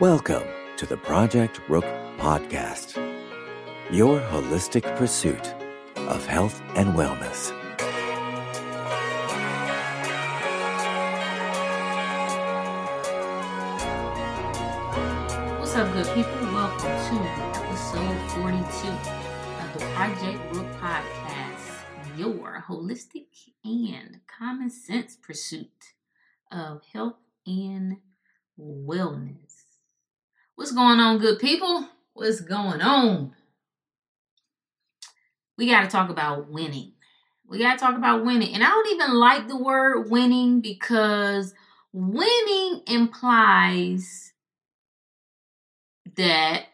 Welcome 0.00 0.42
to 0.76 0.86
the 0.86 0.96
Project 0.96 1.60
Rook 1.68 1.84
Podcast, 2.18 2.96
your 3.92 4.18
holistic 4.18 4.82
pursuit 4.96 5.54
of 5.94 6.26
health 6.26 6.60
and 6.74 6.94
wellness. 6.94 7.52
What's 15.60 15.76
up, 15.76 15.92
good 15.92 16.06
people? 16.12 16.52
Welcome 16.52 16.80
to 16.80 17.16
episode 17.60 18.30
42 18.32 18.88
of 19.62 19.74
the 19.74 19.86
Project 19.94 20.56
Rook 20.56 20.66
Podcast, 20.80 22.18
your 22.18 22.64
holistic 22.68 23.28
and 23.64 24.18
common 24.26 24.70
sense 24.70 25.14
pursuit 25.14 25.94
of 26.50 26.82
health 26.92 27.20
and 27.46 27.98
wellness. 28.58 29.53
What's 30.56 30.70
going 30.70 31.00
on, 31.00 31.18
good 31.18 31.40
people? 31.40 31.88
What's 32.12 32.40
going 32.40 32.80
on? 32.80 33.34
We 35.58 35.68
got 35.68 35.82
to 35.82 35.88
talk 35.88 36.10
about 36.10 36.48
winning. 36.48 36.92
We 37.48 37.58
got 37.58 37.76
to 37.76 37.84
talk 37.84 37.96
about 37.96 38.24
winning. 38.24 38.54
And 38.54 38.62
I 38.62 38.68
don't 38.68 38.94
even 38.94 39.14
like 39.14 39.48
the 39.48 39.56
word 39.56 40.08
winning 40.10 40.60
because 40.60 41.54
winning 41.92 42.82
implies 42.86 44.32
that 46.16 46.66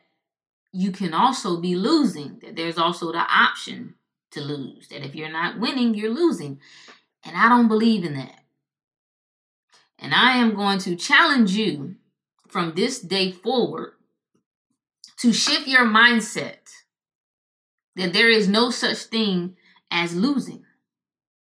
you 0.72 0.92
can 0.92 1.14
also 1.14 1.58
be 1.58 1.74
losing, 1.74 2.38
that 2.40 2.56
there's 2.56 2.78
also 2.78 3.10
the 3.12 3.18
option 3.18 3.94
to 4.32 4.42
lose, 4.42 4.88
that 4.88 5.04
if 5.04 5.14
you're 5.14 5.32
not 5.32 5.58
winning, 5.58 5.94
you're 5.94 6.14
losing. 6.14 6.60
And 7.24 7.34
I 7.34 7.48
don't 7.48 7.68
believe 7.68 8.04
in 8.04 8.14
that. 8.14 8.40
And 9.98 10.14
I 10.14 10.36
am 10.36 10.54
going 10.54 10.78
to 10.80 10.96
challenge 10.96 11.52
you 11.52 11.96
from 12.50 12.74
this 12.74 13.00
day 13.00 13.32
forward 13.32 13.92
to 15.18 15.32
shift 15.32 15.68
your 15.68 15.84
mindset 15.84 16.58
that 17.96 18.12
there 18.12 18.30
is 18.30 18.48
no 18.48 18.70
such 18.70 18.98
thing 18.98 19.56
as 19.90 20.14
losing. 20.14 20.64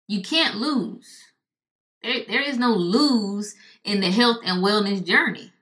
You 0.06 0.22
can't 0.22 0.56
lose. 0.56 1.22
There, 2.03 2.20
there 2.28 2.42
is 2.42 2.59
no 2.59 2.75
lose 2.75 3.55
in 3.83 4.00
the 4.00 4.11
health 4.11 4.39
and 4.45 4.62
wellness 4.62 5.05
journey. 5.05 5.53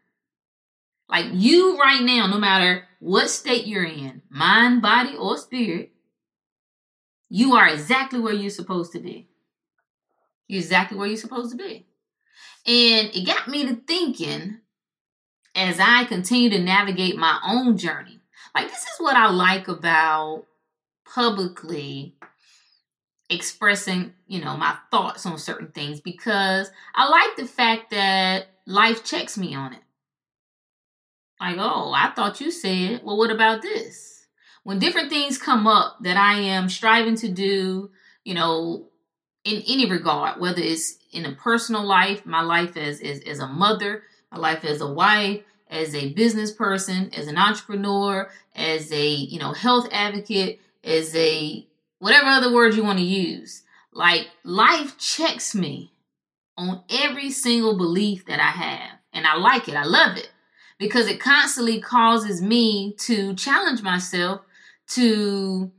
Like 1.08 1.26
you 1.32 1.78
right 1.78 2.02
now, 2.02 2.26
no 2.26 2.38
matter 2.38 2.88
what 2.98 3.28
state 3.28 3.66
you're 3.66 3.84
in, 3.84 4.22
mind, 4.30 4.82
body, 4.82 5.14
or 5.16 5.36
spirit, 5.36 5.92
you 7.28 7.54
are 7.54 7.68
exactly 7.68 8.18
where 8.18 8.32
you're 8.32 8.50
supposed 8.50 8.92
to 8.92 8.98
be. 8.98 9.28
You're 10.48 10.60
exactly 10.60 10.98
where 10.98 11.08
you're 11.08 11.16
supposed 11.16 11.50
to 11.52 11.56
be. 11.56 11.86
And 12.66 13.10
it 13.14 13.26
got 13.26 13.48
me 13.48 13.66
to 13.66 13.76
thinking 13.76 14.61
as 15.54 15.78
I 15.80 16.04
continue 16.04 16.50
to 16.50 16.58
navigate 16.58 17.16
my 17.16 17.38
own 17.46 17.76
journey. 17.76 18.20
Like, 18.54 18.68
this 18.68 18.82
is 18.82 18.98
what 18.98 19.16
I 19.16 19.30
like 19.30 19.68
about 19.68 20.46
publicly 21.04 22.16
expressing, 23.28 24.12
you 24.26 24.40
know, 24.40 24.56
my 24.56 24.76
thoughts 24.90 25.24
on 25.26 25.38
certain 25.38 25.68
things 25.68 26.00
because 26.00 26.70
I 26.94 27.08
like 27.08 27.36
the 27.36 27.46
fact 27.46 27.90
that 27.90 28.46
life 28.66 29.04
checks 29.04 29.38
me 29.38 29.54
on 29.54 29.72
it. 29.72 29.82
Like, 31.40 31.56
oh, 31.58 31.92
I 31.94 32.12
thought 32.14 32.40
you 32.40 32.50
said, 32.50 33.00
well, 33.02 33.18
what 33.18 33.30
about 33.30 33.62
this? 33.62 34.26
When 34.64 34.78
different 34.78 35.10
things 35.10 35.38
come 35.38 35.66
up 35.66 35.96
that 36.02 36.16
I 36.16 36.34
am 36.34 36.68
striving 36.68 37.16
to 37.16 37.28
do, 37.28 37.90
you 38.22 38.34
know, 38.34 38.88
in 39.44 39.62
any 39.66 39.90
regard, 39.90 40.40
whether 40.40 40.60
it's 40.60 40.98
in 41.10 41.24
a 41.26 41.32
personal 41.32 41.84
life, 41.84 42.24
my 42.24 42.42
life 42.42 42.76
as, 42.76 43.00
as, 43.00 43.20
as 43.20 43.40
a 43.40 43.48
mother, 43.48 44.04
my 44.32 44.38
life 44.38 44.64
as 44.64 44.80
a 44.80 44.90
wife, 44.90 45.42
as 45.68 45.94
a 45.94 46.12
business 46.14 46.50
person, 46.50 47.10
as 47.14 47.26
an 47.26 47.36
entrepreneur, 47.36 48.30
as 48.54 48.90
a, 48.92 49.06
you 49.06 49.38
know, 49.38 49.52
health 49.52 49.88
advocate, 49.92 50.60
as 50.82 51.14
a 51.14 51.66
whatever 51.98 52.26
other 52.26 52.52
words 52.52 52.76
you 52.76 52.82
want 52.82 52.98
to 52.98 53.04
use. 53.04 53.62
Like 53.92 54.28
life 54.42 54.98
checks 54.98 55.54
me 55.54 55.92
on 56.56 56.82
every 56.90 57.30
single 57.30 57.76
belief 57.76 58.26
that 58.26 58.40
I 58.40 58.50
have. 58.50 58.98
And 59.12 59.26
I 59.26 59.36
like 59.36 59.68
it. 59.68 59.74
I 59.74 59.84
love 59.84 60.16
it 60.16 60.30
because 60.78 61.06
it 61.06 61.20
constantly 61.20 61.80
causes 61.80 62.40
me 62.40 62.94
to 63.00 63.34
challenge 63.34 63.82
myself 63.82 64.40
to 64.88 65.70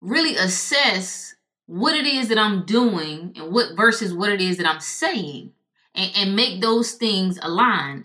really 0.00 0.36
assess 0.36 1.34
what 1.66 1.94
it 1.94 2.04
is 2.04 2.28
that 2.28 2.38
I'm 2.38 2.66
doing 2.66 3.32
and 3.36 3.52
what 3.52 3.74
versus 3.76 4.12
what 4.12 4.30
it 4.30 4.40
is 4.40 4.58
that 4.58 4.66
I'm 4.66 4.80
saying 4.80 5.52
and, 5.94 6.10
and 6.16 6.36
make 6.36 6.60
those 6.60 6.92
things 6.92 7.38
aligned. 7.42 8.04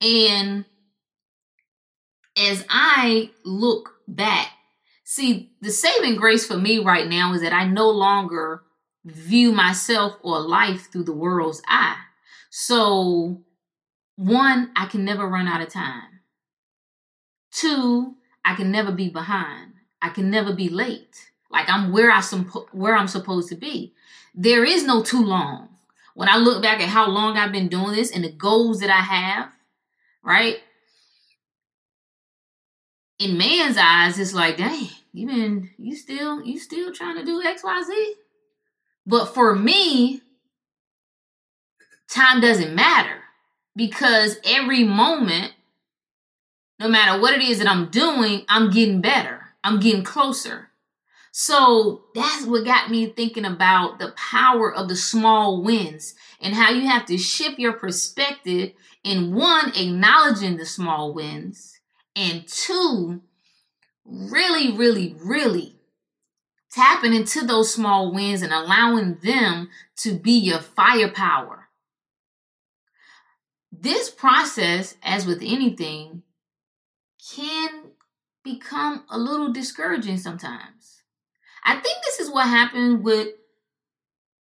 And 0.00 0.64
as 2.36 2.64
I 2.68 3.30
look 3.44 3.94
back, 4.06 4.48
see, 5.04 5.52
the 5.60 5.70
saving 5.70 6.16
grace 6.16 6.46
for 6.46 6.56
me 6.56 6.78
right 6.78 7.08
now 7.08 7.32
is 7.32 7.42
that 7.42 7.52
I 7.52 7.66
no 7.66 7.88
longer 7.90 8.62
view 9.04 9.52
myself 9.52 10.18
or 10.22 10.40
life 10.40 10.90
through 10.90 11.04
the 11.04 11.12
world's 11.12 11.62
eye. 11.66 11.96
So, 12.50 13.42
one, 14.16 14.70
I 14.76 14.86
can 14.86 15.04
never 15.04 15.26
run 15.26 15.46
out 15.46 15.60
of 15.60 15.68
time. 15.68 16.20
Two, 17.52 18.16
I 18.44 18.54
can 18.54 18.70
never 18.70 18.92
be 18.92 19.08
behind. 19.08 19.72
I 20.02 20.10
can 20.10 20.30
never 20.30 20.52
be 20.52 20.68
late. 20.68 21.30
Like 21.50 21.68
I'm 21.68 21.92
where 21.92 22.10
I 22.10 22.20
where 22.72 22.96
I'm 22.96 23.08
supposed 23.08 23.48
to 23.48 23.54
be. 23.54 23.94
There 24.34 24.64
is 24.64 24.84
no 24.84 25.02
too 25.02 25.24
long. 25.24 25.75
When 26.16 26.30
I 26.30 26.38
look 26.38 26.62
back 26.62 26.80
at 26.80 26.88
how 26.88 27.10
long 27.10 27.36
I've 27.36 27.52
been 27.52 27.68
doing 27.68 27.94
this 27.94 28.10
and 28.10 28.24
the 28.24 28.32
goals 28.32 28.80
that 28.80 28.88
I 28.88 29.02
have, 29.02 29.52
right? 30.24 30.56
In 33.18 33.36
man's 33.36 33.76
eyes, 33.76 34.18
it's 34.18 34.32
like, 34.32 34.56
dang, 34.56 34.88
you 35.12 35.26
been 35.26 35.68
you 35.76 35.94
still 35.94 36.42
you 36.42 36.58
still 36.58 36.90
trying 36.90 37.18
to 37.18 37.24
do 37.24 37.42
XYZ? 37.42 38.12
But 39.04 39.26
for 39.26 39.54
me, 39.54 40.22
time 42.08 42.40
doesn't 42.40 42.74
matter 42.74 43.18
because 43.76 44.38
every 44.42 44.84
moment, 44.84 45.52
no 46.80 46.88
matter 46.88 47.20
what 47.20 47.34
it 47.34 47.42
is 47.42 47.58
that 47.58 47.68
I'm 47.68 47.90
doing, 47.90 48.46
I'm 48.48 48.70
getting 48.70 49.02
better. 49.02 49.48
I'm 49.62 49.80
getting 49.80 50.02
closer. 50.02 50.70
So 51.38 52.04
that's 52.14 52.46
what 52.46 52.64
got 52.64 52.90
me 52.90 53.08
thinking 53.08 53.44
about 53.44 53.98
the 53.98 54.12
power 54.12 54.72
of 54.72 54.88
the 54.88 54.96
small 54.96 55.62
wins 55.62 56.14
and 56.40 56.54
how 56.54 56.70
you 56.70 56.88
have 56.88 57.04
to 57.08 57.18
shift 57.18 57.58
your 57.58 57.74
perspective 57.74 58.72
in 59.04 59.34
one, 59.34 59.70
acknowledging 59.76 60.56
the 60.56 60.64
small 60.64 61.12
wins, 61.12 61.78
and 62.16 62.48
two, 62.48 63.20
really, 64.06 64.72
really, 64.72 65.14
really 65.22 65.76
tapping 66.70 67.12
into 67.12 67.44
those 67.44 67.70
small 67.70 68.14
wins 68.14 68.40
and 68.40 68.54
allowing 68.54 69.18
them 69.22 69.68
to 69.98 70.14
be 70.14 70.38
your 70.38 70.60
firepower. 70.60 71.68
This 73.70 74.08
process, 74.08 74.96
as 75.02 75.26
with 75.26 75.42
anything, 75.42 76.22
can 77.34 77.90
become 78.42 79.04
a 79.10 79.18
little 79.18 79.52
discouraging 79.52 80.16
sometimes 80.16 80.95
I 81.66 81.74
think 81.74 81.98
this 82.04 82.20
is 82.20 82.30
what 82.30 82.46
happened 82.46 83.04
with. 83.04 83.28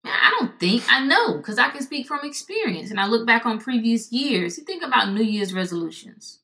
I 0.04 0.30
don't 0.38 0.60
think 0.60 0.84
I 0.90 1.04
know 1.04 1.38
because 1.38 1.58
I 1.58 1.70
can 1.70 1.82
speak 1.82 2.06
from 2.06 2.20
experience, 2.22 2.90
and 2.90 3.00
I 3.00 3.06
look 3.06 3.26
back 3.26 3.46
on 3.46 3.58
previous 3.58 4.12
years. 4.12 4.58
You 4.58 4.64
think 4.64 4.84
about 4.84 5.10
New 5.10 5.24
Year's 5.24 5.54
resolutions. 5.54 6.40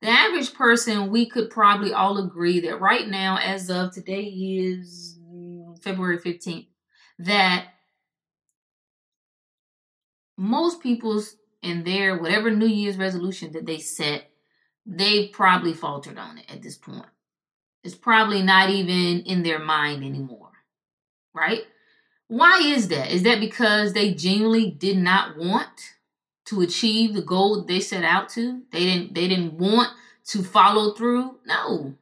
The 0.00 0.08
average 0.08 0.54
person, 0.54 1.10
we 1.10 1.26
could 1.26 1.50
probably 1.50 1.92
all 1.92 2.18
agree 2.18 2.60
that 2.60 2.80
right 2.80 3.08
now, 3.08 3.38
as 3.38 3.68
of 3.68 3.92
today, 3.92 4.22
is 4.22 5.18
February 5.82 6.18
fifteenth, 6.18 6.66
that 7.18 7.66
most 10.36 10.80
people's 10.80 11.36
in 11.62 11.82
their 11.82 12.16
whatever 12.16 12.50
New 12.50 12.66
Year's 12.66 12.96
resolution 12.96 13.52
that 13.52 13.66
they 13.66 13.78
set, 13.78 14.30
they 14.86 15.28
probably 15.28 15.74
faltered 15.74 16.18
on 16.18 16.38
it 16.38 16.44
at 16.48 16.62
this 16.62 16.76
point 16.76 17.06
is 17.84 17.94
probably 17.94 18.42
not 18.42 18.70
even 18.70 19.22
in 19.22 19.42
their 19.42 19.58
mind 19.58 20.04
anymore. 20.04 20.50
Right? 21.34 21.62
Why 22.28 22.60
is 22.62 22.88
that? 22.88 23.10
Is 23.10 23.22
that 23.24 23.40
because 23.40 23.92
they 23.92 24.14
genuinely 24.14 24.70
did 24.70 24.96
not 24.96 25.36
want 25.36 25.94
to 26.46 26.60
achieve 26.60 27.14
the 27.14 27.22
goal 27.22 27.62
they 27.62 27.80
set 27.80 28.04
out 28.04 28.28
to? 28.30 28.62
They 28.70 28.80
didn't 28.80 29.14
they 29.14 29.28
didn't 29.28 29.54
want 29.54 29.90
to 30.28 30.42
follow 30.42 30.92
through? 30.92 31.38
No. 31.46 31.94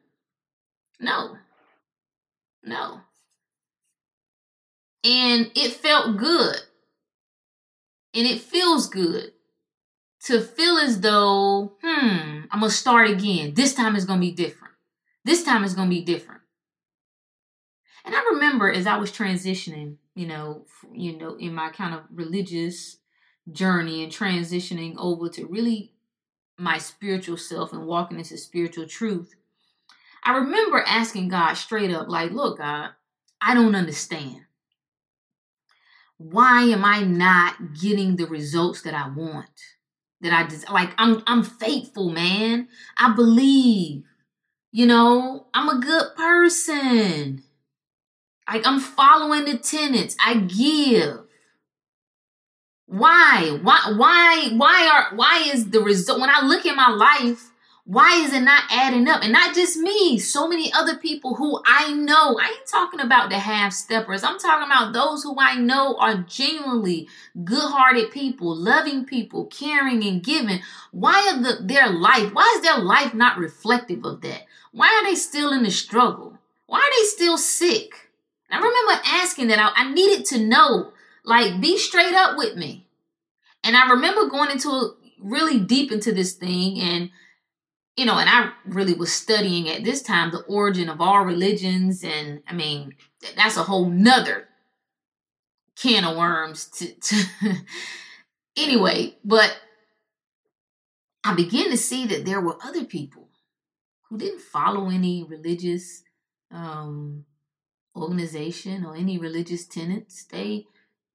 No. 1.01 1.37
No. 2.63 3.01
And 5.03 5.51
it 5.55 5.73
felt 5.73 6.17
good. 6.17 6.57
And 8.15 8.27
it 8.27 8.41
feels 8.41 8.89
good 8.89 9.33
to 10.25 10.41
feel 10.41 10.77
as 10.77 11.01
though, 11.01 11.73
hmm, 11.83 12.43
I'm 12.51 12.61
going 12.61 12.71
to 12.71 12.77
start 12.77 13.09
again. 13.09 13.55
This 13.55 13.75
time 13.75 13.97
is 13.97 14.05
going 14.05 14.21
to 14.21 14.27
be 14.27 14.33
different. 14.33 14.70
This 15.25 15.43
time 15.43 15.65
is 15.65 15.75
going 15.75 15.89
to 15.89 15.95
be 15.95 16.03
different. 16.03 16.41
And 18.05 18.15
I 18.15 18.23
remember 18.33 18.71
as 18.71 18.87
I 18.87 18.97
was 18.97 19.13
transitioning, 19.13 19.97
you 20.15 20.27
know, 20.27 20.67
you 20.93 21.19
know, 21.19 21.37
in 21.37 21.55
my 21.55 21.71
kind 21.71 21.95
of 21.95 22.03
religious 22.11 22.97
journey 23.51 24.03
and 24.03 24.13
transitioning 24.13 24.95
over 24.99 25.29
to 25.31 25.47
really 25.47 25.93
my 26.59 26.79
spiritual 26.79 27.37
self 27.37 27.73
and 27.73 27.87
walking 27.87 28.19
into 28.19 28.39
spiritual 28.39 28.87
truth, 28.87 29.35
I 30.25 30.37
remember 30.37 30.83
asking 30.87 31.29
God 31.29 31.55
straight 31.55 31.91
up, 31.91 32.09
like, 32.09 32.33
look, 32.33 32.59
God, 32.59 32.91
I 33.41 33.55
don't 33.55 33.75
understand. 33.75 34.43
Why 36.19 36.65
am 36.65 36.85
I 36.85 37.03
not 37.03 37.75
getting 37.81 38.17
the 38.17 38.27
results 38.27 38.83
that 38.83 38.95
I 38.95 39.09
want? 39.09 39.49
That 40.21 40.35
I 40.35 40.47
just 40.47 40.71
like 40.71 40.91
I'm 40.99 41.23
I'm 41.27 41.43
faithful, 41.43 42.11
man. 42.11 42.69
I 42.99 43.15
believe. 43.15 44.05
You 44.73 44.87
know, 44.87 45.47
I'm 45.53 45.69
a 45.69 45.81
good 45.81 46.15
person. 46.17 47.43
Like 48.49 48.67
I'm 48.67 48.81
following 48.81 49.45
the 49.45 49.59
tenets. 49.59 50.17
I 50.25 50.35
give. 50.35 51.21
Why? 52.87 53.59
Why 53.63 53.93
why 53.97 54.51
why 54.57 54.89
are 54.93 55.17
why 55.17 55.51
is 55.53 55.71
the 55.71 55.81
result 55.81 56.21
when 56.21 56.31
I 56.31 56.45
look 56.45 56.67
at 56.67 56.77
my 56.77 56.91
life 56.91 57.51
why 57.91 58.23
is 58.23 58.33
it 58.33 58.43
not 58.43 58.63
adding 58.71 59.09
up? 59.09 59.23
And 59.25 59.33
not 59.33 59.53
just 59.53 59.77
me, 59.77 60.17
so 60.19 60.47
many 60.47 60.73
other 60.73 60.97
people 60.97 61.35
who 61.35 61.61
I 61.67 61.93
know. 61.93 62.39
I 62.39 62.55
ain't 62.57 62.69
talking 62.69 63.01
about 63.01 63.31
the 63.31 63.39
half 63.39 63.73
steppers. 63.73 64.23
I'm 64.23 64.39
talking 64.39 64.67
about 64.67 64.93
those 64.93 65.25
who 65.25 65.35
I 65.37 65.57
know 65.57 65.97
are 65.99 66.19
genuinely 66.19 67.09
good 67.43 67.69
hearted 67.69 68.13
people, 68.13 68.55
loving 68.55 69.07
people, 69.07 69.47
caring 69.47 70.05
and 70.05 70.23
giving. 70.23 70.61
Why 70.93 71.33
are 71.35 71.43
the, 71.43 71.65
their 71.65 71.89
life, 71.89 72.33
why 72.33 72.55
is 72.57 72.63
their 72.63 72.79
life 72.79 73.13
not 73.13 73.39
reflective 73.39 74.05
of 74.05 74.21
that? 74.21 74.43
Why 74.73 74.87
are 74.89 75.05
they 75.05 75.17
still 75.17 75.53
in 75.53 75.63
the 75.63 75.71
struggle? 75.71 76.39
Why 76.67 76.79
are 76.79 76.91
they 76.91 77.07
still 77.07 77.39
sick? 77.39 78.11
I 78.51 78.57
remember 78.57 79.03
asking 79.07 79.49
that. 79.49 79.59
I, 79.59 79.71
I 79.75 79.93
needed 79.93 80.27
to 80.27 80.39
know, 80.39 80.93
like, 81.25 81.61
be 81.61 81.79
straight 81.79 82.15
up 82.15 82.37
with 82.37 82.57
me. 82.57 82.87
And 83.63 83.77
I 83.77 83.91
remember 83.91 84.29
going 84.29 84.51
into 84.51 84.95
really 85.21 85.61
deep 85.61 85.93
into 85.93 86.13
this 86.13 86.33
thing 86.33 86.81
and 86.81 87.11
you 88.01 88.07
know, 88.07 88.19
and 88.19 88.31
I 88.31 88.53
really 88.65 88.95
was 88.95 89.13
studying 89.13 89.69
at 89.69 89.85
this 89.85 90.01
time 90.01 90.31
the 90.31 90.41
origin 90.45 90.89
of 90.89 91.03
all 91.03 91.23
religions, 91.23 92.03
and 92.03 92.43
I 92.49 92.55
mean, 92.55 92.95
that's 93.37 93.59
a 93.59 93.63
whole 93.63 93.91
nother 93.91 94.49
can 95.77 96.05
of 96.05 96.17
worms 96.17 96.67
to, 96.79 96.87
to 96.87 97.25
anyway, 98.57 99.17
but 99.23 99.55
I 101.25 101.35
began 101.35 101.69
to 101.71 101.77
see 101.77 102.07
that 102.07 102.25
there 102.25 102.41
were 102.41 102.57
other 102.65 102.85
people 102.85 103.20
who 104.11 104.19
didn't 104.19 104.41
follow 104.41 104.91
any 104.91 105.23
religious 105.23 106.03
um, 106.51 107.25
organization 107.97 108.85
or 108.85 108.97
any 108.97 109.17
religious 109.19 109.65
tenets. 109.67 110.25
They, 110.25 110.67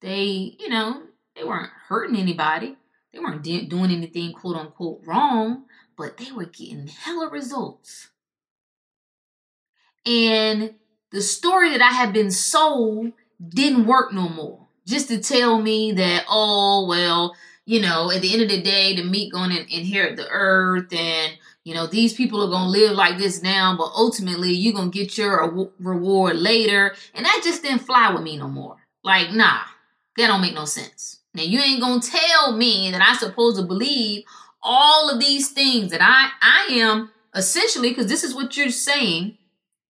they, 0.02 0.56
you 0.58 0.70
know, 0.70 1.04
they 1.36 1.44
weren't 1.44 1.72
hurting 1.90 2.16
anybody. 2.16 2.78
They 3.14 3.20
weren't 3.20 3.44
de- 3.44 3.68
doing 3.68 3.92
anything 3.92 4.32
quote 4.32 4.56
unquote 4.56 5.02
wrong, 5.06 5.66
but 5.98 6.18
they 6.18 6.32
were 6.32 6.46
getting 6.46 6.88
hella 6.88 7.30
results. 7.30 8.10
And 10.06 10.76
the 11.12 11.22
story 11.22 11.72
that 11.72 11.82
I 11.82 11.92
had 11.92 12.14
been 12.14 12.32
sold 12.32 13.12
didn't 13.46 13.88
work 13.88 14.14
no 14.14 14.30
more. 14.30 14.68
Just 14.86 15.08
to 15.10 15.20
tell 15.20 15.62
me 15.62 15.92
that, 15.94 16.26
oh, 16.30 16.86
well, 16.88 17.36
you 17.66 17.82
know, 17.82 18.12
at 18.12 18.22
the 18.22 18.32
end 18.32 18.44
of 18.44 18.50
the 18.50 18.62
day, 18.62 18.96
the 18.96 19.04
meat 19.04 19.34
going 19.34 19.50
to 19.50 19.76
inherit 19.76 20.16
the 20.16 20.28
earth 20.30 20.94
and, 20.94 21.34
you 21.66 21.74
know, 21.74 21.88
these 21.88 22.14
people 22.14 22.44
are 22.44 22.50
going 22.50 22.66
to 22.66 22.80
live 22.80 22.94
like 22.94 23.18
this 23.18 23.42
now, 23.42 23.76
but 23.76 23.92
ultimately 23.96 24.52
you're 24.52 24.74
going 24.74 24.92
to 24.92 24.98
get 24.98 25.18
your 25.18 25.72
reward 25.80 26.38
later. 26.38 26.96
And 27.16 27.26
that 27.26 27.42
just 27.44 27.64
didn't 27.64 27.80
fly 27.80 28.14
with 28.14 28.22
me 28.22 28.38
no 28.38 28.48
more. 28.48 28.78
Like, 29.04 29.32
nah, 29.32 29.62
that 30.16 30.28
don't 30.28 30.42
make 30.42 30.54
no 30.54 30.66
sense. 30.66 31.20
Now, 31.34 31.42
you 31.42 31.60
ain't 31.60 31.82
going 31.82 32.02
to 32.02 32.12
tell 32.12 32.56
me 32.56 32.92
that 32.92 33.02
I'm 33.02 33.18
supposed 33.18 33.58
to 33.58 33.66
believe 33.66 34.24
all 34.62 35.10
of 35.10 35.20
these 35.20 35.50
things 35.50 35.92
that 35.92 36.02
I 36.02 36.30
I 36.42 36.74
am 36.76 37.12
essentially 37.36 37.90
because 37.90 38.08
this 38.08 38.24
is 38.24 38.34
what 38.34 38.56
you're 38.56 38.70
saying 38.70 39.38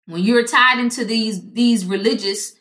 when 0.06 0.24
you're 0.24 0.46
tied 0.46 0.80
into 0.80 1.06
these 1.06 1.52
these 1.52 1.86
religious 1.86 2.56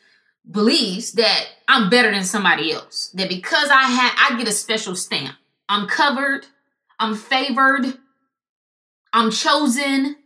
beliefs 0.49 1.13
that 1.13 1.45
I'm 1.69 1.89
better 1.89 2.11
than 2.11 2.25
somebody 2.25 2.73
else. 2.73 3.11
That 3.15 3.29
because 3.29 3.69
I 3.71 3.83
had 3.83 4.13
I 4.17 4.39
get 4.39 4.49
a 4.49 4.53
special 4.53 4.97
stamp. 4.97 5.37
I'm 5.69 5.89
covered, 5.89 6.47
I'm 6.99 7.17
favored, 7.17 7.99
I'm 9.15 9.31
chosen. 9.31 10.17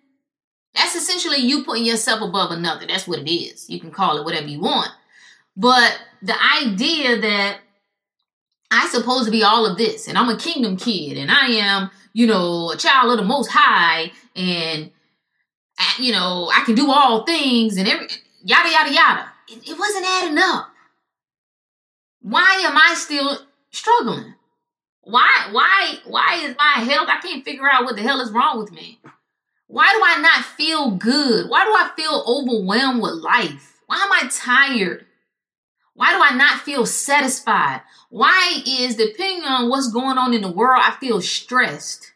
That's 0.75 0.97
essentially 0.97 1.37
you 1.37 1.63
putting 1.63 1.85
yourself 1.85 2.23
above 2.23 2.51
another. 2.51 2.87
That's 2.87 3.07
what 3.07 3.19
it 3.19 3.31
is. 3.31 3.69
You 3.69 3.79
can 3.79 3.91
call 3.91 4.17
it 4.17 4.25
whatever 4.25 4.49
you 4.49 4.61
want. 4.61 4.91
But 5.57 5.99
the 6.23 6.35
idea 6.63 7.21
that 7.21 7.59
I 8.71 8.89
supposed 8.89 9.27
to 9.27 9.31
be 9.31 9.45
all 9.45 9.67
of 9.67 9.77
this, 9.77 10.09
and 10.09 10.17
I'm 10.17 10.31
a 10.31 10.39
kingdom 10.39 10.77
kid, 10.79 11.19
and 11.19 11.31
I 11.31 11.47
am, 11.49 11.91
you 12.15 12.27
know, 12.27 12.71
a 12.71 12.77
child 12.77 13.13
of 13.13 13.19
the 13.19 13.25
Most 13.25 13.51
High, 13.53 14.11
and 14.35 14.91
you 15.99 16.13
know, 16.13 16.51
I 16.55 16.63
can 16.65 16.75
do 16.75 16.91
all 16.91 17.25
things, 17.25 17.77
and 17.77 17.87
every 17.87 18.09
yada 18.43 18.71
yada 18.71 18.93
yada. 18.93 19.33
It, 19.49 19.69
it 19.71 19.79
wasn't 19.79 20.07
adding 20.07 20.39
up. 20.39 20.69
Why 22.21 22.63
am 22.65 22.77
I 22.77 22.95
still 22.97 23.39
struggling? 23.71 24.35
Why, 25.09 25.49
why, 25.53 25.95
why 26.05 26.35
is 26.45 26.55
my 26.59 26.85
health? 26.85 27.09
I 27.09 27.19
can't 27.23 27.43
figure 27.43 27.67
out 27.67 27.85
what 27.85 27.97
the 27.97 28.03
hell 28.03 28.21
is 28.21 28.31
wrong 28.31 28.59
with 28.59 28.71
me. 28.71 29.01
Why 29.67 29.91
do 29.91 30.03
I 30.05 30.21
not 30.21 30.45
feel 30.45 30.91
good? 30.91 31.49
Why 31.49 31.65
do 31.65 31.71
I 31.71 31.91
feel 31.97 32.25
overwhelmed 32.27 33.01
with 33.01 33.15
life? 33.15 33.79
Why 33.87 33.97
am 33.97 34.13
I 34.13 34.29
tired? 34.31 35.07
Why 35.95 36.13
do 36.13 36.21
I 36.23 36.37
not 36.37 36.61
feel 36.61 36.85
satisfied? 36.85 37.81
Why 38.11 38.61
is, 38.67 38.97
depending 38.97 39.45
on 39.45 39.71
what's 39.71 39.91
going 39.91 40.19
on 40.19 40.35
in 40.35 40.43
the 40.43 40.53
world, 40.53 40.83
I 40.85 40.95
feel 41.01 41.23
stressed? 41.23 42.13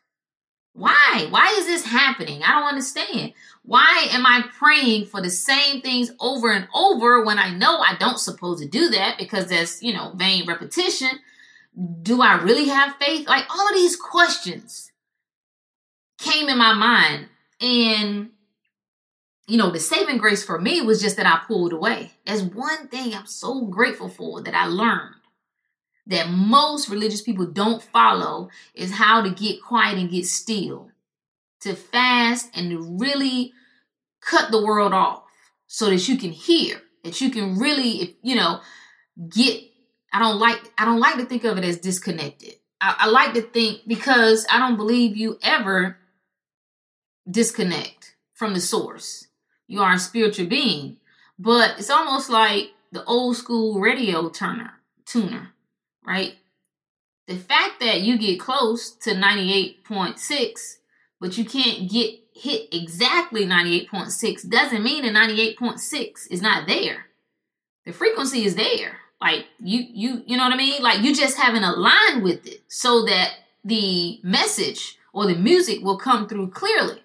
Why? 0.75 1.29
Why 1.31 1.57
is 1.59 1.65
this 1.65 1.87
happening? 1.87 2.43
I 2.43 2.61
don't 2.61 2.69
understand. 2.69 3.33
Why 3.63 4.09
am 4.11 4.27
I 4.27 4.45
praying 4.59 5.07
for 5.07 5.23
the 5.23 5.31
same 5.31 5.81
things 5.81 6.13
over 6.21 6.53
and 6.53 6.69
over 6.75 7.25
when 7.25 7.39
I 7.39 7.55
know 7.55 7.79
I 7.79 7.97
don't 7.99 8.19
supposed 8.19 8.63
to 8.63 8.69
do 8.69 8.91
that 8.91 9.17
because 9.17 9.47
that's, 9.47 9.83
you 9.83 9.95
know, 9.95 10.13
vain 10.15 10.47
repetition? 10.47 11.21
Do 12.03 12.21
I 12.21 12.35
really 12.43 12.69
have 12.69 12.97
faith? 12.97 13.27
Like 13.27 13.47
all 13.51 13.69
of 13.69 13.75
these 13.75 13.97
questions 13.97 14.93
came 16.19 16.49
in 16.49 16.59
my 16.59 16.75
mind 16.75 17.29
and 17.61 18.31
you 19.49 19.59
know, 19.59 19.71
the 19.71 19.81
saving 19.81 20.19
grace 20.19 20.45
for 20.45 20.61
me 20.61 20.81
was 20.81 21.03
just 21.03 21.17
that 21.17 21.27
I 21.27 21.45
pulled 21.47 21.73
away. 21.73 22.13
That's 22.25 22.43
one 22.43 22.89
thing 22.89 23.15
I'm 23.15 23.27
so 23.27 23.67
grateful 23.67 24.09
for 24.09 24.41
that 24.43 24.55
I 24.55 24.67
learned 24.67 25.17
that 26.07 26.31
most 26.31 26.89
religious 26.89 27.23
people 27.23 27.47
don't 27.47 27.83
follow 27.83 28.49
is 28.75 28.93
how 28.93 29.21
to 29.23 29.31
get 29.31 29.63
quiet 29.63 29.99
and 29.99 30.11
get 30.11 30.27
still, 30.27 30.91
to 31.61 31.75
fast 31.75 32.51
and 32.55 32.71
to 32.71 32.97
really 32.99 33.53
cut 34.21 34.51
the 34.51 34.65
world 34.65 34.93
off 34.93 35.25
so 35.67 35.91
that 35.91 36.09
you 36.09 36.17
can 36.17 36.33
hear, 36.33 36.81
that 37.05 37.21
you 37.21 37.31
can 37.31 37.59
really, 37.59 38.17
you 38.23 38.35
know, 38.35 38.61
get. 39.29 39.65
I 40.13 40.19
don't 40.19 40.39
like. 40.39 40.61
I 40.79 40.85
don't 40.85 41.01
like 41.01 41.17
to 41.17 41.25
think 41.25 41.45
of 41.45 41.59
it 41.59 41.65
as 41.65 41.79
disconnected. 41.79 42.55
I, 42.81 42.97
I 43.01 43.09
like 43.09 43.35
to 43.35 43.43
think 43.43 43.83
because 43.87 44.47
I 44.51 44.59
don't 44.59 44.77
believe 44.77 45.17
you 45.17 45.39
ever 45.43 45.97
disconnect 47.31 48.17
from 48.35 48.55
the 48.55 48.61
source 48.61 49.29
you 49.73 49.81
are 49.81 49.95
a 49.95 49.99
spiritual 49.99 50.47
being. 50.47 50.99
But 51.39 51.79
it's 51.79 51.91
almost 51.91 52.29
like 52.29 52.73
the 52.93 53.03
old 53.05 53.37
school 53.37 53.81
radio 53.81 54.29
turner 54.29 54.75
tuner, 55.07 55.55
right? 56.07 56.35
The 57.27 57.37
fact 57.37 57.81
that 57.81 58.03
you 58.03 58.19
get 58.19 58.39
close 58.39 58.91
to 58.91 59.13
98.6, 59.13 60.77
but 61.21 61.39
you 61.39 61.45
can't 61.45 61.91
get 61.91 62.21
hit 62.35 62.69
exactly 62.73 63.47
98.6 63.47 64.49
doesn't 64.49 64.83
mean 64.83 65.05
that 65.05 65.15
98.6 65.15 66.31
is 66.31 66.43
not 66.43 66.67
there. 66.67 67.07
The 67.87 67.93
frequency 67.93 68.45
is 68.45 68.55
there. 68.55 68.99
Like 69.23 69.47
you 69.61 69.87
you 69.89 70.23
you 70.27 70.37
know 70.37 70.43
what 70.43 70.53
I 70.53 70.57
mean? 70.57 70.83
Like 70.83 71.03
you 71.03 71.15
just 71.15 71.37
haven't 71.39 71.63
aligned 71.63 72.25
with 72.25 72.45
it 72.45 72.65
so 72.67 73.05
that 73.05 73.31
the 73.65 74.19
message 74.25 74.99
or 75.13 75.27
the 75.27 75.37
music 75.37 75.81
will 75.83 75.97
come 75.97 76.29
through 76.29 76.51
clearly. 76.51 77.01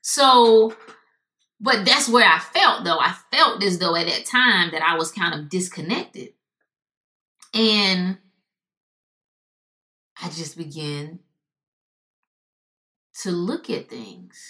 So 0.00 0.74
but 1.60 1.84
that's 1.84 2.08
where 2.08 2.26
I 2.26 2.38
felt 2.38 2.84
though. 2.84 2.98
I 2.98 3.14
felt 3.30 3.62
as 3.62 3.78
though 3.78 3.94
at 3.94 4.06
that 4.06 4.24
time 4.24 4.70
that 4.72 4.82
I 4.82 4.96
was 4.96 5.12
kind 5.12 5.34
of 5.38 5.50
disconnected. 5.50 6.30
And 7.52 8.16
I 10.22 10.30
just 10.30 10.56
began 10.56 11.18
to 13.20 13.30
look 13.30 13.68
at 13.68 13.90
things. 13.90 14.42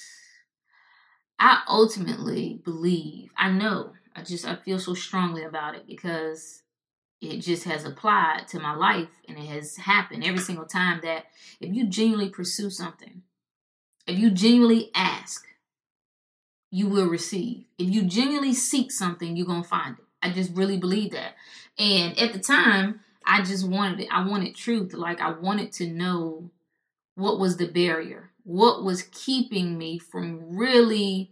I 1.40 1.62
ultimately 1.68 2.60
believe, 2.64 3.30
I 3.36 3.50
know, 3.50 3.92
I 4.14 4.22
just 4.22 4.46
I 4.46 4.54
feel 4.54 4.78
so 4.78 4.94
strongly 4.94 5.42
about 5.42 5.74
it 5.74 5.86
because 5.86 6.63
it 7.24 7.40
just 7.40 7.64
has 7.64 7.84
applied 7.84 8.46
to 8.48 8.60
my 8.60 8.74
life 8.74 9.08
and 9.28 9.38
it 9.38 9.46
has 9.46 9.76
happened 9.76 10.24
every 10.24 10.40
single 10.40 10.66
time 10.66 11.00
that 11.02 11.26
if 11.60 11.74
you 11.74 11.86
genuinely 11.86 12.28
pursue 12.28 12.70
something, 12.70 13.22
if 14.06 14.18
you 14.18 14.30
genuinely 14.30 14.90
ask, 14.94 15.46
you 16.70 16.88
will 16.88 17.06
receive. 17.06 17.64
If 17.78 17.88
you 17.88 18.02
genuinely 18.02 18.52
seek 18.52 18.90
something, 18.90 19.36
you're 19.36 19.46
going 19.46 19.62
to 19.62 19.68
find 19.68 19.96
it. 19.98 20.04
I 20.22 20.30
just 20.30 20.52
really 20.54 20.76
believe 20.76 21.12
that. 21.12 21.34
And 21.78 22.18
at 22.18 22.32
the 22.32 22.38
time, 22.38 23.00
I 23.26 23.42
just 23.42 23.68
wanted 23.68 24.00
it. 24.00 24.08
I 24.10 24.26
wanted 24.26 24.54
truth. 24.54 24.92
Like 24.92 25.20
I 25.20 25.30
wanted 25.30 25.72
to 25.74 25.86
know 25.86 26.50
what 27.14 27.38
was 27.38 27.56
the 27.56 27.66
barrier? 27.66 28.30
What 28.42 28.84
was 28.84 29.08
keeping 29.12 29.78
me 29.78 29.98
from 29.98 30.56
really 30.56 31.30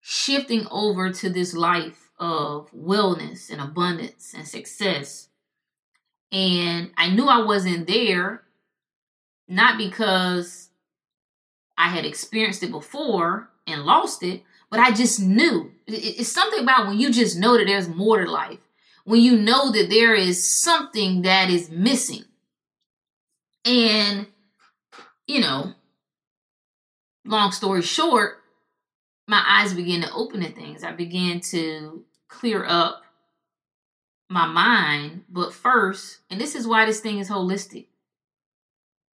shifting 0.00 0.66
over 0.70 1.12
to 1.12 1.30
this 1.30 1.54
life 1.54 2.07
of 2.18 2.70
wellness 2.72 3.50
and 3.50 3.60
abundance 3.60 4.34
and 4.36 4.46
success? 4.46 5.28
And 6.30 6.90
I 6.96 7.10
knew 7.10 7.26
I 7.26 7.42
wasn't 7.42 7.86
there, 7.86 8.42
not 9.48 9.78
because 9.78 10.68
I 11.76 11.88
had 11.88 12.04
experienced 12.04 12.62
it 12.62 12.70
before 12.70 13.50
and 13.66 13.84
lost 13.84 14.22
it, 14.22 14.42
but 14.70 14.80
I 14.80 14.92
just 14.92 15.20
knew. 15.20 15.72
It's 15.86 16.30
something 16.30 16.62
about 16.62 16.86
when 16.86 16.98
you 16.98 17.10
just 17.10 17.38
know 17.38 17.56
that 17.56 17.66
there's 17.66 17.88
more 17.88 18.22
to 18.22 18.30
life, 18.30 18.58
when 19.04 19.20
you 19.20 19.38
know 19.38 19.72
that 19.72 19.88
there 19.88 20.14
is 20.14 20.44
something 20.44 21.22
that 21.22 21.48
is 21.48 21.70
missing. 21.70 22.24
And, 23.64 24.26
you 25.26 25.40
know, 25.40 25.72
long 27.24 27.52
story 27.52 27.82
short, 27.82 28.42
my 29.26 29.42
eyes 29.46 29.72
began 29.72 30.02
to 30.02 30.12
open 30.12 30.40
to 30.40 30.50
things. 30.50 30.82
I 30.82 30.92
began 30.92 31.40
to 31.52 32.04
clear 32.28 32.64
up 32.64 33.02
my 34.28 34.46
mind. 34.46 35.24
But 35.28 35.52
first, 35.52 36.18
and 36.30 36.40
this 36.40 36.54
is 36.54 36.66
why 36.66 36.84
this 36.86 37.00
thing 37.00 37.18
is 37.18 37.30
holistic. 37.30 37.86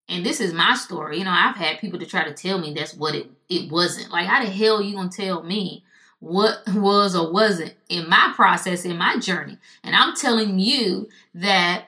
And 0.09 0.25
this 0.25 0.41
is 0.41 0.53
my 0.53 0.75
story. 0.75 1.19
You 1.19 1.25
know, 1.25 1.31
I've 1.31 1.57
had 1.57 1.79
people 1.79 1.99
to 1.99 2.07
try 2.07 2.25
to 2.25 2.35
tell 2.35 2.59
me 2.59 2.75
that's 2.75 2.95
what 2.95 3.15
it, 3.15 3.31
it 3.49 3.71
wasn't. 3.71 4.11
Like, 4.11 4.27
how 4.27 4.45
the 4.45 4.51
hell 4.51 4.83
you 4.83 4.95
gonna 4.95 5.09
tell 5.09 5.43
me 5.43 5.85
what 6.21 6.59
was 6.75 7.17
or 7.17 7.33
wasn't 7.33 7.75
in 7.89 8.09
my 8.09 8.33
process, 8.35 8.85
in 8.85 8.99
my 8.99 9.19
journey? 9.19 9.57
And 9.83 9.95
I'm 9.95 10.15
telling 10.15 10.59
you 10.59 11.09
that 11.35 11.87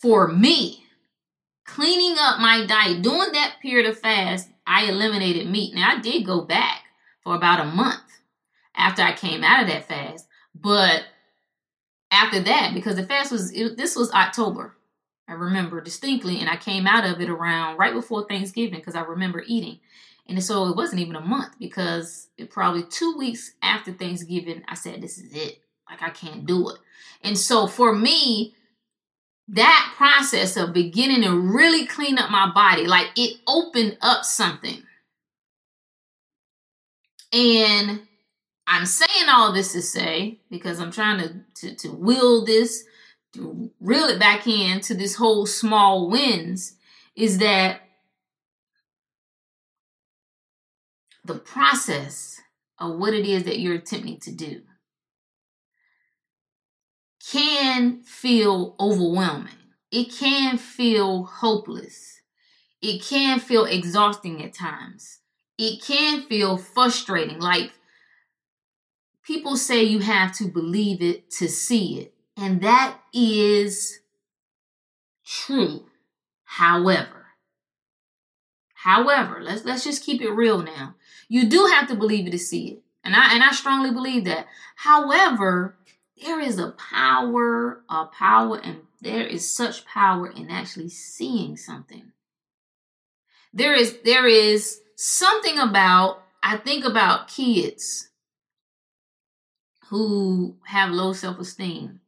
for 0.00 0.28
me, 0.28 0.84
cleaning 1.66 2.16
up 2.18 2.40
my 2.40 2.64
diet, 2.66 3.02
during 3.02 3.32
that 3.32 3.56
period 3.60 3.88
of 3.88 3.98
fast, 3.98 4.48
I 4.66 4.86
eliminated 4.86 5.50
meat. 5.50 5.74
Now 5.74 5.96
I 5.96 6.00
did 6.00 6.24
go 6.24 6.40
back 6.40 6.84
for 7.22 7.34
about 7.34 7.60
a 7.60 7.66
month 7.66 8.11
after 8.76 9.02
I 9.02 9.12
came 9.12 9.44
out 9.44 9.62
of 9.62 9.68
that 9.68 9.88
fast. 9.88 10.26
But 10.54 11.04
after 12.10 12.40
that, 12.40 12.72
because 12.74 12.96
the 12.96 13.06
fast 13.06 13.32
was 13.32 13.52
it, 13.52 13.76
this 13.76 13.96
was 13.96 14.12
October, 14.12 14.76
I 15.28 15.32
remember 15.32 15.80
distinctly, 15.80 16.40
and 16.40 16.48
I 16.48 16.56
came 16.56 16.86
out 16.86 17.04
of 17.04 17.20
it 17.20 17.30
around 17.30 17.78
right 17.78 17.94
before 17.94 18.26
Thanksgiving 18.26 18.78
because 18.78 18.94
I 18.94 19.02
remember 19.02 19.42
eating. 19.46 19.78
And 20.26 20.42
so 20.42 20.68
it 20.68 20.76
wasn't 20.76 21.00
even 21.00 21.16
a 21.16 21.20
month 21.20 21.54
because 21.58 22.28
it 22.36 22.50
probably 22.50 22.84
two 22.84 23.16
weeks 23.16 23.54
after 23.62 23.92
Thanksgiving, 23.92 24.62
I 24.68 24.74
said, 24.74 25.02
This 25.02 25.18
is 25.18 25.32
it. 25.34 25.58
Like, 25.90 26.02
I 26.02 26.10
can't 26.10 26.46
do 26.46 26.70
it. 26.70 26.76
And 27.22 27.36
so 27.36 27.66
for 27.66 27.94
me, 27.94 28.54
that 29.48 29.92
process 29.96 30.56
of 30.56 30.72
beginning 30.72 31.22
to 31.22 31.36
really 31.36 31.86
clean 31.86 32.18
up 32.18 32.30
my 32.30 32.50
body, 32.52 32.86
like 32.86 33.08
it 33.16 33.40
opened 33.46 33.98
up 34.00 34.24
something. 34.24 34.82
And 37.32 38.02
I'm 38.66 38.86
saying 38.86 39.28
all 39.28 39.52
this 39.52 39.72
to 39.72 39.82
say, 39.82 40.40
because 40.50 40.80
I'm 40.80 40.92
trying 40.92 41.18
to, 41.18 41.34
to, 41.68 41.74
to 41.76 41.92
will 41.92 42.44
this, 42.44 42.84
to 43.34 43.70
reel 43.80 44.04
it 44.04 44.18
back 44.18 44.46
in 44.46 44.80
to 44.82 44.94
this 44.94 45.16
whole 45.16 45.46
small 45.46 46.08
wins, 46.08 46.76
is 47.16 47.38
that 47.38 47.80
the 51.24 51.34
process 51.34 52.40
of 52.78 52.98
what 52.98 53.14
it 53.14 53.26
is 53.26 53.44
that 53.44 53.58
you're 53.58 53.76
attempting 53.76 54.18
to 54.20 54.32
do 54.32 54.62
can 57.30 58.02
feel 58.02 58.74
overwhelming. 58.80 59.52
It 59.90 60.12
can 60.12 60.58
feel 60.58 61.24
hopeless. 61.24 62.20
It 62.80 63.02
can 63.02 63.38
feel 63.38 63.64
exhausting 63.64 64.42
at 64.42 64.54
times. 64.54 65.20
It 65.58 65.82
can 65.82 66.22
feel 66.22 66.56
frustrating. 66.56 67.38
Like 67.38 67.72
people 69.22 69.56
say 69.56 69.82
you 69.82 70.00
have 70.00 70.32
to 70.36 70.44
believe 70.44 71.02
it 71.02 71.30
to 71.32 71.48
see 71.48 72.00
it. 72.00 72.14
And 72.36 72.60
that 72.62 72.98
is 73.12 74.00
true. 75.24 75.86
However, 76.44 77.26
however, 78.74 79.38
let's 79.40 79.64
let's 79.64 79.84
just 79.84 80.04
keep 80.04 80.20
it 80.20 80.30
real 80.30 80.62
now. 80.62 80.94
You 81.28 81.48
do 81.48 81.66
have 81.66 81.88
to 81.88 81.94
believe 81.94 82.26
it 82.26 82.30
to 82.30 82.38
see 82.38 82.68
it. 82.68 82.82
And 83.04 83.14
I 83.14 83.34
and 83.34 83.42
I 83.42 83.52
strongly 83.52 83.90
believe 83.90 84.24
that. 84.24 84.46
However, 84.76 85.76
there 86.22 86.40
is 86.40 86.58
a 86.58 86.72
power, 86.72 87.82
a 87.88 88.06
power, 88.06 88.60
and 88.62 88.80
there 89.00 89.26
is 89.26 89.54
such 89.54 89.84
power 89.86 90.30
in 90.30 90.50
actually 90.50 90.90
seeing 90.90 91.56
something. 91.56 92.12
There 93.52 93.74
is 93.74 93.98
there 94.04 94.26
is 94.26 94.80
something 94.96 95.58
about 95.58 96.22
I 96.42 96.56
think 96.56 96.84
about 96.84 97.28
kids 97.28 98.08
who 99.92 100.56
have 100.64 100.90
low 100.90 101.12
self-esteem 101.12 102.00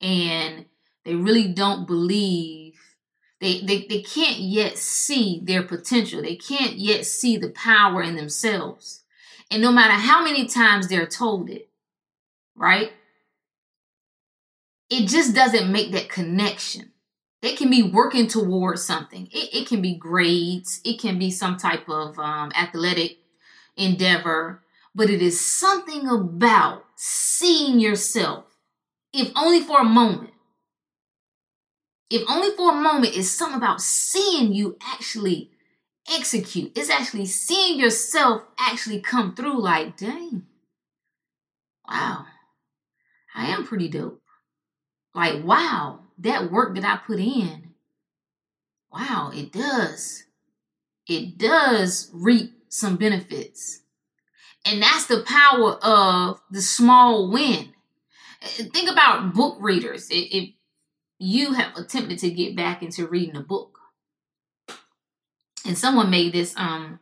and 0.00 0.66
they 1.04 1.14
really 1.14 1.48
don't 1.48 1.86
believe 1.86 2.74
they, 3.40 3.60
they 3.62 3.86
they 3.88 4.02
can't 4.02 4.38
yet 4.38 4.78
see 4.78 5.40
their 5.44 5.62
potential. 5.62 6.22
They 6.22 6.36
can't 6.36 6.76
yet 6.76 7.04
see 7.04 7.36
the 7.36 7.50
power 7.50 8.02
in 8.02 8.16
themselves. 8.16 9.02
And 9.50 9.60
no 9.60 9.72
matter 9.72 9.92
how 9.92 10.24
many 10.24 10.46
times 10.46 10.88
they're 10.88 11.06
told 11.06 11.50
it, 11.50 11.68
right? 12.54 12.92
it 14.90 15.08
just 15.08 15.34
doesn't 15.34 15.70
make 15.70 15.92
that 15.92 16.08
connection. 16.08 16.92
They 17.42 17.54
can 17.54 17.70
be 17.70 17.82
working 17.82 18.26
towards 18.26 18.84
something. 18.84 19.28
It, 19.32 19.54
it 19.54 19.68
can 19.68 19.82
be 19.82 19.94
grades, 19.94 20.80
it 20.84 21.00
can 21.00 21.18
be 21.18 21.30
some 21.30 21.56
type 21.56 21.88
of 21.88 22.18
um, 22.18 22.52
athletic 22.56 23.18
endeavor, 23.76 24.62
but 24.96 25.10
it 25.10 25.22
is 25.22 25.38
something 25.38 26.08
about 26.08 26.84
seeing 26.96 27.78
yourself, 27.78 28.46
if 29.12 29.30
only 29.36 29.60
for 29.60 29.80
a 29.80 29.84
moment. 29.84 30.30
If 32.10 32.22
only 32.28 32.56
for 32.56 32.72
a 32.72 32.80
moment, 32.80 33.16
it's 33.16 33.30
something 33.30 33.58
about 33.58 33.80
seeing 33.80 34.52
you 34.52 34.76
actually 34.82 35.50
execute. 36.12 36.72
It's 36.76 36.90
actually 36.90 37.26
seeing 37.26 37.78
yourself 37.78 38.42
actually 38.58 39.00
come 39.00 39.34
through 39.34 39.60
like, 39.60 39.96
dang, 39.96 40.46
wow, 41.88 42.26
I 43.34 43.46
am 43.46 43.64
pretty 43.64 43.88
dope 43.88 44.22
like, 45.16 45.42
wow, 45.42 46.00
that 46.18 46.52
work 46.52 46.74
that 46.74 46.84
I 46.84 46.98
put 47.04 47.18
in, 47.18 47.72
wow, 48.92 49.32
it 49.34 49.50
does. 49.50 50.24
It 51.08 51.38
does 51.38 52.10
reap 52.12 52.64
some 52.68 52.96
benefits. 52.96 53.80
And 54.66 54.82
that's 54.82 55.06
the 55.06 55.22
power 55.22 55.74
of 55.82 56.40
the 56.50 56.60
small 56.60 57.30
win. 57.30 57.72
Think 58.42 58.90
about 58.90 59.32
book 59.32 59.58
readers. 59.60 60.08
If 60.10 60.50
you 61.18 61.52
have 61.52 61.76
attempted 61.76 62.18
to 62.20 62.30
get 62.30 62.56
back 62.56 62.82
into 62.82 63.06
reading 63.06 63.36
a 63.36 63.42
book, 63.42 63.78
and 65.64 65.78
someone 65.78 66.10
made 66.10 66.32
this, 66.32 66.54
um, 66.56 67.00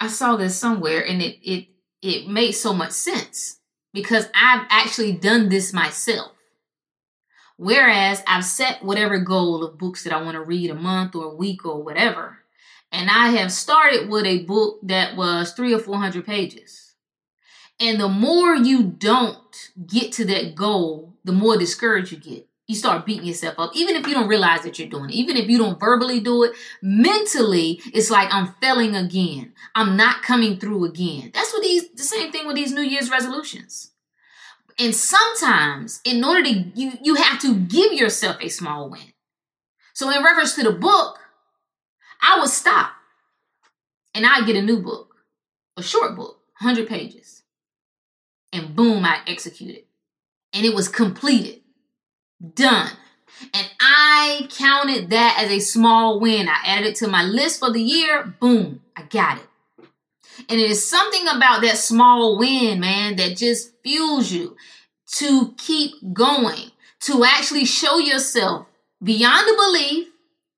I 0.00 0.08
saw 0.08 0.36
this 0.36 0.56
somewhere, 0.58 1.04
and 1.06 1.22
it 1.22 1.38
it 1.42 1.68
it 2.02 2.28
made 2.28 2.52
so 2.52 2.72
much 2.72 2.92
sense 2.92 3.60
because 3.92 4.28
I've 4.34 4.66
actually 4.70 5.12
done 5.12 5.48
this 5.48 5.72
myself. 5.72 6.32
Whereas 7.56 8.22
I've 8.26 8.44
set 8.44 8.84
whatever 8.84 9.18
goal 9.18 9.62
of 9.64 9.78
books 9.78 10.04
that 10.04 10.12
I 10.12 10.20
want 10.20 10.34
to 10.34 10.42
read 10.42 10.70
a 10.70 10.74
month 10.74 11.14
or 11.14 11.24
a 11.26 11.34
week 11.34 11.64
or 11.64 11.82
whatever. 11.82 12.43
And 12.94 13.10
I 13.10 13.30
have 13.30 13.50
started 13.50 14.08
with 14.08 14.24
a 14.24 14.44
book 14.44 14.78
that 14.84 15.16
was 15.16 15.52
three 15.52 15.74
or 15.74 15.80
400 15.80 16.24
pages. 16.24 16.94
And 17.80 18.00
the 18.00 18.08
more 18.08 18.54
you 18.54 18.84
don't 18.84 19.72
get 19.84 20.12
to 20.12 20.24
that 20.26 20.54
goal, 20.54 21.12
the 21.24 21.32
more 21.32 21.58
discouraged 21.58 22.12
you 22.12 22.18
get. 22.18 22.46
You 22.68 22.76
start 22.76 23.04
beating 23.04 23.26
yourself 23.26 23.56
up, 23.58 23.72
even 23.74 23.96
if 23.96 24.06
you 24.06 24.14
don't 24.14 24.28
realize 24.28 24.62
that 24.62 24.78
you're 24.78 24.88
doing 24.88 25.10
it, 25.10 25.16
even 25.16 25.36
if 25.36 25.48
you 25.48 25.58
don't 25.58 25.78
verbally 25.78 26.20
do 26.20 26.44
it, 26.44 26.52
mentally, 26.80 27.80
it's 27.92 28.10
like 28.10 28.32
I'm 28.32 28.54
failing 28.62 28.94
again. 28.94 29.52
I'm 29.74 29.96
not 29.96 30.22
coming 30.22 30.58
through 30.58 30.84
again. 30.84 31.32
That's 31.34 31.52
what 31.52 31.62
these, 31.62 31.90
the 31.90 32.04
same 32.04 32.30
thing 32.30 32.46
with 32.46 32.54
these 32.54 32.72
New 32.72 32.80
Year's 32.80 33.10
resolutions. 33.10 33.90
And 34.78 34.94
sometimes, 34.94 36.00
in 36.04 36.24
order 36.24 36.44
to 36.44 36.50
you, 36.50 36.92
you 37.02 37.16
have 37.16 37.40
to 37.40 37.56
give 37.56 37.92
yourself 37.92 38.36
a 38.40 38.48
small 38.48 38.88
win. 38.88 39.12
So, 39.94 40.10
in 40.10 40.24
reference 40.24 40.54
to 40.54 40.62
the 40.62 40.72
book, 40.72 41.18
I 42.24 42.40
would 42.40 42.48
stop 42.48 42.92
and 44.14 44.24
I'd 44.24 44.46
get 44.46 44.56
a 44.56 44.62
new 44.62 44.80
book, 44.80 45.16
a 45.76 45.82
short 45.82 46.16
book, 46.16 46.40
100 46.60 46.88
pages. 46.88 47.42
And 48.52 48.74
boom, 48.74 49.04
I 49.04 49.20
executed. 49.26 49.84
And 50.52 50.64
it 50.64 50.74
was 50.74 50.88
completed, 50.88 51.60
done. 52.54 52.90
And 53.52 53.66
I 53.80 54.46
counted 54.50 55.10
that 55.10 55.36
as 55.44 55.50
a 55.50 55.58
small 55.58 56.20
win. 56.20 56.48
I 56.48 56.58
added 56.64 56.86
it 56.86 56.96
to 56.96 57.08
my 57.08 57.24
list 57.24 57.58
for 57.58 57.72
the 57.72 57.82
year. 57.82 58.24
Boom, 58.38 58.80
I 58.96 59.02
got 59.02 59.38
it. 59.38 59.48
And 60.48 60.60
it 60.60 60.70
is 60.70 60.88
something 60.88 61.26
about 61.28 61.62
that 61.62 61.78
small 61.78 62.38
win, 62.38 62.80
man, 62.80 63.16
that 63.16 63.36
just 63.36 63.72
fuels 63.82 64.30
you 64.30 64.56
to 65.16 65.54
keep 65.58 65.94
going, 66.12 66.70
to 67.00 67.24
actually 67.24 67.64
show 67.64 67.98
yourself 67.98 68.66
beyond 69.02 69.48
the 69.48 69.54
belief 69.54 70.08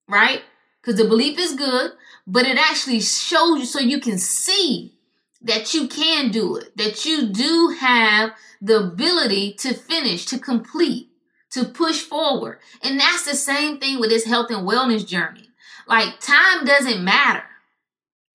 right? 0.08 0.42
Because 0.86 1.02
the 1.02 1.08
belief 1.08 1.36
is 1.36 1.54
good, 1.54 1.90
but 2.28 2.46
it 2.46 2.56
actually 2.56 3.00
shows 3.00 3.58
you 3.58 3.64
so 3.64 3.80
you 3.80 3.98
can 3.98 4.18
see 4.18 4.94
that 5.42 5.74
you 5.74 5.88
can 5.88 6.30
do 6.30 6.54
it, 6.54 6.76
that 6.76 7.04
you 7.04 7.26
do 7.26 7.76
have 7.80 8.30
the 8.62 8.78
ability 8.78 9.54
to 9.54 9.74
finish, 9.74 10.26
to 10.26 10.38
complete, 10.38 11.08
to 11.50 11.64
push 11.64 12.02
forward. 12.02 12.60
And 12.84 13.00
that's 13.00 13.24
the 13.24 13.34
same 13.34 13.78
thing 13.78 13.98
with 13.98 14.10
this 14.10 14.26
health 14.26 14.48
and 14.50 14.66
wellness 14.66 15.04
journey. 15.04 15.48
Like, 15.88 16.20
time 16.20 16.64
doesn't 16.64 17.02
matter. 17.02 17.42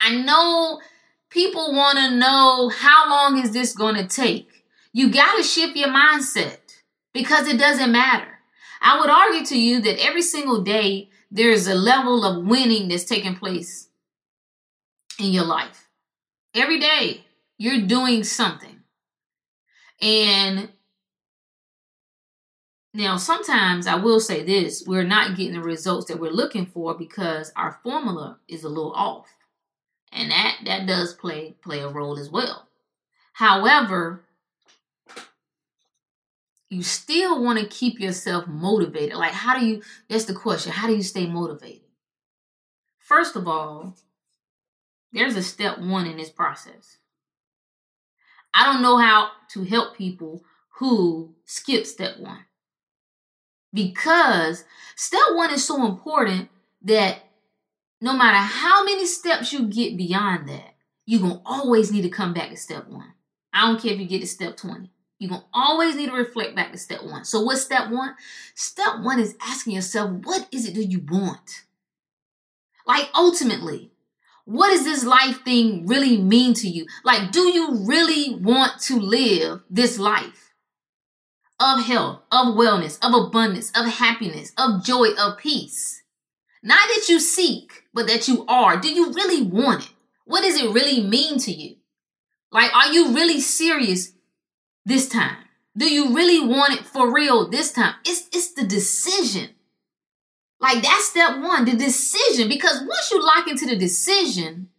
I 0.01 0.17
know 0.17 0.81
people 1.29 1.74
want 1.74 2.00
to 2.00 2.15
know 2.17 2.67
how 2.67 3.10
long 3.10 3.41
is 3.41 3.53
this 3.53 3.74
going 3.74 3.96
to 3.96 4.08
take. 4.08 4.65
You 4.91 5.10
got 5.10 5.38
to 5.38 5.43
shift 5.43 5.77
your 5.77 5.88
mindset 5.88 6.58
because 7.13 7.48
it 7.48 7.58
doesn't 7.58 7.93
matter. 7.93 8.27
I 8.81 9.00
would 9.00 9.10
argue 9.10 9.46
to 9.46 9.58
you 9.58 9.79
that 9.81 10.05
every 10.05 10.22
single 10.22 10.63
day 10.63 11.11
there's 11.31 11.67
a 11.67 11.73
level 11.73 12.25
of 12.25 12.45
winning 12.45 12.89
that's 12.89 13.05
taking 13.05 13.35
place 13.35 13.88
in 15.17 15.31
your 15.31 15.45
life. 15.45 15.88
Every 16.53 16.79
day 16.79 17.23
you're 17.57 17.88
doing 17.88 18.23
something. 18.23 18.81
And 20.01 20.69
now, 22.93 23.15
sometimes 23.15 23.88
I 23.88 23.95
will 23.95 24.19
say 24.19 24.43
this 24.43 24.83
we're 24.85 25.03
not 25.05 25.38
getting 25.38 25.53
the 25.53 25.61
results 25.61 26.07
that 26.07 26.19
we're 26.19 26.31
looking 26.31 26.65
for 26.65 26.93
because 26.93 27.53
our 27.55 27.79
formula 27.83 28.39
is 28.50 28.63
a 28.63 28.69
little 28.69 28.91
off. 28.93 29.27
And 30.11 30.29
that, 30.29 30.57
that 30.65 30.88
does 30.88 31.13
play, 31.13 31.55
play 31.63 31.79
a 31.79 31.88
role 31.88 32.19
as 32.19 32.29
well. 32.29 32.67
However, 33.31 34.25
you 36.72 36.84
still 36.84 37.44
want 37.44 37.60
to 37.60 37.66
keep 37.66 38.00
yourself 38.00 38.48
motivated. 38.48 39.18
Like, 39.18 39.34
how 39.34 39.60
do 39.60 39.66
you, 39.66 39.82
that's 40.10 40.24
the 40.24 40.34
question, 40.34 40.72
how 40.72 40.88
do 40.88 40.96
you 40.96 41.04
stay 41.04 41.28
motivated? 41.28 41.82
First 42.98 43.36
of 43.36 43.46
all, 43.46 43.98
there's 45.12 45.36
a 45.36 45.44
step 45.44 45.80
one 45.80 46.08
in 46.08 46.16
this 46.16 46.30
process. 46.30 46.98
I 48.54 48.72
don't 48.72 48.82
know 48.82 48.98
how 48.98 49.32
to 49.50 49.66
help 49.66 49.98
people 49.98 50.46
who 50.80 51.36
skip 51.44 51.86
step 51.86 52.18
one. 52.20 52.46
Because 53.74 54.63
step 54.96 55.20
one 55.34 55.54
is 55.54 55.66
so 55.68 55.86
important 55.86 56.48
that 56.84 57.20
no 58.00 58.13
matter 58.13 58.38
how 58.38 58.86
many 58.86 59.06
steps 59.06 59.51
you 59.51 59.68
get 59.68 59.98
beyond 59.98 60.48
that, 60.48 60.75
you're 61.06 61.20
going 61.20 61.34
to 61.34 61.42
always 61.46 61.92
need 61.92 62.04
to 62.04 62.10
come 62.10 62.34
back 62.34 62.50
to 62.50 62.56
step 62.56 62.88
one. 62.88 63.13
I 63.51 63.68
don't 63.68 63.82
care 63.82 63.92
if 63.92 64.00
you 64.00 64.08
get 64.08 64.22
to 64.22 64.28
step 64.28 64.56
20. 64.56 64.90
You're 65.22 65.30
going 65.30 65.42
to 65.42 65.48
always 65.54 65.96
need 65.96 66.08
to 66.08 66.16
reflect 66.16 66.56
back 66.56 66.72
to 66.72 66.80
step 66.80 67.04
one. 67.04 67.25
So, 67.25 67.42
what's 67.42 67.62
step 67.62 67.92
one? 67.92 68.16
Step 68.56 69.01
one 69.01 69.20
is 69.20 69.36
asking 69.40 69.74
yourself, 69.75 70.10
what 70.24 70.48
is 70.51 70.68
it 70.68 70.74
that 70.74 70.86
you 70.86 71.06
want? 71.08 71.62
Like, 72.88 73.08
ultimately, 73.13 73.92
what 74.46 74.72
does 74.72 74.84
this 74.84 75.06
life 75.06 75.44
thing 75.46 75.86
really 75.86 76.18
mean 76.18 76.56
to 76.56 76.68
you? 76.68 76.88
Like, 77.04 77.32
do 77.32 77.42
you 77.42 77.86
really 77.86 78.34
want 78.34 78.82
to 78.82 79.00
live 79.00 79.62
this 79.70 80.00
life 80.00 80.56
of 81.60 81.84
health, 81.84 82.24
of 82.32 82.56
wellness, 82.56 82.98
of 83.04 83.13
abundance, 83.13 83.72
of 83.75 83.86
happiness, 83.86 84.51
of 84.58 84.84
joy, 84.84 85.10
of 85.20 85.38
peace? 85.38 86.01
Not 86.63 86.88
that 86.96 87.10
you 87.10 87.20
seek, 87.20 87.84
but 87.94 88.08
that 88.08 88.28
you 88.28 88.44
are. 88.48 88.80
Do 88.80 88.92
you 88.92 89.13
really 89.13 89.44
want 89.44 89.84
it? 89.84 89.92
What 90.25 90.42
does 90.42 90.60
it 90.60 90.72
really 90.72 91.04
mean 91.04 91.38
to 91.38 91.51
you? 91.51 91.75
Like, 92.51 92.74
are 92.75 92.92
you 92.92 93.13
really 93.13 93.40
serious 93.40 94.13
this 94.85 95.07
time? 95.07 95.38
Do 95.75 95.91
you 95.91 96.13
really 96.13 96.45
want 96.45 96.73
it 96.73 96.85
for 96.85 97.13
real 97.13 97.50
this 97.50 97.71
time? 97.71 97.95
It's, 98.05 98.27
it's 98.33 98.53
the 98.53 98.65
decision. 98.65 99.50
Like 100.59 100.83
that's 100.83 101.09
step 101.09 101.39
one, 101.39 101.65
the 101.65 101.75
decision. 101.75 102.47
Because 102.50 102.81
once 102.81 103.11
you 103.11 103.23
lock 103.23 103.47
into 103.47 103.65
the 103.65 103.75
decision, 103.75 104.70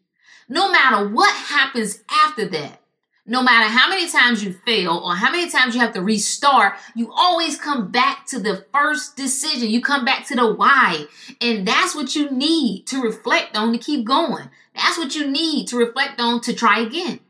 no 0.48 0.70
matter 0.70 1.08
what 1.08 1.34
happens 1.34 2.02
after 2.10 2.46
that, 2.48 2.82
no 3.24 3.42
matter 3.42 3.68
how 3.68 3.88
many 3.88 4.08
times 4.08 4.42
you 4.42 4.52
fail 4.66 5.00
or 5.04 5.14
how 5.14 5.30
many 5.30 5.48
times 5.48 5.74
you 5.74 5.80
have 5.80 5.94
to 5.94 6.02
restart, 6.02 6.74
you 6.96 7.10
always 7.12 7.56
come 7.56 7.90
back 7.90 8.26
to 8.26 8.40
the 8.40 8.64
first 8.72 9.16
decision. 9.16 9.70
You 9.70 9.80
come 9.80 10.04
back 10.04 10.26
to 10.26 10.34
the 10.34 10.52
why. 10.52 11.06
And 11.40 11.66
that's 11.66 11.94
what 11.94 12.16
you 12.16 12.30
need 12.30 12.86
to 12.88 13.00
reflect 13.00 13.56
on 13.56 13.72
to 13.72 13.78
keep 13.78 14.04
going. 14.04 14.50
That's 14.74 14.98
what 14.98 15.14
you 15.14 15.30
need 15.30 15.68
to 15.68 15.76
reflect 15.76 16.20
on 16.20 16.40
to 16.42 16.52
try 16.52 16.80
again. 16.80 17.20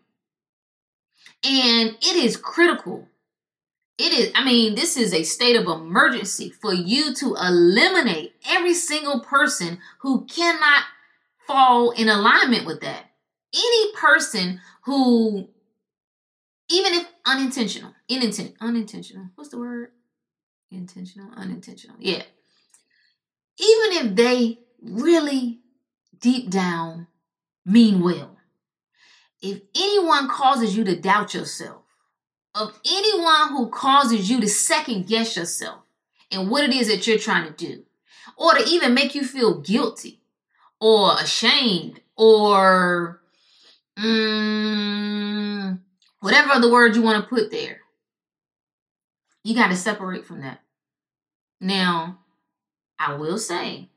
And 1.45 1.97
it 2.01 2.17
is 2.17 2.37
critical 2.37 3.09
it 3.99 4.13
is, 4.13 4.33
I 4.35 4.45
mean, 4.45 4.75
this 4.75 4.97
is 4.97 5.13
a 5.13 5.23
state 5.23 5.55
of 5.55 5.67
emergency 5.67 6.51
for 6.51 6.73
you 6.73 7.15
to 7.15 7.35
eliminate 7.35 8.35
every 8.49 8.75
single 8.75 9.21
person 9.21 9.79
who 10.01 10.25
cannot 10.25 10.85
fall 11.47 11.91
in 11.91 12.09
alignment 12.09 12.67
with 12.67 12.81
that. 12.81 13.05
Any 13.55 13.93
person 13.93 14.61
who, 14.85 15.49
even 16.71 16.95
if 16.95 17.07
unintentional, 17.27 17.95
unintentional, 18.11 18.55
unintentional, 18.61 19.29
what's 19.35 19.51
the 19.51 19.59
word? 19.59 19.91
Intentional, 20.71 21.31
unintentional. 21.37 21.97
Yeah. 22.01 22.23
Even 23.59 24.07
if 24.09 24.17
they 24.17 24.59
really 24.83 25.61
deep 26.19 26.51
down 26.51 27.07
mean 27.67 28.01
well, 28.01 28.32
if 29.43 29.61
anyone 29.75 30.29
causes 30.29 30.77
you 30.77 30.85
to 30.85 30.97
doubt 30.97 31.35
yourself, 31.35 31.83
of 32.55 32.79
anyone 32.87 33.49
who 33.49 33.69
causes 33.69 34.31
you 34.31 34.41
to 34.41 34.49
second 34.49 35.07
guess 35.07 35.37
yourself 35.37 35.81
and 36.31 36.51
what 36.51 36.65
it 36.65 36.73
is 36.73 36.89
that 36.89 37.07
you're 37.07 37.19
trying 37.19 37.47
to 37.47 37.53
do, 37.53 37.83
or 38.37 38.55
to 38.55 38.65
even 38.65 38.95
make 38.95 39.15
you 39.15 39.25
feel 39.25 39.61
guilty 39.61 40.21
or 40.81 41.17
ashamed 41.19 42.01
or 42.17 43.21
mm, 43.99 45.79
whatever 46.21 46.51
other 46.51 46.71
word 46.71 46.95
you 46.95 47.03
want 47.03 47.23
to 47.23 47.29
put 47.29 47.51
there. 47.51 47.81
You 49.45 49.55
got 49.55 49.69
to 49.69 49.77
separate 49.77 50.25
from 50.25 50.41
that. 50.43 50.61
Now, 51.61 52.21
I 52.99 53.15
will 53.15 53.39
say, 53.39 53.89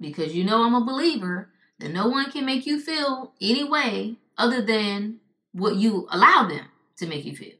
because 0.00 0.34
you 0.34 0.44
know 0.44 0.62
I'm 0.64 0.74
a 0.74 0.84
believer, 0.84 1.50
that 1.78 1.90
no 1.90 2.08
one 2.08 2.30
can 2.30 2.44
make 2.44 2.66
you 2.66 2.78
feel 2.80 3.32
any 3.40 3.64
way 3.64 4.18
other 4.36 4.62
than 4.62 5.20
what 5.52 5.76
you 5.76 6.08
allow 6.10 6.48
them 6.48 6.66
to 6.96 7.06
make 7.06 7.24
you 7.24 7.34
feel. 7.34 7.54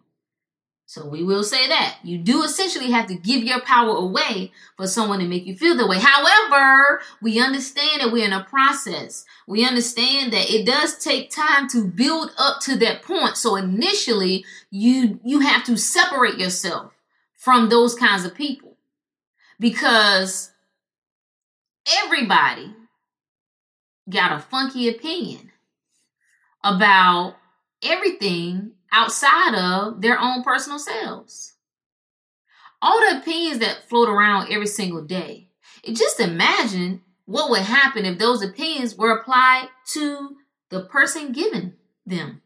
So 0.86 1.08
we 1.08 1.24
will 1.24 1.42
say 1.42 1.66
that. 1.66 1.96
You 2.04 2.18
do 2.18 2.42
essentially 2.42 2.90
have 2.90 3.06
to 3.06 3.14
give 3.14 3.42
your 3.42 3.60
power 3.60 3.96
away 3.96 4.52
for 4.76 4.86
someone 4.86 5.18
to 5.20 5.26
make 5.26 5.46
you 5.46 5.56
feel 5.56 5.76
the 5.76 5.86
way. 5.86 5.98
However, 5.98 7.00
we 7.22 7.40
understand 7.40 8.02
that 8.02 8.12
we're 8.12 8.26
in 8.26 8.32
a 8.32 8.44
process. 8.44 9.24
We 9.48 9.66
understand 9.66 10.32
that 10.32 10.50
it 10.50 10.66
does 10.66 10.98
take 10.98 11.30
time 11.30 11.68
to 11.70 11.86
build 11.86 12.32
up 12.38 12.60
to 12.62 12.76
that 12.76 13.02
point. 13.02 13.36
So 13.36 13.56
initially, 13.56 14.44
you 14.70 15.18
you 15.24 15.40
have 15.40 15.64
to 15.64 15.76
separate 15.76 16.38
yourself 16.38 16.92
from 17.32 17.70
those 17.70 17.94
kinds 17.94 18.24
of 18.24 18.34
people. 18.34 18.76
Because 19.58 20.52
everybody 22.04 22.74
got 24.08 24.32
a 24.32 24.38
funky 24.38 24.88
opinion 24.88 25.50
about 26.64 27.36
everything 27.82 28.72
outside 28.90 29.54
of 29.54 30.00
their 30.00 30.18
own 30.18 30.42
personal 30.42 30.78
selves. 30.78 31.52
All 32.80 32.98
the 33.00 33.18
opinions 33.18 33.60
that 33.60 33.88
float 33.88 34.08
around 34.08 34.50
every 34.50 34.66
single 34.66 35.02
day. 35.02 35.48
Just 35.86 36.18
imagine 36.18 37.02
what 37.26 37.50
would 37.50 37.62
happen 37.62 38.04
if 38.04 38.18
those 38.18 38.42
opinions 38.42 38.96
were 38.96 39.12
applied 39.12 39.68
to 39.92 40.36
the 40.70 40.84
person 40.84 41.32
giving 41.32 41.74
them. 42.06 42.40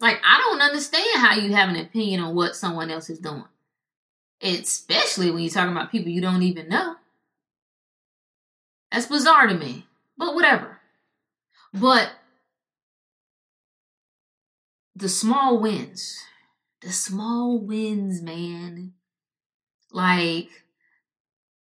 Like, 0.00 0.20
I 0.26 0.38
don't 0.38 0.60
understand 0.60 1.06
how 1.16 1.36
you 1.36 1.54
have 1.54 1.68
an 1.68 1.76
opinion 1.76 2.20
on 2.20 2.34
what 2.34 2.56
someone 2.56 2.90
else 2.90 3.08
is 3.08 3.20
doing, 3.20 3.44
especially 4.42 5.30
when 5.30 5.42
you're 5.42 5.52
talking 5.52 5.72
about 5.72 5.92
people 5.92 6.10
you 6.10 6.20
don't 6.20 6.42
even 6.42 6.68
know. 6.68 6.96
That's 8.90 9.06
bizarre 9.06 9.46
to 9.46 9.54
me, 9.54 9.86
but 10.18 10.34
whatever. 10.34 10.71
But 11.72 12.12
the 14.94 15.08
small 15.08 15.58
wins. 15.58 16.18
The 16.80 16.92
small 16.92 17.58
wins, 17.58 18.20
man. 18.22 18.92
Like, 19.90 20.48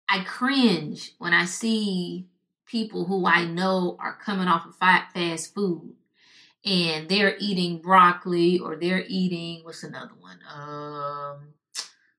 I 0.09 0.25
cringe 0.25 1.13
when 1.19 1.33
I 1.33 1.45
see 1.45 2.27
people 2.67 3.05
who 3.05 3.27
I 3.27 3.45
know 3.45 3.97
are 4.01 4.19
coming 4.23 4.49
off 4.49 4.67
of 4.67 4.77
fast 4.77 5.55
food 5.55 5.95
and 6.65 7.09
they're 7.09 7.37
eating 7.39 7.81
broccoli 7.81 8.59
or 8.59 8.77
they're 8.77 9.05
eating 9.09 9.65
what's 9.65 9.83
another 9.83 10.13
one? 10.19 10.39
Um, 10.55 11.55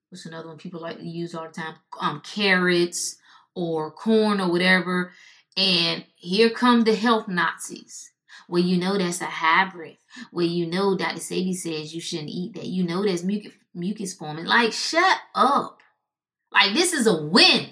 what's 0.10 0.26
another 0.26 0.48
one 0.48 0.58
people 0.58 0.82
like 0.82 0.98
to 0.98 1.06
use 1.06 1.34
all 1.34 1.48
the 1.48 1.54
time? 1.54 1.76
Um, 2.00 2.22
carrots 2.22 3.17
or 3.56 3.91
corn 3.91 4.41
or 4.41 4.52
whatever. 4.52 5.13
And 5.55 6.05
here 6.15 6.49
come 6.49 6.83
the 6.83 6.95
health 6.95 7.27
Nazis. 7.27 8.11
Well, 8.49 8.61
you 8.61 8.77
know 8.77 8.97
that's 8.97 9.21
a 9.21 9.25
hybrid 9.25 9.97
Well, 10.31 10.45
you 10.45 10.67
know 10.67 10.97
Dr. 10.97 11.19
Sebi 11.19 11.55
says 11.55 11.93
you 11.93 12.01
shouldn't 12.01 12.29
eat 12.29 12.55
that. 12.55 12.65
You 12.65 12.83
know 12.83 13.03
there's 13.03 13.23
mucus, 13.23 13.53
mucus 13.73 14.13
forming. 14.13 14.45
Like, 14.45 14.73
shut 14.73 15.17
up. 15.33 15.79
Like, 16.51 16.73
this 16.73 16.93
is 16.93 17.07
a 17.07 17.21
win. 17.21 17.67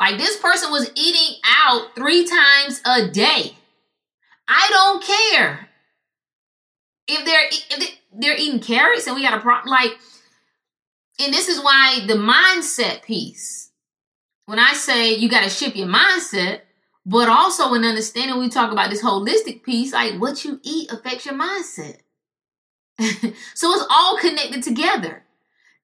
Like 0.00 0.16
this 0.16 0.38
person 0.38 0.70
was 0.70 0.90
eating 0.94 1.36
out 1.44 1.94
three 1.94 2.24
times 2.24 2.80
a 2.86 3.08
day. 3.08 3.54
I 4.48 4.66
don't 4.70 5.04
care 5.04 5.68
if 7.06 7.24
they're 7.26 7.48
if 7.50 7.98
they're 8.18 8.36
eating 8.36 8.60
carrots 8.60 9.06
and 9.06 9.14
we 9.14 9.22
got 9.22 9.36
a 9.36 9.40
problem. 9.40 9.70
Like, 9.70 9.92
and 11.20 11.34
this 11.34 11.48
is 11.48 11.62
why 11.62 12.00
the 12.06 12.14
mindset 12.14 13.02
piece. 13.02 13.70
When 14.46 14.58
I 14.58 14.72
say 14.72 15.14
you 15.14 15.28
got 15.28 15.44
to 15.44 15.50
shift 15.50 15.76
your 15.76 15.86
mindset, 15.86 16.62
but 17.06 17.28
also 17.28 17.72
in 17.74 17.84
understanding, 17.84 18.38
we 18.38 18.48
talk 18.48 18.72
about 18.72 18.90
this 18.90 19.02
holistic 19.02 19.62
piece. 19.62 19.92
Like 19.92 20.20
what 20.20 20.44
you 20.44 20.60
eat 20.62 20.92
affects 20.92 21.26
your 21.26 21.34
mindset. 21.34 21.98
so 23.54 23.72
it's 23.72 23.86
all 23.90 24.18
connected 24.18 24.62
together. 24.62 25.24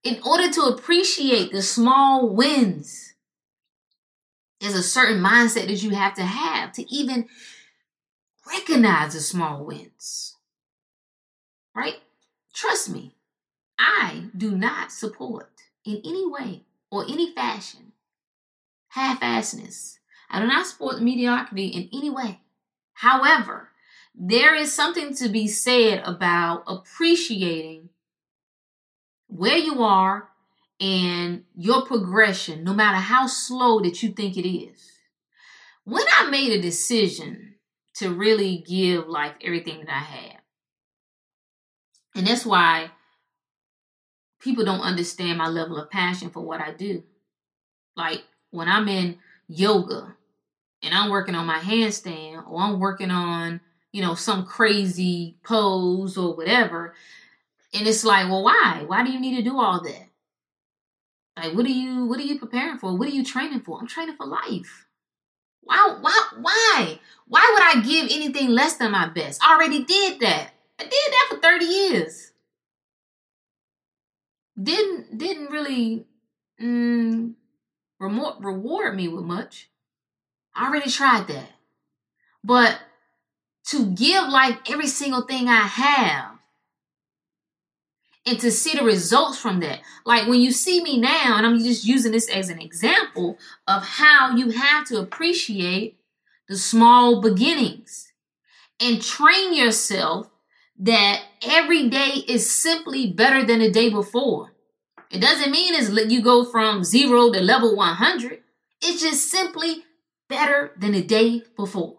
In 0.04 0.20
order 0.24 0.50
to 0.52 0.62
appreciate 0.62 1.52
the 1.52 1.62
small 1.62 2.28
wins, 2.28 3.14
there's 4.60 4.74
a 4.74 4.82
certain 4.82 5.20
mindset 5.20 5.66
that 5.66 5.82
you 5.82 5.90
have 5.90 6.14
to 6.14 6.22
have 6.22 6.72
to 6.72 6.94
even 6.94 7.28
recognize 8.46 9.14
the 9.14 9.20
small 9.20 9.64
wins. 9.64 10.36
Right? 11.74 11.96
Trust 12.54 12.88
me, 12.88 13.16
I 13.78 14.26
do 14.36 14.52
not 14.52 14.92
support 14.92 15.50
in 15.84 16.00
any 16.04 16.26
way 16.26 16.62
or 16.90 17.04
any 17.04 17.32
fashion 17.32 17.92
half 18.88 19.20
assedness. 19.20 19.98
I 20.30 20.40
do 20.40 20.46
not 20.46 20.66
support 20.66 21.00
mediocrity 21.00 21.66
in 21.66 21.88
any 21.92 22.10
way. 22.10 22.40
However, 22.94 23.70
there 24.14 24.54
is 24.54 24.72
something 24.72 25.14
to 25.16 25.28
be 25.28 25.46
said 25.46 26.02
about 26.04 26.64
appreciating 26.66 27.90
where 29.28 29.58
you 29.58 29.82
are 29.82 30.28
and 30.80 31.44
your 31.56 31.84
progression, 31.86 32.64
no 32.64 32.74
matter 32.74 32.98
how 32.98 33.26
slow 33.26 33.80
that 33.80 34.02
you 34.02 34.10
think 34.10 34.36
it 34.36 34.48
is. 34.48 34.92
When 35.84 36.04
I 36.18 36.30
made 36.30 36.52
a 36.52 36.60
decision 36.60 37.54
to 37.96 38.12
really 38.12 38.64
give 38.66 39.08
life 39.08 39.34
everything 39.42 39.80
that 39.80 39.88
I 39.88 40.00
have, 40.00 40.40
and 42.14 42.26
that's 42.26 42.46
why 42.46 42.90
people 44.40 44.64
don't 44.64 44.80
understand 44.80 45.38
my 45.38 45.48
level 45.48 45.78
of 45.78 45.90
passion 45.90 46.30
for 46.30 46.40
what 46.40 46.60
I 46.60 46.72
do. 46.72 47.02
Like 47.96 48.24
when 48.50 48.68
I'm 48.68 48.88
in 48.88 49.18
yoga 49.48 50.16
and 50.82 50.94
I'm 50.94 51.10
working 51.10 51.34
on 51.34 51.46
my 51.46 51.58
handstand 51.58 52.48
or 52.48 52.60
I'm 52.60 52.78
working 52.78 53.10
on, 53.10 53.60
you 53.92 54.02
know, 54.02 54.14
some 54.14 54.44
crazy 54.44 55.36
pose 55.42 56.16
or 56.16 56.36
whatever, 56.36 56.94
and 57.74 57.86
it's 57.86 58.04
like, 58.04 58.28
well, 58.28 58.44
why? 58.44 58.84
Why 58.86 59.04
do 59.04 59.10
you 59.10 59.20
need 59.20 59.36
to 59.36 59.42
do 59.42 59.58
all 59.58 59.82
that? 59.82 60.08
Like, 61.36 61.54
what 61.54 61.66
are 61.66 61.70
you 61.70 62.06
what 62.06 62.18
are 62.18 62.24
you 62.24 62.38
preparing 62.38 62.78
for? 62.78 62.96
What 62.96 63.08
are 63.08 63.12
you 63.12 63.24
training 63.24 63.60
for? 63.60 63.78
I'm 63.78 63.86
training 63.86 64.16
for 64.16 64.26
life. 64.26 64.86
Why 65.62 65.96
why 66.00 66.28
why? 66.40 67.00
Why 67.28 67.50
would 67.52 67.62
I 67.62 67.86
give 67.86 68.04
anything 68.04 68.48
less 68.48 68.76
than 68.76 68.92
my 68.92 69.08
best? 69.08 69.42
I 69.44 69.54
already 69.54 69.84
did 69.84 70.20
that. 70.20 70.50
I 70.78 70.84
did 70.84 70.92
that 70.92 71.26
for 71.30 71.38
30 71.38 71.64
years. 71.64 72.32
Didn't 74.62 75.18
didn't 75.18 75.50
really 75.50 76.06
mm, 76.62 77.34
reward 77.98 78.96
me 78.96 79.08
with 79.08 79.24
much. 79.24 79.68
I 80.54 80.66
already 80.68 80.90
tried 80.90 81.28
that. 81.28 81.50
But 82.42 82.78
to 83.68 83.86
give 83.86 84.28
like 84.28 84.70
every 84.70 84.86
single 84.86 85.22
thing 85.22 85.48
I 85.48 85.62
have 85.62 86.36
and 88.26 88.40
to 88.40 88.50
see 88.50 88.76
the 88.76 88.84
results 88.84 89.38
from 89.38 89.60
that. 89.60 89.80
Like 90.04 90.26
when 90.26 90.40
you 90.40 90.50
see 90.50 90.82
me 90.82 90.98
now, 90.98 91.36
and 91.36 91.46
I'm 91.46 91.58
just 91.58 91.84
using 91.84 92.12
this 92.12 92.28
as 92.28 92.48
an 92.48 92.60
example 92.60 93.38
of 93.68 93.82
how 93.84 94.34
you 94.34 94.50
have 94.50 94.86
to 94.88 94.98
appreciate 94.98 95.98
the 96.48 96.56
small 96.56 97.20
beginnings 97.20 98.12
and 98.80 99.00
train 99.00 99.54
yourself 99.54 100.28
that 100.78 101.22
every 101.42 101.88
day 101.88 102.24
is 102.28 102.54
simply 102.54 103.10
better 103.10 103.44
than 103.44 103.60
the 103.60 103.70
day 103.70 103.88
before. 103.88 104.52
It 105.10 105.20
doesn't 105.20 105.50
mean 105.50 105.74
it's 105.74 105.90
you 106.10 106.22
go 106.22 106.44
from 106.44 106.84
zero 106.84 107.30
to 107.30 107.40
level 107.40 107.76
100. 107.76 108.40
It's 108.82 109.02
just 109.02 109.30
simply 109.30 109.84
better 110.28 110.72
than 110.76 110.92
the 110.92 111.02
day 111.02 111.42
before. 111.56 111.98